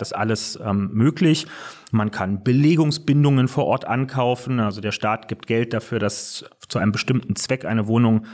Das 0.00 0.10
ist 0.10 0.16
alles 0.16 0.58
ähm, 0.62 0.90
möglich. 0.92 1.46
Man 1.90 2.10
kann 2.10 2.42
Belegungsbindungen 2.42 3.48
vor 3.48 3.66
Ort 3.66 3.84
ankaufen. 3.86 4.60
Also 4.60 4.80
der 4.80 4.92
Staat 4.92 5.28
gibt 5.28 5.46
Geld 5.46 5.72
dafür, 5.72 5.98
dass 5.98 6.44
zu 6.68 6.78
einem 6.78 6.92
bestimmten 6.92 7.36
Zweck 7.36 7.64
eine 7.64 7.86
Wohnung 7.86 8.26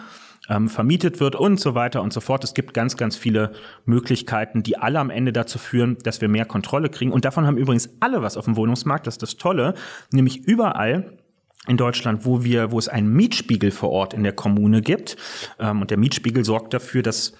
ähm, 0.48 0.68
vermietet 0.68 1.20
wird 1.20 1.36
und 1.36 1.58
so 1.58 1.74
weiter 1.74 2.02
und 2.02 2.12
so 2.12 2.20
fort. 2.20 2.44
Es 2.44 2.54
gibt 2.54 2.74
ganz, 2.74 2.96
ganz 2.96 3.16
viele 3.16 3.52
Möglichkeiten, 3.84 4.62
die 4.62 4.76
alle 4.76 4.98
am 4.98 5.10
Ende 5.10 5.32
dazu 5.32 5.58
führen, 5.58 5.96
dass 6.02 6.20
wir 6.20 6.28
mehr 6.28 6.44
Kontrolle 6.44 6.90
kriegen. 6.90 7.12
Und 7.12 7.24
davon 7.24 7.46
haben 7.46 7.56
übrigens 7.56 7.90
alle 8.00 8.22
was 8.22 8.36
auf 8.36 8.44
dem 8.44 8.56
Wohnungsmarkt. 8.56 9.06
Das 9.06 9.14
ist 9.14 9.22
das 9.22 9.36
Tolle. 9.36 9.74
Nämlich 10.10 10.44
überall 10.46 11.18
in 11.66 11.76
Deutschland, 11.76 12.26
wo 12.26 12.44
wir, 12.44 12.72
wo 12.72 12.78
es 12.78 12.88
einen 12.88 13.12
Mietspiegel 13.12 13.70
vor 13.70 13.90
Ort 13.90 14.12
in 14.12 14.22
der 14.22 14.32
Kommune 14.32 14.82
gibt. 14.82 15.16
Ähm, 15.58 15.80
und 15.80 15.90
der 15.90 15.98
Mietspiegel 15.98 16.44
sorgt 16.44 16.74
dafür, 16.74 17.02
dass 17.02 17.32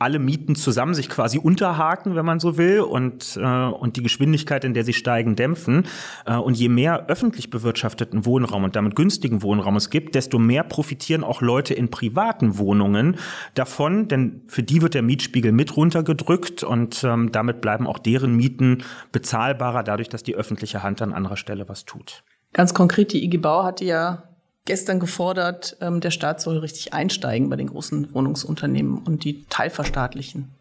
alle 0.00 0.18
Mieten 0.18 0.54
zusammen 0.54 0.94
sich 0.94 1.10
quasi 1.10 1.38
unterhaken, 1.38 2.16
wenn 2.16 2.24
man 2.24 2.40
so 2.40 2.56
will, 2.56 2.80
und, 2.80 3.36
äh, 3.36 3.66
und 3.66 3.96
die 3.96 4.02
Geschwindigkeit, 4.02 4.64
in 4.64 4.72
der 4.72 4.82
sie 4.82 4.94
steigen, 4.94 5.36
dämpfen. 5.36 5.86
Äh, 6.24 6.36
und 6.36 6.56
je 6.56 6.70
mehr 6.70 7.06
öffentlich 7.08 7.50
bewirtschafteten 7.50 8.24
Wohnraum 8.24 8.64
und 8.64 8.76
damit 8.76 8.96
günstigen 8.96 9.42
Wohnraum 9.42 9.76
es 9.76 9.90
gibt, 9.90 10.14
desto 10.14 10.38
mehr 10.38 10.64
profitieren 10.64 11.22
auch 11.22 11.42
Leute 11.42 11.74
in 11.74 11.90
privaten 11.90 12.56
Wohnungen 12.56 13.16
davon, 13.54 14.08
denn 14.08 14.42
für 14.46 14.62
die 14.62 14.80
wird 14.80 14.94
der 14.94 15.02
Mietspiegel 15.02 15.52
mit 15.52 15.76
runtergedrückt 15.76 16.62
und 16.62 17.04
ähm, 17.04 17.30
damit 17.30 17.60
bleiben 17.60 17.86
auch 17.86 17.98
deren 17.98 18.34
Mieten 18.34 18.82
bezahlbarer, 19.12 19.82
dadurch, 19.82 20.08
dass 20.08 20.22
die 20.22 20.34
öffentliche 20.34 20.82
Hand 20.82 21.02
an 21.02 21.12
anderer 21.12 21.36
Stelle 21.36 21.68
was 21.68 21.84
tut. 21.84 22.24
Ganz 22.54 22.72
konkret, 22.72 23.12
die 23.12 23.22
IG 23.22 23.36
Bau 23.36 23.64
hatte 23.64 23.84
ja 23.84 24.29
gestern 24.70 25.00
gefordert, 25.00 25.76
ähm, 25.80 26.00
der 26.00 26.12
Staat 26.12 26.40
soll 26.40 26.58
richtig 26.58 26.94
einsteigen 26.94 27.50
bei 27.50 27.56
den 27.56 27.66
großen 27.66 28.14
Wohnungsunternehmen 28.14 28.98
und 28.98 29.24
die 29.24 29.44
teilverstaatlichen. 29.46 30.59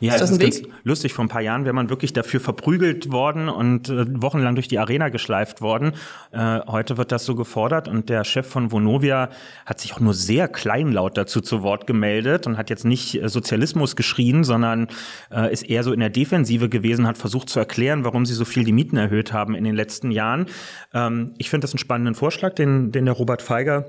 Ja, 0.00 0.14
ist 0.14 0.20
das, 0.20 0.30
das 0.30 0.38
ist 0.38 0.64
ganz 0.64 0.74
lustig. 0.82 1.12
Vor 1.12 1.24
ein 1.24 1.28
paar 1.28 1.42
Jahren 1.42 1.64
wäre 1.64 1.74
man 1.74 1.90
wirklich 1.90 2.12
dafür 2.12 2.40
verprügelt 2.40 3.12
worden 3.12 3.48
und 3.48 3.88
äh, 3.88 4.06
wochenlang 4.20 4.54
durch 4.54 4.68
die 4.68 4.78
Arena 4.78 5.10
geschleift 5.10 5.60
worden. 5.60 5.92
Äh, 6.32 6.60
heute 6.66 6.96
wird 6.96 7.12
das 7.12 7.24
so 7.24 7.34
gefordert 7.34 7.86
und 7.86 8.08
der 8.08 8.24
Chef 8.24 8.46
von 8.46 8.72
Vonovia 8.72 9.28
hat 9.66 9.80
sich 9.80 9.92
auch 9.92 10.00
nur 10.00 10.14
sehr 10.14 10.48
kleinlaut 10.48 11.16
dazu 11.16 11.40
zu 11.40 11.62
Wort 11.62 11.86
gemeldet 11.86 12.46
und 12.46 12.56
hat 12.56 12.70
jetzt 12.70 12.84
nicht 12.84 13.22
äh, 13.22 13.28
Sozialismus 13.28 13.94
geschrien, 13.94 14.42
sondern 14.42 14.88
äh, 15.30 15.52
ist 15.52 15.68
eher 15.68 15.84
so 15.84 15.92
in 15.92 16.00
der 16.00 16.10
Defensive 16.10 16.68
gewesen, 16.68 17.06
hat 17.06 17.18
versucht 17.18 17.50
zu 17.50 17.58
erklären, 17.58 18.04
warum 18.04 18.24
sie 18.24 18.34
so 18.34 18.44
viel 18.44 18.64
die 18.64 18.72
Mieten 18.72 18.96
erhöht 18.96 19.32
haben 19.32 19.54
in 19.54 19.64
den 19.64 19.74
letzten 19.74 20.10
Jahren. 20.10 20.46
Ähm, 20.94 21.34
ich 21.36 21.50
finde 21.50 21.64
das 21.64 21.72
einen 21.72 21.78
spannenden 21.78 22.14
Vorschlag, 22.14 22.54
den, 22.54 22.90
den 22.90 23.04
der 23.04 23.14
Robert 23.14 23.42
Feiger 23.42 23.84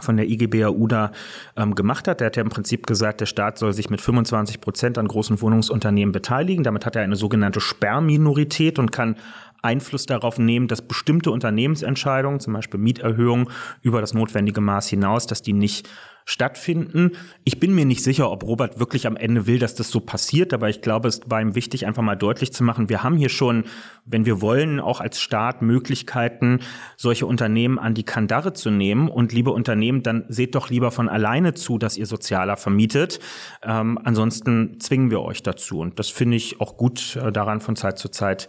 von 0.00 0.16
der 0.16 0.28
IGBAU 0.28 0.86
da 0.86 1.12
ähm, 1.56 1.74
gemacht 1.74 2.08
hat. 2.08 2.20
Der 2.20 2.26
hat 2.26 2.36
ja 2.36 2.42
im 2.42 2.48
Prinzip 2.48 2.86
gesagt, 2.86 3.20
der 3.20 3.26
Staat 3.26 3.58
soll 3.58 3.72
sich 3.72 3.90
mit 3.90 4.00
25 4.00 4.60
Prozent 4.60 4.98
an 4.98 5.08
großen 5.08 5.40
Wohnungsunternehmen 5.40 6.12
beteiligen. 6.12 6.64
Damit 6.64 6.86
hat 6.86 6.96
er 6.96 7.02
eine 7.02 7.16
sogenannte 7.16 7.60
Sperrminorität 7.60 8.78
und 8.78 8.92
kann 8.92 9.16
Einfluss 9.62 10.06
darauf 10.06 10.38
nehmen, 10.38 10.68
dass 10.68 10.82
bestimmte 10.82 11.30
Unternehmensentscheidungen, 11.30 12.40
zum 12.40 12.52
Beispiel 12.52 12.80
Mieterhöhungen 12.80 13.48
über 13.82 14.00
das 14.00 14.14
notwendige 14.14 14.60
Maß 14.60 14.88
hinaus, 14.88 15.26
dass 15.26 15.42
die 15.42 15.52
nicht 15.52 15.88
stattfinden. 16.28 17.12
Ich 17.44 17.60
bin 17.60 17.72
mir 17.72 17.86
nicht 17.86 18.02
sicher, 18.02 18.30
ob 18.32 18.42
Robert 18.42 18.80
wirklich 18.80 19.06
am 19.06 19.16
Ende 19.16 19.46
will, 19.46 19.60
dass 19.60 19.76
das 19.76 19.90
so 19.90 20.00
passiert, 20.00 20.52
aber 20.52 20.68
ich 20.68 20.82
glaube, 20.82 21.06
es 21.06 21.20
war 21.26 21.40
ihm 21.40 21.54
wichtig, 21.54 21.86
einfach 21.86 22.02
mal 22.02 22.16
deutlich 22.16 22.52
zu 22.52 22.64
machen, 22.64 22.88
wir 22.88 23.04
haben 23.04 23.16
hier 23.16 23.28
schon, 23.28 23.62
wenn 24.04 24.26
wir 24.26 24.40
wollen, 24.40 24.80
auch 24.80 25.00
als 25.00 25.20
Staat 25.20 25.62
Möglichkeiten, 25.62 26.58
solche 26.96 27.26
Unternehmen 27.26 27.78
an 27.78 27.94
die 27.94 28.02
Kandare 28.02 28.52
zu 28.52 28.70
nehmen. 28.70 29.08
Und 29.08 29.32
liebe 29.32 29.52
Unternehmen, 29.52 30.02
dann 30.02 30.24
seht 30.28 30.56
doch 30.56 30.68
lieber 30.68 30.90
von 30.90 31.08
alleine 31.08 31.54
zu, 31.54 31.78
dass 31.78 31.96
ihr 31.96 32.06
sozialer 32.06 32.56
vermietet. 32.56 33.20
Ähm, 33.62 33.96
ansonsten 34.02 34.80
zwingen 34.80 35.10
wir 35.10 35.20
euch 35.20 35.44
dazu. 35.44 35.78
Und 35.78 35.98
das 36.00 36.08
finde 36.08 36.36
ich 36.36 36.60
auch 36.60 36.76
gut 36.76 37.16
äh, 37.16 37.30
daran 37.30 37.60
von 37.60 37.76
Zeit 37.76 37.98
zu 37.98 38.08
Zeit 38.08 38.48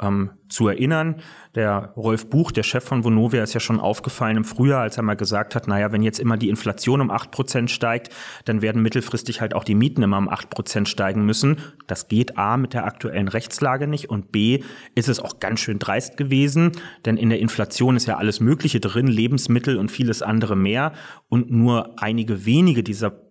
ähm, 0.00 0.30
zu 0.48 0.68
erinnern. 0.68 1.16
Der 1.54 1.92
Rolf 1.96 2.28
Buch, 2.28 2.52
der 2.52 2.62
Chef 2.62 2.84
von 2.84 3.04
Vonovia, 3.04 3.42
ist 3.42 3.54
ja 3.54 3.60
schon 3.60 3.80
aufgefallen 3.80 4.36
im 4.36 4.44
Frühjahr, 4.44 4.82
als 4.82 4.96
er 4.96 5.02
mal 5.02 5.14
gesagt 5.14 5.54
hat, 5.54 5.68
naja, 5.68 5.92
wenn 5.92 6.02
jetzt 6.02 6.20
immer 6.20 6.36
die 6.36 6.48
Inflation 6.48 7.00
um 7.00 7.10
acht 7.10 7.30
Prozent 7.30 7.70
steigt, 7.70 8.10
dann 8.44 8.62
werden 8.62 8.82
mittelfristig 8.82 9.40
halt 9.40 9.54
auch 9.54 9.64
die 9.64 9.74
Mieten 9.74 10.02
immer 10.02 10.18
um 10.18 10.28
acht 10.28 10.50
Prozent 10.50 10.88
steigen 10.88 11.24
müssen. 11.24 11.56
Das 11.86 12.08
geht 12.08 12.36
A 12.38 12.56
mit 12.56 12.74
der 12.74 12.84
aktuellen 12.84 13.28
Rechtslage 13.28 13.86
nicht 13.86 14.10
und 14.10 14.32
B 14.32 14.62
ist 14.94 15.08
es 15.08 15.20
auch 15.20 15.40
ganz 15.40 15.60
schön 15.60 15.78
dreist 15.78 16.16
gewesen, 16.16 16.72
denn 17.04 17.16
in 17.16 17.30
der 17.30 17.40
Inflation 17.40 17.96
ist 17.96 18.06
ja 18.06 18.16
alles 18.16 18.40
Mögliche 18.40 18.80
drin, 18.80 19.06
Lebensmittel 19.06 19.78
und 19.78 19.90
vieles 19.90 20.22
andere 20.22 20.56
mehr 20.56 20.92
und 21.28 21.50
nur 21.50 21.94
einige 22.00 22.44
wenige 22.44 22.82
dieser 22.82 23.26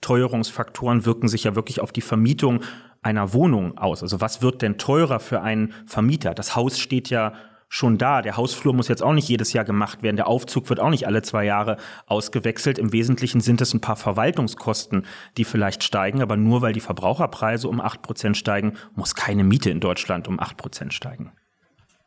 Teuerungsfaktoren 0.00 1.04
wirken 1.06 1.26
sich 1.26 1.44
ja 1.44 1.56
wirklich 1.56 1.80
auf 1.80 1.90
die 1.90 2.00
Vermietung 2.00 2.60
einer 3.06 3.32
Wohnung 3.32 3.78
aus? 3.78 4.02
Also 4.02 4.20
was 4.20 4.42
wird 4.42 4.62
denn 4.62 4.78
teurer 4.78 5.20
für 5.20 5.40
einen 5.40 5.72
Vermieter? 5.86 6.34
Das 6.34 6.56
Haus 6.56 6.78
steht 6.78 7.08
ja 7.08 7.32
schon 7.68 7.98
da. 7.98 8.20
Der 8.20 8.36
Hausflur 8.36 8.74
muss 8.74 8.88
jetzt 8.88 9.02
auch 9.02 9.12
nicht 9.12 9.28
jedes 9.28 9.52
Jahr 9.52 9.64
gemacht 9.64 10.02
werden. 10.02 10.16
Der 10.16 10.26
Aufzug 10.26 10.68
wird 10.68 10.80
auch 10.80 10.90
nicht 10.90 11.06
alle 11.06 11.22
zwei 11.22 11.44
Jahre 11.44 11.76
ausgewechselt. 12.06 12.78
Im 12.78 12.92
Wesentlichen 12.92 13.40
sind 13.40 13.60
es 13.60 13.74
ein 13.74 13.80
paar 13.80 13.96
Verwaltungskosten, 13.96 15.06
die 15.36 15.44
vielleicht 15.44 15.84
steigen. 15.84 16.20
Aber 16.20 16.36
nur 16.36 16.62
weil 16.62 16.72
die 16.72 16.80
Verbraucherpreise 16.80 17.68
um 17.68 17.80
acht 17.80 18.02
Prozent 18.02 18.36
steigen, 18.36 18.74
muss 18.94 19.14
keine 19.14 19.44
Miete 19.44 19.70
in 19.70 19.80
Deutschland 19.80 20.26
um 20.26 20.40
acht 20.40 20.56
Prozent 20.56 20.92
steigen. 20.92 21.32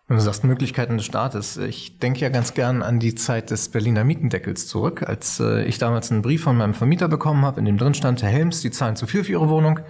Wenn 0.08 0.18
du 0.18 0.24
sagst 0.24 0.44
Möglichkeiten 0.44 0.98
des 0.98 1.06
Staates, 1.06 1.58
ich 1.58 2.00
denke 2.00 2.22
ja 2.22 2.30
ganz 2.30 2.56
gern 2.56 2.82
an 2.82 3.00
die 3.00 3.14
Zeit 3.14 3.52
des 3.52 3.70
Berliner 3.70 4.04
Mietendeckels 4.04 4.68
zurück, 4.68 5.04
als 5.08 5.40
äh, 5.40 5.64
ich 5.66 5.78
damals 5.78 6.12
einen 6.12 6.24
Brief 6.24 6.42
von 6.42 6.58
meinem 6.58 6.74
Vermieter 6.74 7.08
bekommen 7.08 7.46
habe, 7.46 7.60
in 7.60 7.66
dem 7.66 7.78
drin 7.78 7.94
stand, 7.94 8.24
Herr 8.24 8.30
Helms, 8.30 8.62
Sie 8.62 8.72
zahlen 8.72 8.96
zu 8.96 9.06
viel 9.06 9.24
für 9.24 9.34
Ihre 9.34 9.50
Wohnung 9.50 9.82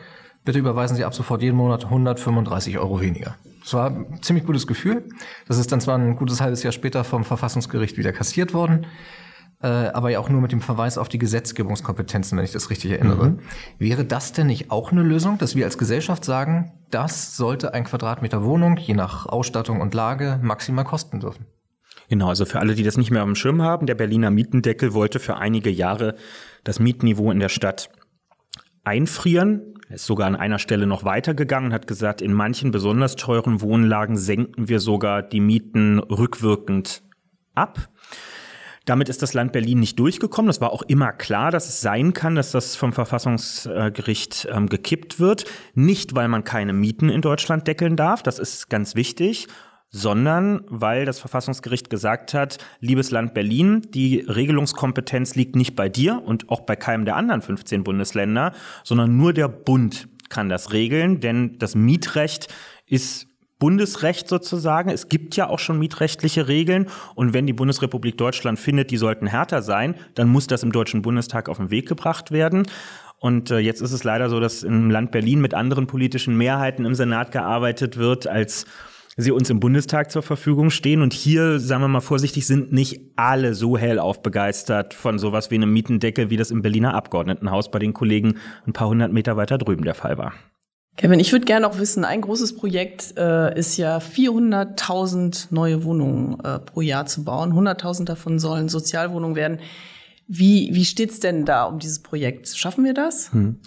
bitte 0.46 0.60
überweisen 0.60 0.96
Sie 0.96 1.06
ab 1.06 1.14
sofort 1.14 1.42
jeden 1.42 1.58
Monat 1.58 1.86
135 1.86 2.78
Euro 2.78 3.02
weniger. 3.02 3.36
Das 3.62 3.74
war 3.74 3.90
ein 3.90 4.20
ziemlich 4.22 4.46
gutes 4.46 4.68
Gefühl. 4.68 5.04
Das 5.48 5.58
ist 5.58 5.72
dann 5.72 5.82
zwar 5.82 5.98
ein 5.98 6.16
gutes 6.16 6.42
halbes 6.42 6.64
Jahr 6.64 6.72
später 6.72 7.04
vom 7.04 7.24
Verfassungsgericht 7.24 7.98
wieder 7.98 8.12
kassiert 8.12 8.54
worden, 8.54 8.88
äh, 9.62 9.68
aber 9.68 10.10
ja 10.10 10.20
auch 10.20 10.30
nur 10.30 10.42
mit 10.42 10.52
dem 10.52 10.62
Verweis 10.62 10.98
auf 10.98 11.10
die 11.10 11.20
Gesetzgebungskompetenzen, 11.20 12.38
wenn 12.38 12.46
ich 12.46 12.52
das 12.52 12.70
richtig 12.70 12.92
erinnere. 12.92 13.32
Mhm. 13.32 13.40
Wäre 13.78 14.06
das 14.06 14.32
denn 14.32 14.48
nicht 14.48 14.72
auch 14.72 14.92
eine 14.92 15.04
Lösung, 15.04 15.38
dass 15.38 15.56
wir 15.56 15.66
als 15.66 15.78
Gesellschaft 15.78 16.26
sagen, 16.26 16.72
das 16.90 17.36
sollte 17.36 17.74
ein 17.74 17.84
Quadratmeter 17.84 18.44
Wohnung 18.44 18.78
je 18.78 18.94
nach 18.94 19.26
Ausstattung 19.26 19.82
und 19.82 19.94
Lage 19.94 20.40
maximal 20.42 20.86
kosten 20.86 21.20
dürfen? 21.20 21.46
Genau, 22.10 22.30
also 22.30 22.46
für 22.46 22.60
alle, 22.60 22.74
die 22.74 22.84
das 22.84 22.98
nicht 22.98 23.12
mehr 23.12 23.22
auf 23.22 23.28
dem 23.28 23.36
Schirm 23.36 23.62
haben, 23.62 23.86
der 23.86 23.94
Berliner 23.94 24.32
Mietendeckel 24.32 24.94
wollte 24.94 25.20
für 25.20 25.38
einige 25.38 25.70
Jahre 25.70 26.16
das 26.64 26.80
Mietniveau 26.80 27.30
in 27.30 27.40
der 27.40 27.50
Stadt 27.50 27.92
einfrieren. 28.90 29.76
Er 29.88 29.96
ist 29.96 30.06
sogar 30.06 30.28
an 30.28 30.36
einer 30.36 30.60
Stelle 30.60 30.88
noch 30.88 31.04
weitergegangen 31.04 31.70
und 31.70 31.74
hat 31.74 31.88
gesagt, 31.88 32.22
in 32.22 32.34
manchen 32.34 32.72
besonders 32.72 33.16
teuren 33.16 33.62
Wohnlagen 33.62 34.18
senken 34.18 34.68
wir 34.68 34.80
sogar 34.80 35.22
die 35.22 35.40
Mieten 35.40 36.00
rückwirkend 36.00 37.04
ab. 37.54 37.90
Damit 38.86 39.08
ist 39.08 39.22
das 39.22 39.36
Land 39.36 39.52
Berlin 39.52 39.80
nicht 39.80 40.00
durchgekommen. 40.00 40.48
Das 40.48 40.62
war 40.62 40.72
auch 40.72 40.82
immer 40.82 41.12
klar, 41.12 41.52
dass 41.52 41.70
es 41.70 41.82
sein 41.82 42.14
kann, 42.14 42.34
dass 42.34 42.52
das 42.52 42.76
vom 42.76 42.92
Verfassungsgericht 42.92 44.48
ähm, 44.52 44.68
gekippt 44.68 45.20
wird. 45.20 45.46
Nicht, 45.76 46.16
weil 46.16 46.28
man 46.28 46.44
keine 46.44 46.74
Mieten 46.74 47.10
in 47.10 47.22
Deutschland 47.22 47.68
deckeln 47.68 47.96
darf, 47.96 48.24
das 48.24 48.40
ist 48.40 48.70
ganz 48.70 48.96
wichtig, 48.96 49.48
sondern 49.92 50.62
weil 50.68 51.06
das 51.06 51.20
Verfassungsgericht 51.20 51.90
gesagt 51.90 52.34
hat, 52.34 52.58
liebes 52.80 53.12
Land 53.12 53.34
Berlin, 53.34 53.82
die 53.90 54.20
Regelungskompetenz 54.20 55.36
liegt 55.36 55.56
nicht 55.56 55.76
bei 55.76 55.90
dir 55.90 56.22
und 56.24 56.50
auch 56.50 56.62
bei 56.62 56.76
keinem 56.76 57.06
der 57.06 57.16
anderen 57.16 57.42
15 57.42 57.84
Bundesländer, 57.84 58.54
sondern 58.84 59.18
nur 59.18 59.34
der 59.34 59.48
Bund 59.48 60.08
kann 60.30 60.50
das 60.50 60.74
regeln, 60.74 61.20
denn 61.20 61.58
das 61.58 61.74
Mietrecht 61.76 62.54
ist 62.86 63.28
Bundesrecht 63.58 64.30
sozusagen. 64.30 64.90
Es 64.90 65.10
gibt 65.10 65.36
ja 65.36 65.50
auch 65.50 65.60
schon 65.60 65.80
mietrechtliche 65.80 66.48
Regeln 66.48 66.88
und 67.16 67.34
wenn 67.34 67.46
die 67.46 67.54
Bundesrepublik 67.54 68.18
Deutschland 68.18 68.58
findet, 68.58 68.90
die 68.90 68.98
sollten 68.98 69.28
härter 69.28 69.62
sein, 69.62 69.96
dann 70.16 70.30
muss 70.30 70.48
das 70.48 70.64
im 70.64 70.72
Deutschen 70.72 71.02
Bundestag 71.02 71.50
auf 71.50 71.58
den 71.58 71.70
Weg 71.70 71.88
gebracht 71.88 72.32
werden. 72.32 72.68
Und 73.18 73.52
äh, 73.52 73.58
jetzt 73.58 73.82
ist 73.82 73.92
es 73.92 74.06
leider 74.06 74.30
so, 74.30 74.40
dass 74.40 74.64
im 74.64 74.90
Land 74.90 75.12
Berlin 75.12 75.42
mit 75.42 75.54
anderen 75.54 75.88
politischen 75.88 76.38
Mehrheiten 76.38 76.86
im 76.86 76.96
Senat 76.96 77.34
gearbeitet 77.34 77.98
wird 77.98 78.28
als 78.28 78.66
sie 79.22 79.32
uns 79.32 79.50
im 79.50 79.60
Bundestag 79.60 80.12
zur 80.12 80.24
Verfügung 80.24 80.70
stehen. 80.70 81.02
Und 81.02 81.14
hier, 81.14 81.60
sagen 81.60 81.84
wir 81.84 81.88
mal 81.88 82.02
vorsichtig, 82.02 82.48
sind 82.48 82.72
nicht 82.72 83.02
alle 83.16 83.54
so 83.54 83.78
hellauf 83.78 84.22
begeistert 84.22 84.94
von 84.94 85.20
sowas 85.20 85.52
wie 85.52 85.56
einem 85.56 85.72
Mietendeckel, 85.72 86.30
wie 86.30 86.38
das 86.38 86.52
im 86.52 86.62
Berliner 86.62 86.94
Abgeordnetenhaus 86.94 87.72
bei 87.72 87.80
den 87.80 87.94
Kollegen 87.94 88.36
ein 88.66 88.74
paar 88.74 88.88
hundert 88.88 89.12
Meter 89.12 89.38
weiter 89.38 89.58
drüben 89.58 89.84
der 89.84 89.96
Fall 89.96 90.18
war. 90.18 90.34
Kevin, 90.96 91.20
ich 91.20 91.32
würde 91.32 91.46
gerne 91.46 91.66
auch 91.66 91.80
wissen, 91.80 92.04
ein 92.04 92.20
großes 92.20 92.58
Projekt 92.58 93.14
äh, 93.18 93.58
ist 93.58 93.78
ja 93.78 94.00
400.000 94.00 95.48
neue 95.50 95.86
Wohnungen 95.86 96.40
äh, 96.44 96.60
pro 96.60 96.82
Jahr 96.82 97.06
zu 97.06 97.24
bauen. 97.24 97.54
100.000 97.54 98.04
davon 98.04 98.38
sollen 98.38 98.68
Sozialwohnungen 98.68 99.38
werden. 99.38 99.60
Wie, 100.28 100.70
wie 100.74 100.86
steht's 100.86 101.20
denn 101.20 101.46
da 101.46 101.64
um 101.64 101.80
dieses 101.80 102.04
Projekt? 102.04 102.50
Schaffen 102.50 102.84
wir 102.84 102.94
das? 102.94 103.32
Hm. 103.32 103.60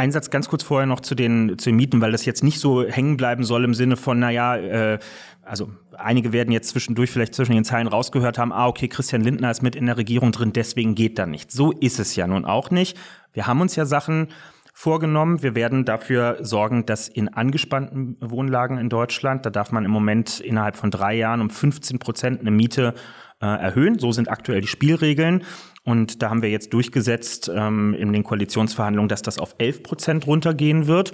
Ein 0.00 0.12
Satz 0.12 0.30
ganz 0.30 0.48
kurz 0.48 0.62
vorher 0.62 0.86
noch 0.86 1.00
zu 1.00 1.14
den, 1.14 1.58
zu 1.58 1.68
den 1.68 1.76
Mieten, 1.76 2.00
weil 2.00 2.10
das 2.10 2.24
jetzt 2.24 2.42
nicht 2.42 2.58
so 2.58 2.84
hängen 2.84 3.18
bleiben 3.18 3.44
soll 3.44 3.64
im 3.64 3.74
Sinne 3.74 3.98
von, 3.98 4.18
naja, 4.18 4.56
äh, 4.56 4.98
also 5.42 5.72
einige 5.94 6.32
werden 6.32 6.52
jetzt 6.52 6.70
zwischendurch 6.70 7.10
vielleicht 7.10 7.34
zwischen 7.34 7.52
den 7.52 7.66
Zeilen 7.66 7.86
rausgehört 7.86 8.38
haben, 8.38 8.50
ah, 8.50 8.66
okay, 8.66 8.88
Christian 8.88 9.20
Lindner 9.20 9.50
ist 9.50 9.62
mit 9.62 9.76
in 9.76 9.84
der 9.84 9.98
Regierung 9.98 10.32
drin, 10.32 10.54
deswegen 10.54 10.94
geht 10.94 11.18
da 11.18 11.26
nicht. 11.26 11.52
So 11.52 11.72
ist 11.72 12.00
es 12.00 12.16
ja 12.16 12.26
nun 12.26 12.46
auch 12.46 12.70
nicht. 12.70 12.96
Wir 13.34 13.46
haben 13.46 13.60
uns 13.60 13.76
ja 13.76 13.84
Sachen 13.84 14.28
vorgenommen. 14.72 15.42
Wir 15.42 15.54
werden 15.54 15.84
dafür 15.84 16.38
sorgen, 16.40 16.86
dass 16.86 17.06
in 17.06 17.28
angespannten 17.28 18.16
Wohnlagen 18.22 18.78
in 18.78 18.88
Deutschland, 18.88 19.44
da 19.44 19.50
darf 19.50 19.70
man 19.70 19.84
im 19.84 19.90
Moment 19.90 20.40
innerhalb 20.40 20.76
von 20.76 20.90
drei 20.90 21.14
Jahren 21.14 21.42
um 21.42 21.50
15 21.50 21.98
Prozent 21.98 22.40
eine 22.40 22.50
Miete 22.50 22.94
äh, 23.40 23.46
erhöhen. 23.46 23.98
So 23.98 24.12
sind 24.12 24.30
aktuell 24.30 24.60
die 24.60 24.66
Spielregeln. 24.66 25.44
Und 25.82 26.22
da 26.22 26.30
haben 26.30 26.42
wir 26.42 26.50
jetzt 26.50 26.72
durchgesetzt 26.72 27.50
ähm, 27.54 27.94
in 27.94 28.12
den 28.12 28.22
Koalitionsverhandlungen, 28.22 29.08
dass 29.08 29.22
das 29.22 29.38
auf 29.38 29.54
11 29.58 29.82
Prozent 29.82 30.26
runtergehen 30.26 30.86
wird. 30.86 31.12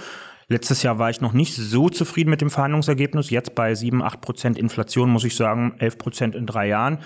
Letztes 0.48 0.82
Jahr 0.82 0.98
war 0.98 1.10
ich 1.10 1.20
noch 1.20 1.32
nicht 1.32 1.54
so 1.54 1.88
zufrieden 1.88 2.30
mit 2.30 2.40
dem 2.40 2.50
Verhandlungsergebnis. 2.50 3.30
Jetzt 3.30 3.54
bei 3.54 3.74
7, 3.74 4.02
8 4.02 4.20
Prozent 4.20 4.58
Inflation 4.58 5.10
muss 5.10 5.24
ich 5.24 5.34
sagen, 5.34 5.74
11 5.78 5.98
Prozent 5.98 6.34
in 6.34 6.46
drei 6.46 6.68
Jahren. 6.68 6.98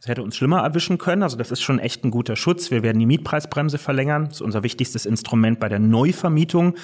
Das 0.00 0.08
hätte 0.08 0.22
uns 0.22 0.36
schlimmer 0.36 0.60
erwischen 0.60 0.98
können. 0.98 1.22
Also 1.22 1.36
das 1.36 1.50
ist 1.50 1.62
schon 1.62 1.78
echt 1.78 2.04
ein 2.04 2.10
guter 2.10 2.36
Schutz. 2.36 2.70
Wir 2.70 2.82
werden 2.82 2.98
die 2.98 3.06
Mietpreisbremse 3.06 3.78
verlängern. 3.78 4.26
Das 4.26 4.34
ist 4.36 4.42
unser 4.42 4.62
wichtigstes 4.62 5.06
Instrument 5.06 5.60
bei 5.60 5.68
der 5.68 5.78
Neuvermietung 5.78 6.74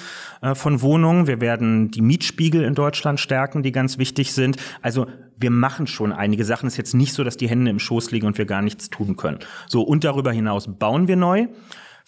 äh, 0.41 0.55
von 0.55 0.81
Wohnungen. 0.81 1.27
Wir 1.27 1.39
werden 1.39 1.91
die 1.91 2.01
Mietspiegel 2.01 2.63
in 2.63 2.73
Deutschland 2.73 3.19
stärken, 3.19 3.61
die 3.61 3.71
ganz 3.71 3.97
wichtig 3.97 4.33
sind. 4.33 4.57
Also 4.81 5.05
wir 5.37 5.51
machen 5.51 5.87
schon 5.87 6.13
einige 6.13 6.45
Sachen. 6.45 6.67
Es 6.67 6.73
ist 6.73 6.77
jetzt 6.77 6.93
nicht 6.93 7.13
so, 7.13 7.23
dass 7.23 7.37
die 7.37 7.49
Hände 7.49 7.69
im 7.69 7.79
Schoß 7.79 8.11
liegen 8.11 8.27
und 8.27 8.37
wir 8.37 8.45
gar 8.45 8.61
nichts 8.61 8.89
tun 8.89 9.15
können. 9.17 9.39
So, 9.67 9.81
und 9.81 10.03
darüber 10.03 10.31
hinaus 10.31 10.67
bauen 10.67 11.07
wir 11.07 11.15
neu. 11.15 11.47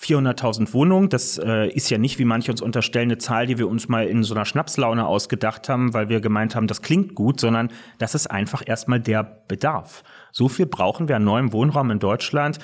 400.000 0.03 0.73
Wohnungen. 0.73 1.09
Das 1.09 1.37
äh, 1.37 1.67
ist 1.69 1.89
ja 1.89 1.97
nicht, 1.97 2.19
wie 2.19 2.25
manche 2.25 2.51
uns 2.51 2.61
unterstellen, 2.61 3.09
eine 3.09 3.17
Zahl, 3.17 3.47
die 3.47 3.57
wir 3.57 3.67
uns 3.67 3.87
mal 3.87 4.05
in 4.07 4.23
so 4.23 4.33
einer 4.33 4.45
Schnapslaune 4.45 5.05
ausgedacht 5.05 5.69
haben, 5.69 5.93
weil 5.93 6.09
wir 6.09 6.19
gemeint 6.19 6.55
haben, 6.55 6.67
das 6.67 6.81
klingt 6.81 7.15
gut, 7.15 7.39
sondern 7.39 7.69
das 7.99 8.15
ist 8.15 8.27
einfach 8.27 8.63
erstmal 8.65 8.99
der 8.99 9.23
Bedarf. 9.47 10.03
So 10.31 10.49
viel 10.49 10.65
brauchen 10.65 11.07
wir 11.07 11.15
an 11.15 11.23
neuem 11.23 11.53
Wohnraum 11.53 11.91
in 11.91 11.99
Deutschland 11.99 12.59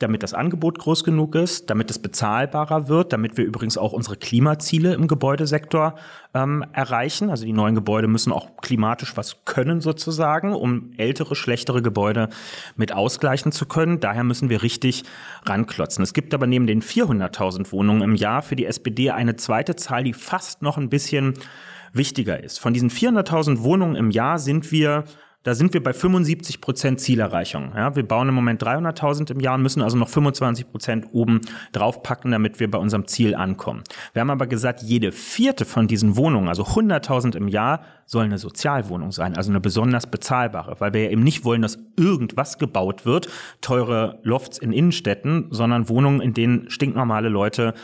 damit 0.00 0.24
das 0.24 0.34
Angebot 0.34 0.80
groß 0.80 1.04
genug 1.04 1.36
ist, 1.36 1.70
damit 1.70 1.88
es 1.88 2.00
bezahlbarer 2.00 2.88
wird, 2.88 3.12
damit 3.12 3.36
wir 3.36 3.44
übrigens 3.44 3.78
auch 3.78 3.92
unsere 3.92 4.16
Klimaziele 4.16 4.92
im 4.92 5.06
Gebäudesektor 5.06 5.94
ähm, 6.34 6.64
erreichen. 6.72 7.30
Also 7.30 7.44
die 7.44 7.52
neuen 7.52 7.76
Gebäude 7.76 8.08
müssen 8.08 8.32
auch 8.32 8.56
klimatisch 8.56 9.16
was 9.16 9.44
können 9.44 9.80
sozusagen, 9.80 10.52
um 10.52 10.90
ältere, 10.96 11.36
schlechtere 11.36 11.80
Gebäude 11.80 12.28
mit 12.76 12.92
ausgleichen 12.92 13.52
zu 13.52 13.66
können. 13.66 14.00
Daher 14.00 14.24
müssen 14.24 14.50
wir 14.50 14.64
richtig 14.64 15.04
ranklotzen. 15.46 16.02
Es 16.02 16.12
gibt 16.12 16.34
aber 16.34 16.48
neben 16.48 16.66
den 16.66 16.82
400.000 16.82 17.70
Wohnungen 17.70 18.02
im 18.02 18.14
Jahr 18.16 18.42
für 18.42 18.56
die 18.56 18.66
SPD 18.66 19.12
eine 19.12 19.36
zweite 19.36 19.76
Zahl, 19.76 20.02
die 20.02 20.12
fast 20.12 20.60
noch 20.60 20.76
ein 20.76 20.88
bisschen 20.88 21.34
wichtiger 21.92 22.42
ist. 22.42 22.58
Von 22.58 22.74
diesen 22.74 22.90
400.000 22.90 23.62
Wohnungen 23.62 23.94
im 23.94 24.10
Jahr 24.10 24.40
sind 24.40 24.72
wir 24.72 25.04
da 25.44 25.54
sind 25.54 25.74
wir 25.74 25.82
bei 25.82 25.92
75 25.92 26.60
Prozent 26.60 27.00
Zielerreichung. 27.00 27.72
Ja, 27.76 27.94
wir 27.94 28.02
bauen 28.02 28.28
im 28.30 28.34
Moment 28.34 28.62
300.000 28.62 29.30
im 29.30 29.40
Jahr 29.40 29.54
und 29.54 29.62
müssen 29.62 29.82
also 29.82 29.96
noch 29.96 30.08
25 30.08 30.70
Prozent 30.70 31.06
oben 31.12 31.42
draufpacken, 31.72 32.32
damit 32.32 32.60
wir 32.60 32.70
bei 32.70 32.78
unserem 32.78 33.06
Ziel 33.06 33.34
ankommen. 33.34 33.84
Wir 34.14 34.20
haben 34.20 34.30
aber 34.30 34.46
gesagt, 34.46 34.82
jede 34.82 35.12
vierte 35.12 35.66
von 35.66 35.86
diesen 35.86 36.16
Wohnungen, 36.16 36.48
also 36.48 36.64
100.000 36.64 37.36
im 37.36 37.48
Jahr, 37.48 37.82
soll 38.06 38.24
eine 38.24 38.38
Sozialwohnung 38.38 39.12
sein, 39.12 39.36
also 39.36 39.50
eine 39.50 39.60
besonders 39.60 40.06
bezahlbare, 40.06 40.76
weil 40.78 40.94
wir 40.94 41.04
ja 41.04 41.10
eben 41.10 41.22
nicht 41.22 41.44
wollen, 41.44 41.62
dass 41.62 41.78
irgendwas 41.96 42.58
gebaut 42.58 43.04
wird, 43.04 43.28
teure 43.60 44.20
Lofts 44.22 44.58
in 44.58 44.72
Innenstädten, 44.72 45.48
sondern 45.50 45.88
Wohnungen, 45.90 46.20
in 46.20 46.32
denen 46.32 46.70
stinknormale 46.70 47.28
Leute 47.28 47.74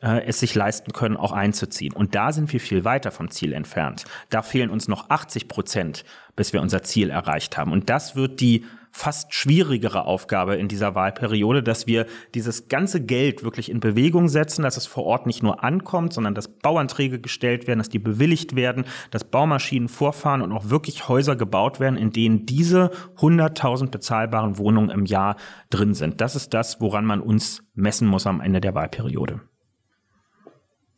äh, 0.00 0.24
es 0.26 0.40
sich 0.40 0.54
leisten 0.54 0.92
können, 0.92 1.16
auch 1.16 1.32
einzuziehen. 1.32 1.92
Und 1.92 2.14
da 2.14 2.32
sind 2.32 2.52
wir 2.52 2.60
viel 2.60 2.84
weiter 2.84 3.10
vom 3.10 3.30
Ziel 3.30 3.52
entfernt. 3.52 4.04
Da 4.30 4.42
fehlen 4.42 4.70
uns 4.70 4.88
noch 4.88 5.10
80 5.10 5.48
Prozent, 5.48 6.04
bis 6.36 6.52
wir 6.52 6.60
unser 6.60 6.82
Ziel 6.82 7.10
erreicht 7.10 7.56
haben. 7.56 7.72
Und 7.72 7.90
das 7.90 8.16
wird 8.16 8.40
die 8.40 8.64
fast 8.90 9.34
schwierigere 9.34 10.04
Aufgabe 10.06 10.56
in 10.56 10.68
dieser 10.68 10.94
Wahlperiode, 10.94 11.62
dass 11.62 11.86
wir 11.86 12.06
dieses 12.34 12.68
ganze 12.68 13.04
Geld 13.04 13.44
wirklich 13.44 13.70
in 13.70 13.80
Bewegung 13.80 14.28
setzen, 14.28 14.62
dass 14.62 14.76
es 14.76 14.86
vor 14.86 15.04
Ort 15.04 15.26
nicht 15.26 15.42
nur 15.42 15.62
ankommt, 15.62 16.12
sondern 16.12 16.34
dass 16.34 16.48
Bauanträge 16.48 17.20
gestellt 17.20 17.66
werden, 17.66 17.78
dass 17.78 17.90
die 17.90 17.98
bewilligt 17.98 18.56
werden, 18.56 18.84
dass 19.10 19.24
Baumaschinen 19.24 19.88
vorfahren 19.88 20.42
und 20.42 20.52
auch 20.52 20.70
wirklich 20.70 21.08
Häuser 21.08 21.36
gebaut 21.36 21.80
werden, 21.80 21.96
in 21.96 22.10
denen 22.10 22.46
diese 22.46 22.90
100.000 23.18 23.90
bezahlbaren 23.90 24.58
Wohnungen 24.58 24.90
im 24.90 25.04
Jahr 25.04 25.36
drin 25.70 25.94
sind. 25.94 26.20
Das 26.20 26.34
ist 26.34 26.54
das, 26.54 26.80
woran 26.80 27.04
man 27.04 27.20
uns 27.20 27.62
messen 27.74 28.08
muss 28.08 28.26
am 28.26 28.40
Ende 28.40 28.60
der 28.60 28.74
Wahlperiode. 28.74 29.40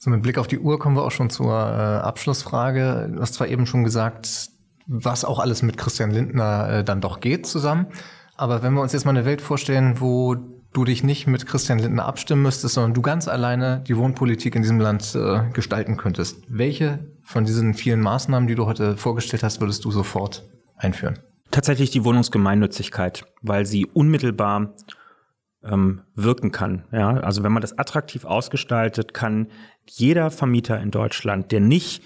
So, 0.03 0.09
mit 0.09 0.23
Blick 0.23 0.39
auf 0.39 0.47
die 0.47 0.59
Uhr 0.59 0.79
kommen 0.79 0.97
wir 0.97 1.03
auch 1.03 1.11
schon 1.11 1.29
zur 1.29 1.53
äh, 1.53 2.01
Abschlussfrage. 2.01 3.11
Du 3.15 3.21
hast 3.21 3.35
zwar 3.35 3.49
eben 3.49 3.67
schon 3.67 3.85
gesagt, 3.85 4.49
was 4.87 5.27
auch 5.27 5.39
alles 5.39 5.61
mit 5.61 5.77
Christian 5.77 6.11
Lindner 6.11 6.71
äh, 6.71 6.85
dann 6.85 7.03
doch 7.03 7.21
geht 7.21 7.47
zusammen. 7.47 7.85
Aber 8.35 8.63
wenn 8.63 8.73
wir 8.73 8.81
uns 8.81 8.95
jetzt 8.95 9.05
mal 9.05 9.11
eine 9.11 9.27
Welt 9.27 9.43
vorstellen, 9.43 10.01
wo 10.01 10.37
du 10.73 10.85
dich 10.87 11.05
nicht 11.05 11.27
mit 11.27 11.47
Christian 11.47 11.79
Lindner 11.79 12.07
abstimmen 12.07 12.41
müsstest, 12.41 12.77
sondern 12.77 12.95
du 12.95 13.03
ganz 13.03 13.29
alleine 13.29 13.85
die 13.87 13.95
Wohnpolitik 13.99 14.55
in 14.55 14.63
diesem 14.63 14.81
Land 14.81 15.15
äh, 15.15 15.43
gestalten 15.53 15.99
könntest, 15.99 16.45
welche 16.49 17.01
von 17.23 17.45
diesen 17.45 17.75
vielen 17.75 18.01
Maßnahmen, 18.01 18.49
die 18.49 18.55
du 18.55 18.65
heute 18.65 18.97
vorgestellt 18.97 19.43
hast, 19.43 19.61
würdest 19.61 19.85
du 19.85 19.91
sofort 19.91 20.49
einführen? 20.77 21.19
Tatsächlich 21.51 21.91
die 21.91 22.07
Wohnungsgemeinnützigkeit, 22.07 23.27
weil 23.43 23.67
sie 23.67 23.85
unmittelbar 23.85 24.73
ähm, 25.65 26.03
wirken 26.15 26.53
kann. 26.53 26.85
Ja, 26.93 27.11
also 27.19 27.43
wenn 27.43 27.53
man 27.53 27.61
das 27.61 27.79
attraktiv 27.79 28.25
ausgestaltet, 28.25 29.15
kann 29.15 29.49
jeder 29.87 30.31
Vermieter 30.31 30.81
in 30.81 30.91
Deutschland, 30.91 31.53
der 31.53 31.61
nicht 31.61 32.03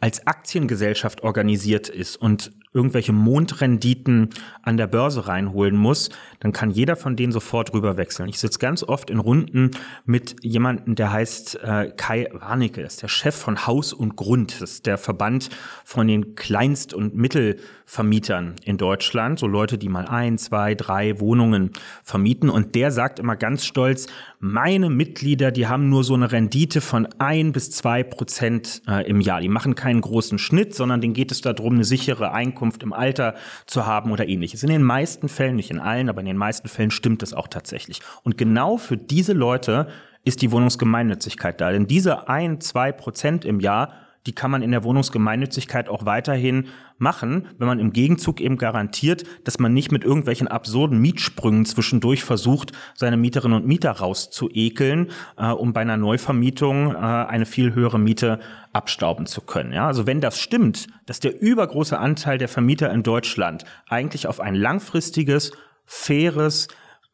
als 0.00 0.26
Aktiengesellschaft 0.26 1.22
organisiert 1.22 1.88
ist 1.88 2.16
und 2.16 2.52
irgendwelche 2.72 3.12
Mondrenditen 3.12 4.30
an 4.62 4.76
der 4.76 4.86
Börse 4.86 5.26
reinholen 5.26 5.76
muss, 5.76 6.10
dann 6.40 6.52
kann 6.52 6.70
jeder 6.70 6.96
von 6.96 7.16
denen 7.16 7.32
sofort 7.32 7.72
rüberwechseln. 7.72 8.28
Ich 8.28 8.38
sitze 8.38 8.58
ganz 8.58 8.82
oft 8.82 9.10
in 9.10 9.18
Runden 9.18 9.70
mit 10.04 10.36
jemandem, 10.42 10.94
der 10.94 11.12
heißt 11.12 11.62
äh, 11.62 11.92
Kai 11.96 12.28
Warnecke, 12.32 12.82
ist 12.82 13.02
der 13.02 13.08
Chef 13.08 13.34
von 13.34 13.66
Haus 13.66 13.92
und 13.92 14.16
Grund, 14.16 14.60
das 14.60 14.72
ist 14.72 14.86
der 14.86 14.98
Verband 14.98 15.50
von 15.84 16.06
den 16.06 16.34
Kleinst- 16.34 16.94
und 16.94 17.14
Mittelvermietern 17.14 18.56
in 18.64 18.76
Deutschland, 18.76 19.38
so 19.38 19.46
Leute, 19.46 19.78
die 19.78 19.88
mal 19.88 20.06
ein, 20.06 20.38
zwei, 20.38 20.74
drei 20.74 21.18
Wohnungen 21.20 21.70
vermieten. 22.02 22.50
Und 22.50 22.74
der 22.74 22.90
sagt 22.90 23.18
immer 23.18 23.36
ganz 23.36 23.64
stolz, 23.64 24.06
meine 24.40 24.88
Mitglieder, 24.88 25.50
die 25.50 25.66
haben 25.66 25.88
nur 25.88 26.04
so 26.04 26.14
eine 26.14 26.30
Rendite 26.30 26.80
von 26.80 27.08
ein 27.18 27.52
bis 27.52 27.70
zwei 27.70 28.04
Prozent 28.04 28.82
äh, 28.86 29.08
im 29.08 29.20
Jahr. 29.20 29.40
Die 29.40 29.48
machen 29.48 29.74
keinen 29.74 30.00
großen 30.00 30.38
Schnitt, 30.38 30.74
sondern 30.74 31.00
denen 31.00 31.14
geht 31.14 31.32
es 31.32 31.40
darum, 31.40 31.74
eine 31.74 31.84
sichere 31.84 32.32
Einkunft 32.32 32.82
im 32.82 32.92
Alter 32.92 33.34
zu 33.66 33.86
haben 33.86 34.12
oder 34.12 34.28
ähnliches. 34.28 34.62
In 34.62 34.70
den 34.70 34.82
meisten 34.82 35.28
Fällen, 35.28 35.56
nicht 35.56 35.70
in 35.70 35.80
allen, 35.80 36.08
aber 36.08 36.20
in 36.20 36.26
den 36.26 36.36
meisten 36.36 36.68
Fällen 36.68 36.92
stimmt 36.92 37.22
es 37.22 37.34
auch 37.34 37.48
tatsächlich. 37.48 38.00
Und 38.22 38.38
genau 38.38 38.76
für 38.76 38.96
diese 38.96 39.32
Leute 39.32 39.88
ist 40.24 40.42
die 40.42 40.52
Wohnungsgemeinnützigkeit 40.52 41.60
da. 41.60 41.72
Denn 41.72 41.86
diese 41.86 42.28
ein, 42.28 42.60
zwei 42.60 42.92
Prozent 42.92 43.44
im 43.44 43.58
Jahr 43.58 43.92
die 44.26 44.34
kann 44.34 44.50
man 44.50 44.62
in 44.62 44.70
der 44.70 44.84
Wohnungsgemeinnützigkeit 44.84 45.88
auch 45.88 46.04
weiterhin 46.04 46.68
machen, 46.98 47.48
wenn 47.58 47.68
man 47.68 47.78
im 47.78 47.92
Gegenzug 47.92 48.40
eben 48.40 48.58
garantiert, 48.58 49.24
dass 49.44 49.58
man 49.58 49.72
nicht 49.72 49.92
mit 49.92 50.04
irgendwelchen 50.04 50.48
absurden 50.48 50.98
Mietsprüngen 50.98 51.64
zwischendurch 51.64 52.24
versucht, 52.24 52.72
seine 52.94 53.16
Mieterinnen 53.16 53.56
und 53.56 53.66
Mieter 53.66 53.92
rauszuekeln, 53.92 55.10
äh, 55.36 55.46
um 55.46 55.72
bei 55.72 55.80
einer 55.80 55.96
Neuvermietung 55.96 56.94
äh, 56.94 56.96
eine 56.96 57.46
viel 57.46 57.74
höhere 57.74 57.98
Miete 57.98 58.40
abstauben 58.72 59.26
zu 59.26 59.40
können. 59.40 59.72
Ja, 59.72 59.86
also 59.86 60.06
wenn 60.06 60.20
das 60.20 60.38
stimmt, 60.38 60.88
dass 61.06 61.20
der 61.20 61.40
übergroße 61.40 61.98
Anteil 61.98 62.38
der 62.38 62.48
Vermieter 62.48 62.92
in 62.92 63.02
Deutschland 63.02 63.64
eigentlich 63.88 64.26
auf 64.26 64.40
ein 64.40 64.54
langfristiges, 64.54 65.52
faires, 65.84 66.68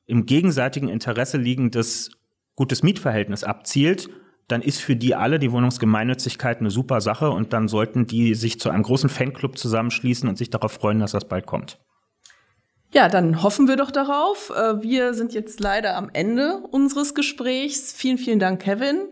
im 0.07 0.27
gegenseitigen 0.27 0.89
Interesse 0.89 1.39
liegendes 1.39 2.11
gutes 2.57 2.83
Mietverhältnis 2.83 3.45
abzielt, 3.45 4.09
dann 4.49 4.63
ist 4.63 4.81
für 4.81 4.97
die 4.97 5.15
alle 5.15 5.39
die 5.39 5.53
Wohnungsgemeinnützigkeit 5.53 6.61
eine 6.61 6.71
super 6.71 7.01
Sache 7.01 7.31
und 7.31 7.53
dann 7.53 7.69
sollten 7.69 8.07
die 8.07 8.35
sich 8.35 8.61
zu 8.61 8.71
einem 8.71 8.83
großen 8.83 9.09
Fanclub 9.09 9.57
zusammenschließen 9.59 10.29
und 10.29 10.37
sich 10.37 10.51
darauf 10.51 10.73
freuen, 10.73 11.01
dass 11.01 11.13
das 11.13 11.27
bald 11.27 11.47
kommt. 11.47 11.79
Ja, 12.93 13.09
dann 13.09 13.43
hoffen 13.43 13.67
wir 13.67 13.77
doch 13.77 13.91
darauf. 13.91 14.51
Äh, 14.51 14.83
wir 14.83 15.15
sind 15.15 15.35
jetzt 15.35 15.59
leider 15.61 15.97
am 15.97 16.11
Ende 16.13 16.63
unseres 16.71 17.15
Gesprächs. 17.15 17.93
Vielen, 17.93 18.19
vielen 18.19 18.39
Dank, 18.39 18.63
Kevin. 18.63 19.09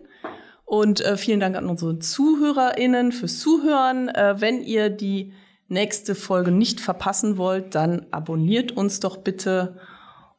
Und 0.64 1.00
äh, 1.00 1.16
vielen 1.16 1.40
Dank 1.40 1.56
an 1.56 1.68
unsere 1.68 1.98
ZuhörerInnen 1.98 3.10
fürs 3.10 3.40
Zuhören. 3.40 4.08
Äh, 4.08 4.36
wenn 4.38 4.62
ihr 4.62 4.88
die 4.88 5.32
nächste 5.66 6.14
Folge 6.14 6.52
nicht 6.52 6.80
verpassen 6.80 7.38
wollt, 7.38 7.74
dann 7.74 8.06
abonniert 8.12 8.72
uns 8.72 9.00
doch 9.00 9.16
bitte. 9.16 9.78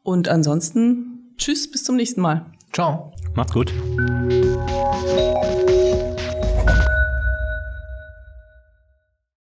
Und 0.03 0.29
ansonsten, 0.29 1.33
tschüss, 1.37 1.69
bis 1.69 1.83
zum 1.83 1.97
nächsten 1.97 2.21
Mal. 2.21 2.45
Ciao. 2.71 3.12
Macht's 3.35 3.53
gut. 3.53 3.73